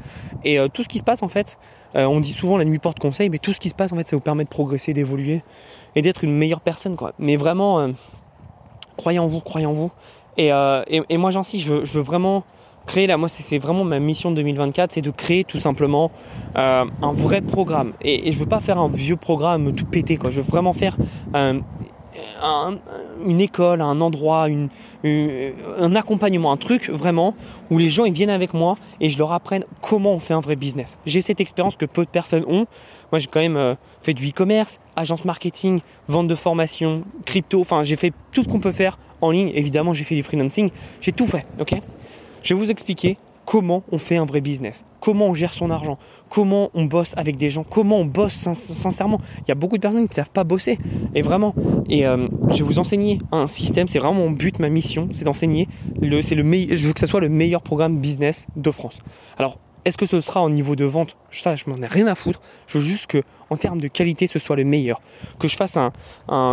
Et 0.44 0.60
euh, 0.60 0.68
tout 0.68 0.82
ce 0.82 0.88
qui 0.88 0.98
se 0.98 1.04
passe 1.04 1.24
en 1.24 1.28
fait, 1.28 1.58
euh, 1.96 2.06
on 2.06 2.20
dit 2.20 2.32
souvent 2.32 2.58
la 2.58 2.66
nuit 2.66 2.80
porte 2.80 3.00
conseil, 3.00 3.30
mais 3.30 3.38
tout 3.38 3.54
ce 3.54 3.60
qui 3.60 3.70
se 3.70 3.76
passe 3.76 3.92
en 3.92 3.98
fait 3.98 4.08
ça 4.08 4.16
vous 4.16 4.22
permet 4.22 4.44
de 4.44 4.50
progresser, 4.50 4.94
d'évoluer 4.94 5.44
et 5.96 6.02
d'être 6.02 6.24
une 6.24 6.36
meilleure 6.36 6.62
personne. 6.62 6.96
Mais 7.20 7.36
vraiment, 7.36 7.90
croyez 8.98 9.20
en 9.20 9.28
vous, 9.28 9.42
croyez 9.42 9.68
en 9.68 9.74
vous. 9.74 9.92
Et, 10.38 10.52
et, 10.90 11.18
moi 11.18 11.32
j'insiste, 11.32 11.66
je 11.66 11.86
je 11.86 11.94
veux 12.00 12.04
vraiment 12.04 12.44
créer 12.86 13.08
là, 13.08 13.18
moi 13.18 13.30
c'est 13.30 13.58
vraiment 13.58 13.84
ma 13.84 14.00
mission 14.00 14.32
de 14.32 14.36
2024, 14.38 14.92
c'est 14.94 15.02
de 15.02 15.12
créer 15.12 15.44
tout 15.44 15.58
simplement 15.58 16.12
un 16.56 17.14
vrai 17.14 17.42
programme. 17.42 17.94
Et, 18.02 18.28
et, 18.28 18.32
je 18.32 18.40
veux 18.40 18.46
pas 18.46 18.60
faire 18.62 18.80
un 18.80 18.88
vieux 18.88 19.18
programme 19.18 19.74
tout 19.74 19.86
pété 19.86 20.18
quoi. 20.18 20.30
Je 20.30 20.42
veux 20.42 20.48
vraiment 20.48 20.74
faire 20.74 20.98
une 23.26 23.42
école, 23.42 23.82
un 23.82 24.02
endroit, 24.02 24.48
un 25.04 25.96
accompagnement, 25.96 26.52
un 26.52 26.58
truc 26.58 26.90
vraiment 26.90 27.34
où 27.72 27.78
les 27.78 27.90
gens 27.90 28.06
ils 28.06 28.14
viennent 28.14 28.30
avec 28.30 28.54
moi 28.54 28.78
et 29.02 29.10
je 29.10 29.18
leur 29.18 29.32
apprenne 29.32 29.66
comment 29.82 30.14
on 30.14 30.20
fait 30.20 30.34
un 30.34 30.40
vrai 30.40 30.56
business. 30.56 31.00
J'ai 31.06 31.22
cette 31.22 31.42
expérience 31.42 31.76
que 31.76 31.86
peu 31.86 32.06
de 32.06 32.10
personnes 32.10 32.46
ont. 32.48 32.66
Moi 33.12 33.20
j'ai 33.20 33.28
quand 33.28 33.40
même 33.40 33.58
euh, 33.58 33.76
fait 34.00 34.14
du 34.14 34.30
e-commerce, 34.30 34.80
agence 34.96 35.26
marketing, 35.26 35.80
vente 36.08 36.28
de 36.28 36.36
formation, 36.36 37.04
crypto, 37.26 37.60
enfin 37.62 37.84
j'ai 37.84 37.96
fait 37.96 38.14
tout 38.32 38.44
ce 38.44 38.48
qu'on 38.48 38.60
peut 38.60 38.72
faire 38.72 38.98
en 39.22 39.32
ligne. 39.32 39.52
Évidemment 39.56 39.94
j'ai 39.94 40.04
fait 40.04 40.16
du 40.16 40.24
freelancing, 40.24 40.70
j'ai 41.02 41.12
tout 41.12 41.26
fait, 41.26 41.46
ok? 41.60 41.76
Je 42.46 42.54
vais 42.54 42.60
vous 42.60 42.70
expliquer 42.70 43.18
comment 43.48 43.82
on 43.92 43.98
fait 43.98 44.18
un 44.18 44.26
vrai 44.26 44.40
business, 44.40 44.86
comment 45.00 45.30
on 45.30 45.34
gère 45.34 45.52
son 45.52 45.72
argent, 45.72 45.98
comment 46.30 46.70
on 46.76 46.86
bosse 46.86 47.16
avec 47.18 47.38
des 47.38 47.50
gens, 47.50 47.64
comment 47.64 47.98
on 47.98 48.06
bosse 48.06 48.36
sincèrement. 48.36 49.20
Il 49.40 49.48
y 49.48 49.52
a 49.52 49.56
beaucoup 49.56 49.78
de 49.78 49.82
personnes 49.82 50.04
qui 50.04 50.12
ne 50.12 50.16
savent 50.16 50.30
pas 50.30 50.44
bosser, 50.44 50.78
et 51.16 51.24
vraiment. 51.24 51.56
Et 51.90 52.06
euh, 52.06 52.28
je 52.52 52.58
vais 52.58 52.64
vous 52.64 52.78
enseigner 52.78 53.18
un 53.32 53.48
système, 53.48 53.88
c'est 53.88 53.98
vraiment 53.98 54.14
mon 54.14 54.30
but, 54.30 54.60
ma 54.60 54.70
mission, 54.70 55.10
c'est 55.12 55.26
d'enseigner. 55.26 55.68
Le, 56.00 56.20
le 56.20 56.76
je 56.76 56.88
veux 56.88 56.94
que 56.94 57.00
ce 57.00 57.08
soit 57.08 57.20
le 57.20 57.30
meilleur 57.30 57.64
programme 57.64 57.98
business 57.98 58.46
de 58.56 58.70
France. 58.70 59.00
Alors 59.40 59.58
est-ce 59.86 59.98
que 59.98 60.08
ce 60.08 60.20
sera 60.20 60.42
au 60.42 60.50
niveau 60.50 60.76
de 60.76 60.84
vente? 60.84 61.16
Ça, 61.32 61.56
je 61.56 61.70
m'en 61.70 61.76
ai 61.78 61.86
rien 61.86 62.08
à 62.08 62.16
foutre. 62.16 62.42
Je 62.66 62.80
veux 62.80 62.84
juste 62.84 63.06
que, 63.06 63.22
en 63.52 63.56
termes 63.56 63.80
de 63.80 63.88
qualité, 63.88 64.26
ce 64.26 64.40
soit 64.40 64.56
le 64.56 64.64
meilleur. 64.64 65.00
Que 65.40 65.48
je 65.48 65.56
fasse 65.56 65.78
un. 65.78 65.92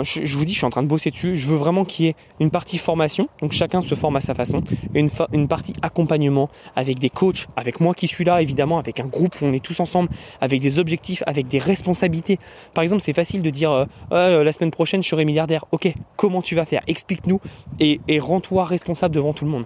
je, 0.03 0.37
vous 0.37 0.45
dis, 0.45 0.53
je 0.53 0.59
suis 0.59 0.66
en 0.66 0.71
train 0.71 0.83
de 0.83 0.88
bosser 0.88 1.11
dessus. 1.11 1.37
Je 1.37 1.47
veux 1.47 1.57
vraiment 1.57 1.87
qu'il 1.87 2.05
y 2.05 2.09
ait 2.09 2.16
une 2.40 2.51
partie 2.51 2.77
formation, 2.77 3.29
donc 3.40 3.53
chacun 3.53 3.81
se 3.81 3.95
forme 3.95 4.16
à 4.16 4.21
sa 4.21 4.35
façon, 4.35 4.62
et 4.95 5.07
une, 5.33 5.49
partie 5.49 5.73
accompagnement 5.81 6.51
avec 6.77 6.99
des 6.99 7.09
coachs, 7.09 7.47
avec 7.57 7.81
moi 7.81 7.95
qui 7.95 8.07
suis 8.07 8.25
là, 8.25 8.42
évidemment, 8.42 8.79
avec 8.79 9.01
un 9.01 9.07
groupe 9.07 9.40
où 9.40 9.47
on 9.47 9.53
est 9.53 9.64
tous 9.64 9.81
ensemble, 9.81 10.11
avec 10.42 10.61
des 10.61 10.79
objectifs, 10.79 11.23
avec 11.27 11.49
des 11.49 11.59
responsabilités. 11.59 12.38
Par 12.75 12.83
exemple, 12.83 13.03
c'est 13.03 13.14
facile 13.14 13.40
de 13.40 13.51
dire 13.51 13.71
euh, 13.71 13.85
euh, 14.12 14.45
la 14.45 14.53
semaine 14.53 14.71
prochaine, 14.71 15.03
je 15.03 15.09
serai 15.09 15.25
milliardaire. 15.25 15.64
Ok, 15.73 15.92
comment 16.16 16.42
tu 16.42 16.55
vas 16.55 16.66
faire? 16.66 16.83
Explique-nous 16.87 17.40
et 17.81 18.01
rends-toi 18.18 18.64
responsable 18.66 19.14
devant 19.14 19.33
tout 19.33 19.47
le 19.47 19.51
monde. 19.51 19.64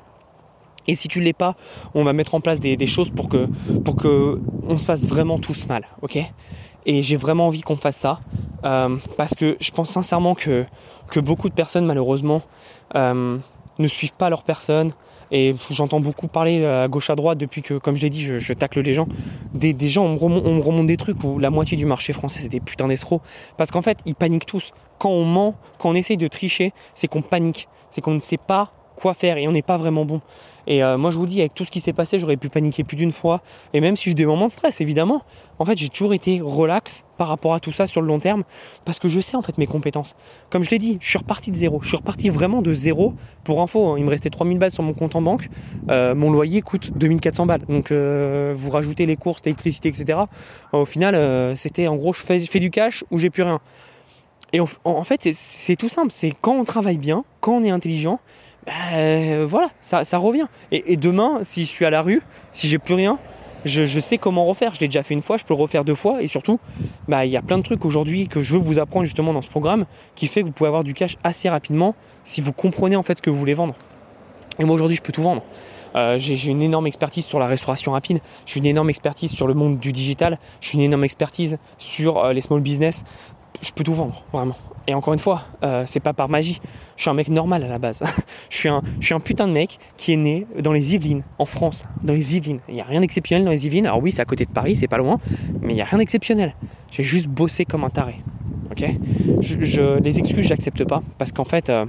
Et 0.88 0.94
si 0.94 1.08
tu 1.08 1.20
l'es 1.20 1.32
pas, 1.32 1.54
on 1.94 2.04
va 2.04 2.12
mettre 2.12 2.34
en 2.34 2.40
place 2.40 2.60
des, 2.60 2.86
choses 2.86 3.10
pour 3.10 3.28
que, 3.28 3.48
on 4.68 4.78
se 4.78 4.84
fasse 4.84 5.06
vraiment 5.06 5.38
tous 5.38 5.66
mal, 5.66 5.86
ok? 6.02 6.18
Et 6.86 7.02
j'ai 7.02 7.16
vraiment 7.16 7.48
envie 7.48 7.62
qu'on 7.62 7.76
fasse 7.76 7.96
ça 7.96 8.20
euh, 8.64 8.96
parce 9.16 9.34
que 9.34 9.56
je 9.60 9.70
pense 9.72 9.90
sincèrement 9.90 10.34
que, 10.34 10.64
que 11.10 11.18
beaucoup 11.18 11.48
de 11.48 11.54
personnes 11.54 11.84
malheureusement 11.84 12.42
euh, 12.94 13.38
ne 13.78 13.88
suivent 13.88 14.14
pas 14.14 14.30
leur 14.30 14.44
personne. 14.44 14.92
Et 15.32 15.56
j'entends 15.70 15.98
beaucoup 15.98 16.28
parler 16.28 16.64
à 16.64 16.86
gauche 16.86 17.10
à 17.10 17.16
droite 17.16 17.38
depuis 17.38 17.60
que, 17.60 17.74
comme 17.74 17.96
je 17.96 18.02
l'ai 18.02 18.10
dit, 18.10 18.22
je, 18.22 18.52
tacle 18.52 18.80
les 18.80 18.92
gens. 18.92 19.08
Des, 19.54 19.74
gens, 19.88 20.04
on 20.04 20.28
me, 20.28 20.60
remonte, 20.60 20.86
des 20.86 20.96
trucs 20.96 21.22
où 21.24 21.40
la 21.40 21.50
moitié 21.50 21.76
du 21.76 21.84
marché 21.84 22.12
français 22.12 22.38
c'est 22.40 22.48
des 22.48 22.60
putains 22.60 22.86
d'escrocs. 22.86 23.22
Parce 23.56 23.72
qu'en 23.72 23.82
fait, 23.82 23.98
ils 24.06 24.14
paniquent 24.14 24.46
tous. 24.46 24.72
Quand 24.98 25.10
on 25.10 25.24
ment, 25.24 25.56
quand 25.78 25.90
on 25.90 25.94
essaye 25.94 26.16
de 26.16 26.28
tricher, 26.28 26.72
c'est 26.94 27.08
qu'on 27.08 27.22
panique. 27.22 27.68
C'est 27.90 28.00
qu'on 28.00 28.14
ne 28.14 28.20
sait 28.20 28.38
pas 28.38 28.72
quoi 28.96 29.14
faire 29.14 29.38
et 29.38 29.46
on 29.46 29.52
n'est 29.52 29.62
pas 29.62 29.76
vraiment 29.76 30.04
bon. 30.04 30.20
Et 30.66 30.82
euh, 30.82 30.98
moi 30.98 31.10
je 31.10 31.16
vous 31.16 31.26
dis, 31.26 31.40
avec 31.40 31.54
tout 31.54 31.64
ce 31.64 31.70
qui 31.70 31.80
s'est 31.80 31.92
passé, 31.92 32.18
j'aurais 32.18 32.36
pu 32.36 32.48
paniquer 32.48 32.84
plus 32.84 32.96
d'une 32.96 33.12
fois. 33.12 33.40
Et 33.72 33.80
même 33.80 33.96
si 33.96 34.08
j'ai 34.08 34.14
des 34.14 34.26
moments 34.26 34.46
de 34.46 34.52
stress, 34.52 34.80
évidemment, 34.80 35.22
en 35.58 35.64
fait 35.64 35.78
j'ai 35.78 35.88
toujours 35.88 36.12
été 36.12 36.40
relax 36.40 37.04
par 37.16 37.28
rapport 37.28 37.54
à 37.54 37.60
tout 37.60 37.72
ça 37.72 37.86
sur 37.86 38.00
le 38.00 38.08
long 38.08 38.18
terme, 38.18 38.42
parce 38.84 38.98
que 38.98 39.08
je 39.08 39.20
sais 39.20 39.36
en 39.36 39.42
fait 39.42 39.58
mes 39.58 39.66
compétences. 39.66 40.14
Comme 40.50 40.64
je 40.64 40.70
l'ai 40.70 40.78
dit, 40.78 40.98
je 41.00 41.08
suis 41.08 41.18
reparti 41.18 41.50
de 41.50 41.56
zéro. 41.56 41.80
Je 41.82 41.88
suis 41.88 41.96
reparti 41.96 42.30
vraiment 42.30 42.62
de 42.62 42.74
zéro. 42.74 43.14
Pour 43.44 43.62
info, 43.62 43.92
hein, 43.92 43.94
il 43.98 44.04
me 44.04 44.10
restait 44.10 44.30
3000 44.30 44.58
balles 44.58 44.72
sur 44.72 44.82
mon 44.82 44.92
compte 44.92 45.14
en 45.14 45.22
banque. 45.22 45.48
Euh, 45.88 46.14
mon 46.14 46.30
loyer 46.30 46.62
coûte 46.62 46.90
2400 46.96 47.46
balles. 47.46 47.62
Donc 47.68 47.90
euh, 47.90 48.52
vous 48.56 48.70
rajoutez 48.70 49.06
les 49.06 49.16
courses, 49.16 49.42
l'électricité, 49.44 49.88
etc. 49.88 50.18
Au 50.72 50.84
final, 50.84 51.56
c'était 51.56 51.86
en 51.86 51.96
gros, 51.96 52.12
je 52.12 52.20
fais, 52.20 52.58
du 52.58 52.70
cash 52.70 53.04
ou 53.10 53.18
j'ai 53.18 53.30
plus 53.30 53.42
rien. 53.42 53.60
Et 54.52 54.60
en 54.60 55.04
fait, 55.04 55.28
c'est 55.32 55.76
tout 55.76 55.88
simple. 55.88 56.10
C'est 56.10 56.32
quand 56.40 56.54
on 56.54 56.64
travaille 56.64 56.98
bien, 56.98 57.24
quand 57.40 57.52
on 57.52 57.62
est 57.62 57.70
intelligent, 57.70 58.20
ben, 58.66 59.44
voilà, 59.44 59.68
ça, 59.80 60.18
revient. 60.18 60.46
Et, 60.72 60.96
demain, 60.96 61.38
si 61.42 61.62
je 61.62 61.68
suis 61.68 61.84
à 61.84 61.90
la 61.90 62.02
rue, 62.02 62.22
si 62.52 62.68
j'ai 62.68 62.78
plus 62.78 62.94
rien, 62.94 63.18
je, 63.64 64.00
sais 64.00 64.18
comment 64.18 64.44
refaire. 64.44 64.74
Je 64.74 64.80
l'ai 64.80 64.88
déjà 64.88 65.02
fait 65.02 65.14
une 65.14 65.22
fois, 65.22 65.36
je 65.36 65.44
peux 65.44 65.54
le 65.54 65.60
refaire 65.60 65.84
deux 65.84 65.94
fois. 65.94 66.22
Et 66.22 66.28
surtout, 66.28 66.58
bah, 67.08 67.24
il 67.24 67.30
y 67.30 67.36
a 67.36 67.42
plein 67.42 67.58
de 67.58 67.62
trucs 67.62 67.84
aujourd'hui 67.84 68.28
que 68.28 68.42
je 68.42 68.52
veux 68.52 68.58
vous 68.58 68.78
apprendre 68.78 69.04
justement 69.04 69.32
dans 69.32 69.42
ce 69.42 69.48
programme 69.48 69.86
qui 70.14 70.26
fait 70.26 70.42
que 70.42 70.46
vous 70.46 70.52
pouvez 70.52 70.68
avoir 70.68 70.84
du 70.84 70.94
cash 70.94 71.16
assez 71.24 71.48
rapidement 71.48 71.94
si 72.24 72.40
vous 72.40 72.52
comprenez 72.52 72.96
en 72.96 73.02
fait 73.02 73.18
ce 73.18 73.22
que 73.22 73.30
vous 73.30 73.38
voulez 73.38 73.54
vendre. 73.54 73.74
Et 74.58 74.64
moi 74.64 74.74
aujourd'hui, 74.74 74.96
je 74.96 75.02
peux 75.02 75.12
tout 75.12 75.22
vendre. 75.22 75.42
Euh, 75.94 76.18
j'ai 76.18 76.50
une 76.50 76.62
énorme 76.62 76.86
expertise 76.86 77.24
sur 77.24 77.38
la 77.38 77.46
restauration 77.46 77.92
rapide, 77.92 78.20
j'ai 78.44 78.58
une 78.58 78.66
énorme 78.66 78.90
expertise 78.90 79.30
sur 79.30 79.46
le 79.46 79.54
monde 79.54 79.78
du 79.78 79.92
digital, 79.92 80.38
j'ai 80.60 80.74
une 80.74 80.82
énorme 80.82 81.04
expertise 81.04 81.56
sur 81.78 82.18
euh, 82.18 82.32
les 82.34 82.42
small 82.42 82.60
business. 82.60 83.02
Je 83.62 83.70
peux 83.70 83.82
tout 83.82 83.94
vendre, 83.94 84.22
vraiment. 84.30 84.56
Et 84.86 84.94
encore 84.94 85.14
une 85.14 85.18
fois, 85.18 85.42
euh, 85.64 85.82
c'est 85.86 86.00
pas 86.00 86.12
par 86.12 86.28
magie. 86.28 86.60
Je 86.96 87.02
suis 87.02 87.10
un 87.10 87.14
mec 87.14 87.28
normal 87.28 87.64
à 87.64 87.68
la 87.68 87.78
base. 87.78 88.02
je, 88.50 88.56
suis 88.56 88.68
un, 88.68 89.20
putain 89.20 89.48
de 89.48 89.52
mec 89.52 89.78
qui 89.96 90.12
est 90.12 90.16
né 90.16 90.46
dans 90.60 90.72
les 90.72 90.94
Yvelines, 90.94 91.22
en 91.38 91.44
France. 91.44 91.84
Dans 92.02 92.12
les 92.12 92.36
Yvelines. 92.36 92.60
Il 92.68 92.74
n'y 92.74 92.80
a 92.80 92.84
rien 92.84 93.00
d'exceptionnel 93.00 93.44
dans 93.44 93.50
les 93.50 93.66
Yvelines. 93.66 93.86
Alors 93.86 94.02
oui, 94.02 94.12
c'est 94.12 94.22
à 94.22 94.24
côté 94.24 94.44
de 94.44 94.52
Paris, 94.52 94.76
c'est 94.76 94.88
pas 94.88 94.98
loin. 94.98 95.18
Mais 95.60 95.72
il 95.72 95.76
n'y 95.76 95.82
a 95.82 95.86
rien 95.86 95.98
d'exceptionnel. 95.98 96.54
J'ai 96.90 97.02
juste 97.02 97.26
bossé 97.26 97.64
comme 97.64 97.84
un 97.84 97.90
taré. 97.90 98.16
Ok? 98.70 98.84
Les 100.02 100.18
excuses, 100.18 100.46
j'accepte 100.46 100.84
pas. 100.84 101.02
Parce 101.18 101.32
qu'en 101.32 101.44
fait, 101.44 101.68
euh, 101.68 101.86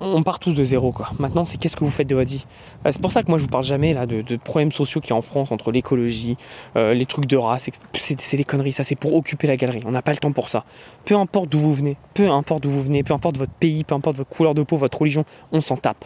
on, 0.00 0.22
part 0.22 0.38
tous 0.38 0.54
de 0.54 0.64
zéro 0.64 0.92
quoi. 0.92 1.10
Maintenant 1.18 1.44
c'est 1.44 1.58
qu'est-ce 1.58 1.76
que 1.76 1.84
vous 1.84 1.90
faites 1.90 2.08
de 2.08 2.14
votre 2.14 2.30
vie? 2.30 2.46
Euh, 2.84 2.90
c'est 2.92 3.00
pour 3.00 3.12
ça 3.12 3.22
que 3.22 3.28
moi 3.28 3.38
je 3.38 3.44
vous 3.44 3.48
parle 3.48 3.64
jamais 3.64 3.94
là 3.94 4.06
de, 4.06 4.36
problèmes 4.36 4.72
sociaux 4.72 5.00
qu'il 5.00 5.10
y 5.10 5.12
a 5.12 5.16
en 5.16 5.22
France 5.22 5.52
entre 5.52 5.70
l'écologie, 5.70 6.36
euh, 6.76 6.94
les 6.94 7.06
trucs 7.06 7.26
de 7.26 7.36
race, 7.36 7.68
c'est 7.92 8.36
des 8.36 8.44
conneries, 8.44 8.72
ça 8.72 8.84
c'est 8.84 8.96
pour 8.96 9.14
occuper 9.14 9.46
la 9.46 9.56
galerie. 9.56 9.82
On 9.84 9.92
n'a 9.92 10.02
pas 10.02 10.12
le 10.12 10.18
temps 10.18 10.32
pour 10.32 10.48
ça. 10.48 10.64
Peu 11.04 11.16
importe 11.16 11.48
d'où 11.48 11.58
vous 11.58 11.74
venez, 11.74 11.96
peu 12.14 12.30
importe 12.30 12.62
d'où 12.62 12.70
vous 12.70 12.82
venez, 12.82 13.02
peu 13.02 13.14
importe 13.14 13.38
votre 13.38 13.52
pays, 13.52 13.84
peu 13.84 13.94
importe 13.94 14.16
votre 14.16 14.30
couleur 14.30 14.54
de 14.54 14.62
peau, 14.62 14.76
votre 14.76 14.98
religion, 14.98 15.24
on 15.52 15.60
s'en 15.60 15.76
tape. 15.76 16.04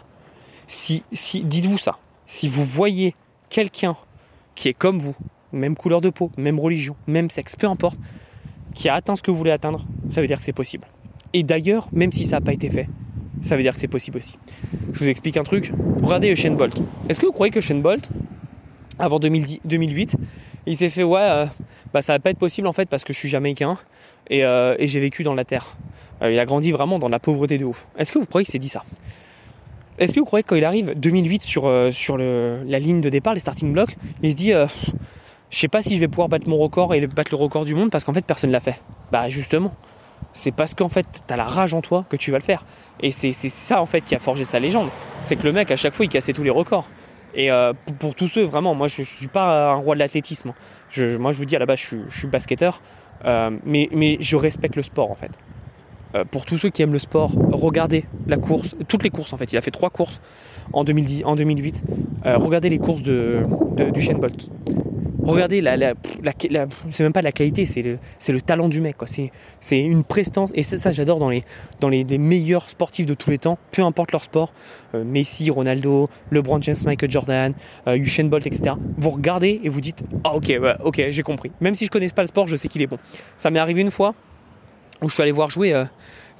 Si, 0.66 1.02
si 1.12 1.44
dites-vous 1.44 1.78
ça, 1.78 1.98
si 2.26 2.48
vous 2.48 2.64
voyez 2.64 3.14
quelqu'un 3.48 3.96
qui 4.54 4.68
est 4.68 4.74
comme 4.74 4.98
vous, 4.98 5.14
même 5.52 5.76
couleur 5.76 6.00
de 6.00 6.10
peau, 6.10 6.30
même 6.36 6.60
religion, 6.60 6.94
même 7.06 7.30
sexe, 7.30 7.56
peu 7.56 7.66
importe, 7.66 7.98
qui 8.74 8.88
a 8.88 8.94
atteint 8.94 9.16
ce 9.16 9.22
que 9.22 9.30
vous 9.30 9.36
voulez 9.36 9.50
atteindre, 9.50 9.86
ça 10.10 10.20
veut 10.20 10.26
dire 10.26 10.38
que 10.38 10.44
c'est 10.44 10.52
possible. 10.52 10.86
Et 11.32 11.42
d'ailleurs, 11.42 11.88
même 11.92 12.12
si 12.12 12.26
ça 12.26 12.36
n'a 12.36 12.40
pas 12.40 12.52
été 12.52 12.70
fait, 12.70 12.88
ça 13.42 13.56
veut 13.56 13.62
dire 13.62 13.74
que 13.74 13.80
c'est 13.80 13.88
possible 13.88 14.18
aussi. 14.18 14.38
Je 14.92 14.98
vous 14.98 15.08
explique 15.08 15.36
un 15.36 15.44
truc. 15.44 15.72
Regardez 16.02 16.34
Shane 16.34 16.56
Bolt. 16.56 16.80
Est-ce 17.08 17.20
que 17.20 17.26
vous 17.26 17.32
croyez 17.32 17.50
que 17.50 17.60
Shane 17.60 17.82
Bolt, 17.82 18.10
avant 18.98 19.18
2008, 19.18 20.16
il 20.66 20.76
s'est 20.76 20.90
fait 20.90 21.02
ouais, 21.02 21.20
euh, 21.20 21.46
bah 21.92 22.02
ça 22.02 22.14
va 22.14 22.18
pas 22.18 22.30
être 22.30 22.38
possible 22.38 22.66
en 22.66 22.72
fait 22.72 22.88
parce 22.88 23.04
que 23.04 23.12
je 23.12 23.18
suis 23.18 23.28
jamaïcain 23.28 23.78
et, 24.28 24.44
euh, 24.44 24.74
j'ai 24.80 25.00
vécu 25.00 25.22
dans 25.22 25.34
la 25.34 25.44
terre. 25.44 25.76
Euh, 26.22 26.32
il 26.32 26.38
a 26.38 26.44
grandi 26.46 26.72
vraiment 26.72 26.98
dans 26.98 27.08
la 27.08 27.18
pauvreté 27.18 27.58
de 27.58 27.64
ouf. 27.64 27.86
Est-ce 27.96 28.12
que 28.12 28.18
vous 28.18 28.26
croyez 28.26 28.44
qu'il 28.44 28.52
s'est 28.52 28.58
dit 28.58 28.68
ça? 28.68 28.84
Est-ce 29.98 30.12
que 30.12 30.20
vous 30.20 30.26
croyez 30.26 30.42
que 30.42 30.48
quand 30.48 30.56
il 30.56 30.64
arrive 30.64 30.92
2008 30.94 31.42
sur, 31.42 31.66
le, 31.68 32.62
la 32.66 32.78
ligne 32.78 33.00
de 33.00 33.08
départ, 33.08 33.34
les 33.34 33.40
starting 33.40 33.72
blocks, 33.72 33.96
il 34.22 34.30
se 34.30 34.36
dit 34.36 34.52
je 35.50 35.58
sais 35.58 35.68
pas 35.68 35.82
si 35.82 35.94
je 35.94 36.00
vais 36.00 36.08
pouvoir 36.08 36.28
battre 36.28 36.48
mon 36.48 36.58
record 36.58 36.94
et 36.94 37.04
battre 37.06 37.30
le 37.32 37.36
record 37.36 37.64
du 37.64 37.74
monde 37.74 37.90
parce 37.90 38.04
qu'en 38.04 38.12
fait 38.12 38.24
personne 38.24 38.50
l'a 38.50 38.60
fait? 38.60 38.80
Bah 39.10 39.28
justement, 39.28 39.74
c'est 40.32 40.52
parce 40.52 40.74
qu'en 40.74 40.88
fait, 40.88 41.06
tu 41.26 41.34
as 41.34 41.36
la 41.36 41.44
rage 41.44 41.74
en 41.74 41.82
toi 41.82 42.04
que 42.08 42.16
tu 42.16 42.30
vas 42.30 42.38
le 42.38 42.44
faire. 42.44 42.64
Et 43.00 43.10
c'est 43.10 43.32
ça 43.32 43.80
en 43.80 43.86
fait 43.86 44.02
qui 44.02 44.14
a 44.14 44.18
forgé 44.18 44.44
sa 44.44 44.60
légende. 44.60 44.88
C'est 45.22 45.36
que 45.36 45.44
le 45.44 45.52
mec, 45.52 45.70
à 45.70 45.76
chaque 45.76 45.94
fois, 45.94 46.04
il 46.04 46.08
cassait 46.08 46.32
tous 46.32 46.42
les 46.44 46.50
records. 46.50 46.88
Et 47.34 47.50
euh, 47.50 47.72
pour, 47.98 48.14
tous 48.14 48.28
ceux, 48.28 48.44
vraiment, 48.44 48.74
moi 48.74 48.88
je 48.88 49.02
ne 49.02 49.06
suis 49.06 49.28
pas 49.28 49.70
un 49.70 49.74
roi 49.74 49.94
de 49.94 50.00
l'athlétisme. 50.00 50.52
moi 51.18 51.32
je 51.32 51.38
vous 51.38 51.44
dis 51.44 51.56
à 51.56 51.58
la 51.58 51.66
base, 51.66 51.78
je, 51.78 51.96
suis, 52.08 52.28
basketteur, 52.28 52.80
euh, 53.24 53.50
mais, 53.64 54.16
je 54.20 54.36
respecte 54.36 54.76
le 54.76 54.82
sport 54.82 55.10
en 55.10 55.14
fait. 55.14 55.30
Euh, 56.14 56.24
pour 56.24 56.46
tous 56.46 56.56
ceux 56.56 56.70
qui 56.70 56.80
aiment 56.80 56.94
le 56.94 56.98
sport, 56.98 57.32
regardez 57.52 58.06
la 58.26 58.38
course, 58.38 58.74
toutes 58.88 59.02
les 59.02 59.10
courses 59.10 59.32
en 59.32 59.36
fait. 59.36 59.52
Il 59.52 59.58
a 59.58 59.60
fait 59.60 59.70
trois 59.70 59.90
courses 59.90 60.20
en, 60.72 60.84
2010, 60.84 61.24
en 61.26 61.36
2008. 61.36 61.84
regardez 62.24 62.70
les 62.70 62.78
courses 62.78 63.02
de, 63.02 63.42
de, 63.76 63.90
du 63.90 64.00
Shane 64.00 64.18
Bolt. 64.18 64.50
Regardez, 65.32 65.60
la, 65.60 65.94
c'est 66.90 67.02
même 67.02 67.12
pas 67.12 67.22
la 67.22 67.32
qualité, 67.32 67.66
c'est 67.66 67.82
le, 67.82 67.98
le, 68.28 68.40
talent 68.40 68.68
du 68.68 68.80
mec. 68.80 68.96
C'est 69.60 69.80
une 69.80 70.04
prestance. 70.04 70.50
Et 70.54 70.62
ça, 70.62 70.90
j'adore 70.92 71.18
dans, 71.18 71.28
les, 71.88 72.18
meilleurs 72.18 72.68
sportifs 72.68 73.06
de 73.06 73.14
tous 73.14 73.30
les 73.30 73.38
temps, 73.38 73.58
peu 73.70 73.82
importe 73.82 74.12
leur 74.12 74.22
sport. 74.22 74.52
Euh, 74.94 75.04
Messi, 75.04 75.50
Ronaldo, 75.50 76.08
LeBron 76.30 76.60
James, 76.62 76.76
Michael 76.84 77.10
Jordan, 77.10 77.54
euh, 77.86 77.98
Bolt, 78.24 78.46
etc. 78.46 78.74
Vous 78.96 79.10
regardez 79.10 79.60
et 79.62 79.68
vous 79.68 79.80
dites 79.80 80.02
Ah, 80.24 80.34
ok, 80.34 80.58
ok, 80.84 81.02
j'ai 81.10 81.22
compris. 81.22 81.50
Même 81.60 81.74
si 81.74 81.84
je 81.84 81.90
connais 81.90 82.08
pas 82.08 82.22
le 82.22 82.28
sport, 82.28 82.48
je 82.48 82.56
sais 82.56 82.68
qu'il 82.68 82.82
est 82.82 82.86
bon. 82.86 82.98
Ça 83.36 83.50
m'est 83.50 83.58
arrivé 83.58 83.82
une 83.82 83.90
fois 83.90 84.14
où 85.02 85.08
je 85.08 85.14
suis 85.14 85.22
allé 85.22 85.32
voir 85.32 85.50
jouer. 85.50 85.74
Euh, 85.74 85.84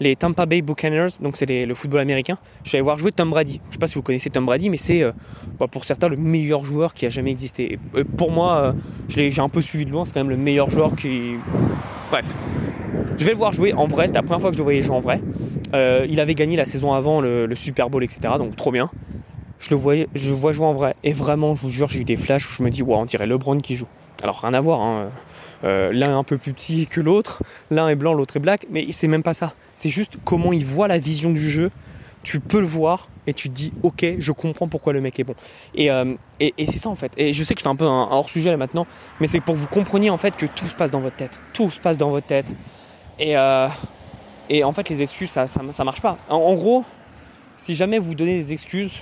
les 0.01 0.17
Tampa 0.17 0.47
Bay 0.47 0.63
Buccaneers, 0.63 1.21
donc 1.21 1.37
c'est 1.37 1.67
le 1.67 1.75
football 1.75 2.01
américain. 2.01 2.39
Je 2.63 2.71
suis 2.71 2.77
allé 2.77 2.83
voir 2.83 2.99
jouer 2.99 3.13
Tom 3.13 3.31
Brady. 3.31 3.61
Je 3.65 3.69
ne 3.69 3.73
sais 3.73 3.79
pas 3.79 3.87
si 3.87 3.95
vous 3.97 4.03
connaissez 4.03 4.31
Tom 4.31 4.47
Brady, 4.47 4.71
mais 4.71 4.77
c'est 4.77 5.03
euh, 5.03 5.13
bah, 5.59 5.67
pour 5.71 5.85
certains 5.85 6.09
le 6.09 6.17
meilleur 6.17 6.65
joueur 6.65 6.95
qui 6.95 7.07
a 7.07 7.09
jamais 7.09 7.31
existé. 7.31 7.79
Euh, 7.95 8.05
pour 8.17 8.31
moi, 8.31 8.59
euh, 8.59 8.73
j'ai 9.09 9.41
un 9.41 9.49
peu 9.49 9.63
suivi 9.63 9.85
de 9.85 9.91
loin, 9.91 10.05
c'est 10.05 10.13
quand 10.13 10.21
même 10.21 10.31
le 10.31 10.37
meilleur 10.37 10.71
joueur 10.71 10.95
qui. 10.95 11.35
Bref. 12.11 12.27
Je 13.17 13.25
vais 13.25 13.33
le 13.33 13.39
voir 13.39 13.53
jouer 13.53 13.73
en 13.75 13.87
vrai, 13.87 14.07
c'était 14.07 14.19
la 14.19 14.23
première 14.23 14.41
fois 14.41 14.51
que 14.51 14.57
je 14.57 14.61
le 14.61 14.65
voyais 14.65 14.83
jouer 14.83 14.97
en 14.97 15.01
vrai. 15.01 15.21
il 16.09 16.21
avait 16.21 16.35
gagné 16.35 16.57
la 16.57 16.65
saison 16.65 16.93
avant 16.93 17.21
le, 17.21 17.53
Super 17.55 17.91
Bowl, 17.91 18.05
etc. 18.05 18.35
Donc 18.39 18.57
trop 18.57 18.71
bien. 18.71 18.91
Je 19.59 19.71
le 19.71 19.77
voyais, 19.77 20.09
je 20.15 20.33
vois 20.33 20.53
jouer 20.53 20.67
en 20.67 20.73
vrai. 20.73 20.95
Et 21.03 21.13
vraiment, 21.13 21.57
je 21.57 21.63
vous 21.63 21.71
jure, 21.71 21.89
j'ai 21.89 22.01
eu 22.01 22.05
des 22.05 22.17
flashs 22.17 22.49
où 22.49 22.55
je 22.55 22.63
me 22.63 22.71
dis, 22.71 22.83
wow, 22.83 22.99
on 22.99 23.05
dirait 23.05 23.27
LeBron 23.27 23.59
qui 23.59 23.75
joue. 23.75 23.89
Alors 24.23 24.41
rien 24.41 24.55
à 24.55 24.61
voir, 24.61 24.81
hein. 24.81 25.11
Euh, 25.65 25.93
l'un 25.93 26.11
est 26.11 26.19
un 26.19 26.25
peu 26.25 26.39
plus 26.39 26.53
petit 26.53 26.87
que 26.87 27.01
l'autre, 27.01 27.43
l'un 27.71 27.89
est 27.89 27.95
blanc, 27.95 28.15
l'autre 28.15 28.37
est 28.37 28.41
black, 28.41 28.67
mais 28.71 28.87
c'est 28.93 29.09
même 29.09 29.23
pas 29.23 29.35
ça. 29.35 29.55
C'est 29.75 29.89
juste 29.89 30.19
comment 30.25 30.53
il 30.53 30.65
voit 30.65 30.89
la 30.89 30.99
vision 30.99 31.31
du 31.31 31.49
jeu. 31.49 31.71
Tu 32.23 32.41
peux 32.41 32.61
le 32.61 32.67
voir 32.67 33.09
et 33.27 33.33
tu 33.33 33.49
te 33.49 33.55
dis 33.55 33.73
ok, 33.83 34.05
je 34.19 34.33
comprends 34.33 34.69
pourquoi 34.69 34.93
le 34.93 35.01
mec 35.01 35.19
est 35.19 35.25
bon. 35.25 35.35
Euh, 35.79 36.15
et, 36.41 36.55
et, 36.59 36.67
c'est 36.67 36.79
ça 36.79 36.89
en 36.89 36.95
fait. 36.95 37.13
Et 37.17 37.33
je 37.33 37.45
sais 37.45 37.55
que 37.55 37.63
je 37.63 37.69
un 37.69 37.77
peu 37.77 37.85
hors 37.85 38.29
sujet 38.29 38.51
là 38.51 38.57
maintenant, 38.57 38.87
mais 39.21 39.27
c'est 39.27 39.41
pour 39.41 39.55
que 39.55 39.61
vous 39.61 39.69
compreniez 39.69 40.11
en 40.11 40.17
fait 40.17 40.37
que 40.37 40.47
tout 40.47 40.67
se 40.67 40.75
passe 40.75 40.91
dans 40.91 41.01
votre 41.01 41.17
tête. 41.17 41.39
Tout 41.53 41.71
se 41.71 41.81
passe 41.81 41.97
dans 41.97 42.11
votre 42.11 42.27
tête. 42.27 42.55
Et, 43.19 43.37
euh, 43.37 43.69
en 44.63 44.73
fait, 44.73 44.89
les 44.89 45.03
excuses, 45.03 45.31
ça, 45.31 45.47
ça, 45.47 45.85
marche 45.85 46.01
pas. 46.01 46.19
en 46.29 46.55
gros, 46.55 46.85
si 47.59 47.75
jamais 47.75 47.99
vous 47.99 48.15
donnez 48.15 48.41
des 48.41 48.53
excuses, 48.53 49.01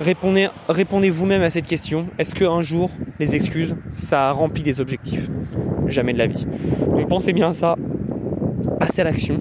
Répondez, 0.00 0.48
répondez 0.68 1.08
vous-même 1.08 1.42
à 1.42 1.48
cette 1.48 1.66
question. 1.66 2.06
Est-ce 2.18 2.34
qu'un 2.34 2.60
jour, 2.60 2.90
les 3.18 3.34
excuses, 3.34 3.74
ça 3.92 4.28
a 4.28 4.32
rempli 4.32 4.62
des 4.62 4.80
objectifs? 4.80 5.30
Jamais 5.86 6.12
de 6.12 6.18
la 6.18 6.26
vie. 6.26 6.46
Donc 6.86 7.08
pensez 7.08 7.32
bien 7.32 7.48
à 7.48 7.52
ça. 7.54 7.76
Passez 8.78 9.00
à 9.00 9.04
l'action. 9.04 9.38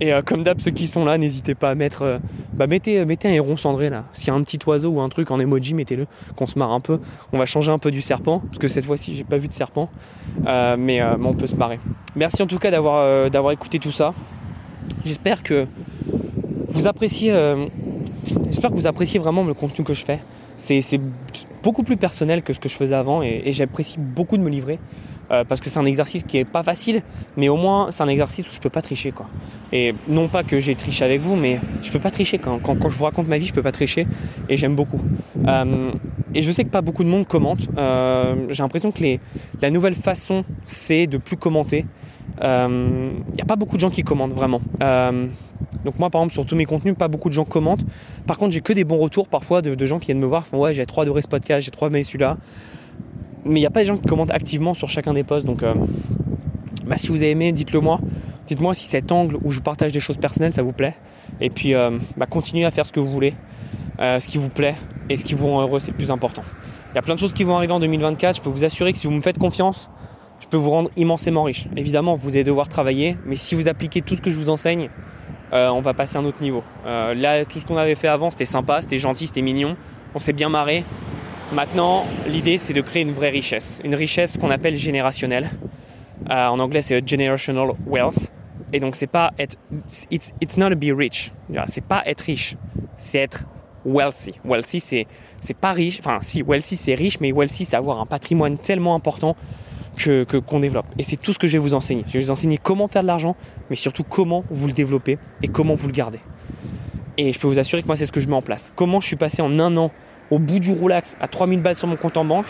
Et 0.00 0.12
euh, 0.12 0.20
comme 0.22 0.42
d'hab, 0.42 0.60
ceux 0.60 0.72
qui 0.72 0.86
sont 0.86 1.04
là, 1.06 1.16
n'hésitez 1.16 1.54
pas 1.54 1.70
à 1.70 1.74
mettre. 1.74 2.02
Euh, 2.02 2.18
bah 2.52 2.66
mettez, 2.66 3.04
mettez 3.06 3.28
un 3.28 3.32
héron 3.32 3.56
cendré 3.56 3.88
là. 3.88 4.04
S'il 4.12 4.28
y 4.28 4.30
a 4.30 4.34
un 4.34 4.42
petit 4.42 4.58
oiseau 4.66 4.90
ou 4.90 5.00
un 5.00 5.08
truc 5.08 5.30
en 5.30 5.40
emoji, 5.40 5.72
mettez-le, 5.72 6.06
qu'on 6.36 6.46
se 6.46 6.58
marre 6.58 6.72
un 6.72 6.80
peu. 6.80 7.00
On 7.32 7.38
va 7.38 7.46
changer 7.46 7.70
un 7.70 7.78
peu 7.78 7.90
du 7.90 8.02
serpent, 8.02 8.40
parce 8.40 8.58
que 8.58 8.68
cette 8.68 8.84
fois-ci, 8.84 9.14
j'ai 9.14 9.24
pas 9.24 9.38
vu 9.38 9.48
de 9.48 9.52
serpent. 9.52 9.88
Euh, 10.46 10.76
mais, 10.78 11.00
mais, 11.18 11.26
on 11.26 11.34
peut 11.34 11.46
se 11.46 11.56
marrer. 11.56 11.80
Merci 12.14 12.42
en 12.42 12.46
tout 12.46 12.58
cas 12.58 12.70
d'avoir 12.70 13.30
d'avoir 13.30 13.52
écouté 13.52 13.78
tout 13.78 13.92
ça. 13.92 14.12
J'espère 15.04 15.42
que 15.42 15.66
vous 16.68 16.86
appréciez 16.86 17.32
J'espère 18.46 18.70
que 18.70 18.76
vous 18.76 18.86
appréciez 18.86 19.18
vraiment 19.18 19.44
le 19.44 19.54
contenu 19.54 19.84
que 19.84 19.94
je 19.94 20.04
fais. 20.04 20.20
C'est 20.56 21.00
beaucoup 21.62 21.82
plus 21.82 21.96
personnel 21.96 22.42
que 22.42 22.52
ce 22.52 22.60
que 22.60 22.68
je 22.68 22.74
faisais 22.74 22.94
avant 22.94 23.22
et, 23.22 23.52
j'apprécie 23.52 23.98
beaucoup 23.98 24.36
de 24.36 24.42
me 24.42 24.50
livrer. 24.50 24.78
Euh, 25.30 25.44
parce 25.44 25.60
que 25.60 25.68
c'est 25.68 25.78
un 25.78 25.84
exercice 25.84 26.24
qui 26.24 26.38
est 26.38 26.46
pas 26.46 26.62
facile, 26.62 27.02
mais 27.36 27.50
au 27.50 27.56
moins 27.56 27.90
c'est 27.90 28.02
un 28.02 28.08
exercice 28.08 28.48
où 28.48 28.50
je 28.50 28.60
peux 28.60 28.70
pas 28.70 28.80
tricher 28.80 29.12
quoi. 29.12 29.26
Et 29.72 29.94
non 30.08 30.26
pas 30.26 30.42
que 30.42 30.58
j'ai 30.58 30.74
triché 30.74 31.04
avec 31.04 31.20
vous, 31.20 31.36
mais 31.36 31.60
je 31.82 31.92
peux 31.92 31.98
pas 31.98 32.10
tricher 32.10 32.38
quand, 32.38 32.58
quand, 32.60 32.88
je 32.88 32.96
vous 32.96 33.04
raconte 33.04 33.28
ma 33.28 33.36
vie, 33.36 33.44
je 33.44 33.52
peux 33.52 33.62
pas 33.62 33.70
tricher 33.70 34.06
et 34.48 34.56
j'aime 34.56 34.74
beaucoup. 34.74 35.02
Euh, 35.46 35.90
et 36.34 36.40
je 36.40 36.50
sais 36.50 36.64
que 36.64 36.70
pas 36.70 36.80
beaucoup 36.80 37.04
de 37.04 37.10
monde 37.10 37.26
commente. 37.26 37.68
Euh, 37.76 38.36
j'ai 38.48 38.62
l'impression 38.62 38.90
que 38.90 39.04
la 39.60 39.70
nouvelle 39.70 39.94
façon 39.94 40.44
c'est 40.64 41.06
de 41.06 41.18
plus 41.18 41.36
commenter. 41.36 41.84
Il 42.40 43.34
n'y 43.34 43.40
a 43.40 43.44
pas 43.46 43.56
beaucoup 43.56 43.76
de 43.76 43.80
gens 43.80 43.90
qui 43.90 44.02
commentent 44.02 44.34
vraiment. 44.34 44.60
Donc 45.84 45.98
moi 45.98 46.10
par 46.10 46.20
exemple 46.20 46.34
sur 46.34 46.46
tous 46.46 46.56
mes 46.56 46.64
contenus, 46.64 46.94
pas 46.96 47.08
beaucoup 47.08 47.28
de 47.28 47.34
gens 47.34 47.44
commentent. 47.44 47.84
Par 48.26 48.36
contre 48.38 48.52
j'ai 48.52 48.60
que 48.60 48.72
des 48.72 48.84
bons 48.84 48.98
retours 48.98 49.28
parfois 49.28 49.62
de, 49.62 49.86
gens 49.86 49.98
qui 49.98 50.06
viennent 50.06 50.20
me 50.20 50.26
voir, 50.26 50.46
font 50.46 50.58
ouais 50.58 50.74
j'ai 50.74 50.86
trop 50.86 51.02
adoré 51.02 51.22
ce 51.22 51.28
podcast, 51.28 51.64
j'ai 51.64 51.70
trop 51.70 51.86
aimé 51.86 52.02
celui-là. 52.02 52.36
Mais 53.44 53.60
il 53.60 53.62
n'y 53.62 53.66
a 53.66 53.70
pas 53.70 53.80
des 53.80 53.86
gens 53.86 53.96
qui 53.96 54.06
commentent 54.06 54.30
activement 54.30 54.74
sur 54.74 54.88
chacun 54.88 55.14
des 55.14 55.24
posts. 55.24 55.46
Donc 55.46 55.62
euh, 55.62 55.74
bah, 56.86 56.96
si 56.96 57.08
vous 57.08 57.22
avez 57.22 57.30
aimé, 57.30 57.52
dites-le 57.52 57.80
moi. 57.80 58.00
Dites-moi 58.46 58.74
si 58.74 58.86
cet 58.86 59.12
angle 59.12 59.38
où 59.42 59.50
je 59.50 59.60
partage 59.60 59.92
des 59.92 60.00
choses 60.00 60.16
personnelles, 60.16 60.54
ça 60.54 60.62
vous 60.62 60.72
plaît. 60.72 60.94
Et 61.40 61.50
puis, 61.50 61.74
euh, 61.74 61.98
bah, 62.16 62.26
continuez 62.26 62.64
à 62.64 62.70
faire 62.70 62.86
ce 62.86 62.92
que 62.92 63.00
vous 63.00 63.10
voulez, 63.10 63.34
euh, 64.00 64.20
ce 64.20 64.28
qui 64.28 64.38
vous 64.38 64.48
plaît 64.48 64.74
et 65.10 65.16
ce 65.16 65.24
qui 65.24 65.34
vous 65.34 65.46
rend 65.46 65.60
heureux, 65.60 65.80
c'est 65.80 65.90
le 65.90 65.96
plus 65.96 66.10
important. 66.10 66.42
Il 66.92 66.96
y 66.96 66.98
a 66.98 67.02
plein 67.02 67.14
de 67.14 67.20
choses 67.20 67.34
qui 67.34 67.44
vont 67.44 67.56
arriver 67.56 67.74
en 67.74 67.80
2024. 67.80 68.36
Je 68.36 68.42
peux 68.42 68.48
vous 68.48 68.64
assurer 68.64 68.92
que 68.92 68.98
si 68.98 69.06
vous 69.06 69.12
me 69.12 69.20
faites 69.20 69.38
confiance, 69.38 69.90
je 70.40 70.46
peux 70.46 70.56
vous 70.56 70.70
rendre 70.70 70.90
immensément 70.96 71.42
riche. 71.42 71.66
Évidemment, 71.76 72.14
vous 72.14 72.30
allez 72.30 72.44
devoir 72.44 72.68
travailler, 72.68 73.16
mais 73.26 73.36
si 73.36 73.54
vous 73.54 73.68
appliquez 73.68 74.02
tout 74.02 74.16
ce 74.16 74.22
que 74.22 74.30
je 74.30 74.38
vous 74.38 74.48
enseigne, 74.48 74.90
euh, 75.52 75.68
on 75.68 75.80
va 75.80 75.94
passer 75.94 76.16
à 76.16 76.20
un 76.20 76.24
autre 76.24 76.42
niveau. 76.42 76.62
là, 76.84 77.44
tout 77.44 77.58
ce 77.58 77.66
qu'on 77.66 77.76
avait 77.76 77.94
fait 77.94 78.08
avant, 78.08 78.30
c'était 78.30 78.44
sympa, 78.44 78.82
c'était 78.82 78.98
gentil, 78.98 79.26
c'était 79.26 79.42
mignon. 79.42 79.76
On 80.14 80.18
s'est 80.18 80.32
bien 80.32 80.48
marré. 80.48 80.84
Maintenant, 81.52 82.04
l'idée, 82.26 82.58
c'est 82.58 82.74
de 82.74 82.80
créer 82.82 83.02
une 83.02 83.12
vraie 83.12 83.30
richesse. 83.30 83.80
Une 83.84 83.94
richesse 83.94 84.36
qu'on 84.36 84.50
appelle 84.50 84.76
générationnelle. 84.76 85.50
en 86.28 86.58
anglais, 86.58 86.82
c'est 86.82 87.06
generational 87.06 87.72
wealth. 87.86 88.30
Et 88.72 88.80
donc, 88.80 88.96
c'est 88.96 89.06
pas 89.06 89.32
être. 89.38 89.56
It's, 90.10 90.32
it's 90.40 90.56
not 90.56 90.70
to 90.70 90.76
be 90.76 90.94
rich. 90.94 91.32
C'est 91.66 91.84
pas 91.84 92.02
être 92.06 92.20
riche. 92.22 92.56
C'est 92.96 93.18
être 93.18 93.46
wealthy. 93.84 94.34
Wealthy, 94.44 94.80
c'est, 94.80 95.06
c'est 95.40 95.56
pas 95.56 95.72
riche. 95.72 96.00
Enfin, 96.00 96.18
si, 96.20 96.42
wealthy, 96.42 96.76
c'est 96.76 96.94
riche, 96.94 97.20
mais 97.20 97.32
wealthy, 97.32 97.64
c'est 97.64 97.76
avoir 97.76 98.00
un 98.00 98.06
patrimoine 98.06 98.58
tellement 98.58 98.94
important 98.94 99.36
que, 99.98 100.38
qu'on 100.38 100.60
développe. 100.60 100.86
Et 100.98 101.02
c'est 101.02 101.16
tout 101.16 101.32
ce 101.32 101.38
que 101.38 101.46
je 101.46 101.52
vais 101.52 101.58
vous 101.58 101.74
enseigner. 101.74 102.04
Je 102.06 102.14
vais 102.14 102.20
vous 102.20 102.30
enseigner 102.30 102.58
comment 102.58 102.88
faire 102.88 103.02
de 103.02 103.06
l'argent, 103.06 103.36
mais 103.70 103.76
surtout 103.76 104.04
comment 104.04 104.44
vous 104.50 104.66
le 104.66 104.72
développer 104.72 105.18
et 105.42 105.48
comment 105.48 105.74
vous 105.74 105.88
le 105.88 105.92
garder. 105.92 106.20
Et 107.16 107.32
je 107.32 107.38
peux 107.38 107.48
vous 107.48 107.58
assurer 107.58 107.82
que 107.82 107.88
moi, 107.88 107.96
c'est 107.96 108.06
ce 108.06 108.12
que 108.12 108.20
je 108.20 108.28
mets 108.28 108.36
en 108.36 108.42
place. 108.42 108.72
Comment 108.76 109.00
je 109.00 109.08
suis 109.08 109.16
passé 109.16 109.42
en 109.42 109.58
un 109.58 109.76
an 109.76 109.90
au 110.30 110.38
bout 110.38 110.60
du 110.60 110.72
roulax 110.72 111.16
à 111.20 111.28
3000 111.28 111.62
balles 111.62 111.76
sur 111.76 111.88
mon 111.88 111.96
compte 111.96 112.16
en 112.16 112.24
banque 112.24 112.46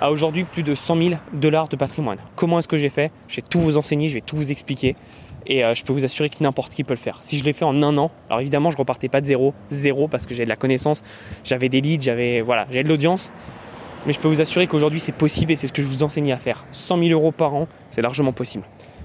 à 0.00 0.10
aujourd'hui 0.10 0.44
plus 0.44 0.62
de 0.62 0.74
100 0.74 0.96
000 0.96 1.14
dollars 1.32 1.68
de 1.68 1.76
patrimoine. 1.76 2.18
Comment 2.34 2.58
est-ce 2.58 2.68
que 2.68 2.76
j'ai 2.76 2.90
fait? 2.90 3.10
Je 3.28 3.36
vais 3.36 3.42
tout 3.42 3.60
vous 3.60 3.76
enseigner, 3.76 4.08
je 4.08 4.14
vais 4.14 4.20
tout 4.20 4.36
vous 4.36 4.50
expliquer. 4.50 4.96
Et 5.46 5.64
euh, 5.64 5.74
je 5.74 5.84
peux 5.84 5.92
vous 5.92 6.04
assurer 6.04 6.28
que 6.28 6.36
n'importe 6.40 6.74
qui 6.74 6.82
peut 6.82 6.94
le 6.94 6.98
faire. 6.98 7.18
Si 7.20 7.38
je 7.38 7.44
l'ai 7.44 7.52
fait 7.52 7.64
en 7.64 7.82
un 7.82 7.96
an, 7.98 8.10
alors 8.28 8.40
évidemment, 8.40 8.70
je 8.70 8.76
repartais 8.76 9.08
pas 9.08 9.20
de 9.20 9.26
zéro, 9.26 9.54
zéro 9.70 10.08
parce 10.08 10.26
que 10.26 10.34
j'ai 10.34 10.44
de 10.44 10.48
la 10.48 10.56
connaissance, 10.56 11.02
j'avais 11.44 11.68
des 11.68 11.80
leads, 11.80 12.02
j'avais 12.02 12.40
voilà, 12.40 12.64
de 12.66 12.80
l'audience. 12.80 13.30
Mais 14.06 14.12
je 14.12 14.20
peux 14.20 14.28
vous 14.28 14.40
assurer 14.40 14.66
qu'aujourd'hui, 14.66 15.00
c'est 15.00 15.12
possible 15.12 15.52
et 15.52 15.56
c'est 15.56 15.66
ce 15.66 15.72
que 15.72 15.82
je 15.82 15.86
vous 15.86 16.02
enseigne 16.02 16.32
à 16.32 16.36
faire. 16.36 16.64
100 16.72 16.98
000 16.98 17.10
euros 17.10 17.32
par 17.32 17.54
an, 17.54 17.66
c'est 17.90 18.02
largement 18.02 18.32
possible. 18.32 18.64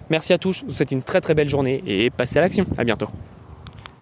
Merci 0.10 0.34
à 0.34 0.38
tous, 0.38 0.60
je 0.60 0.66
vous 0.66 0.72
souhaite 0.72 0.92
une 0.92 1.04
très 1.04 1.22
très 1.22 1.34
belle 1.34 1.50
journée 1.50 1.84
et 1.88 2.10
passez 2.10 2.38
à 2.38 2.42
l'action. 2.42 2.66
À 2.78 2.84
bientôt. 2.84 3.08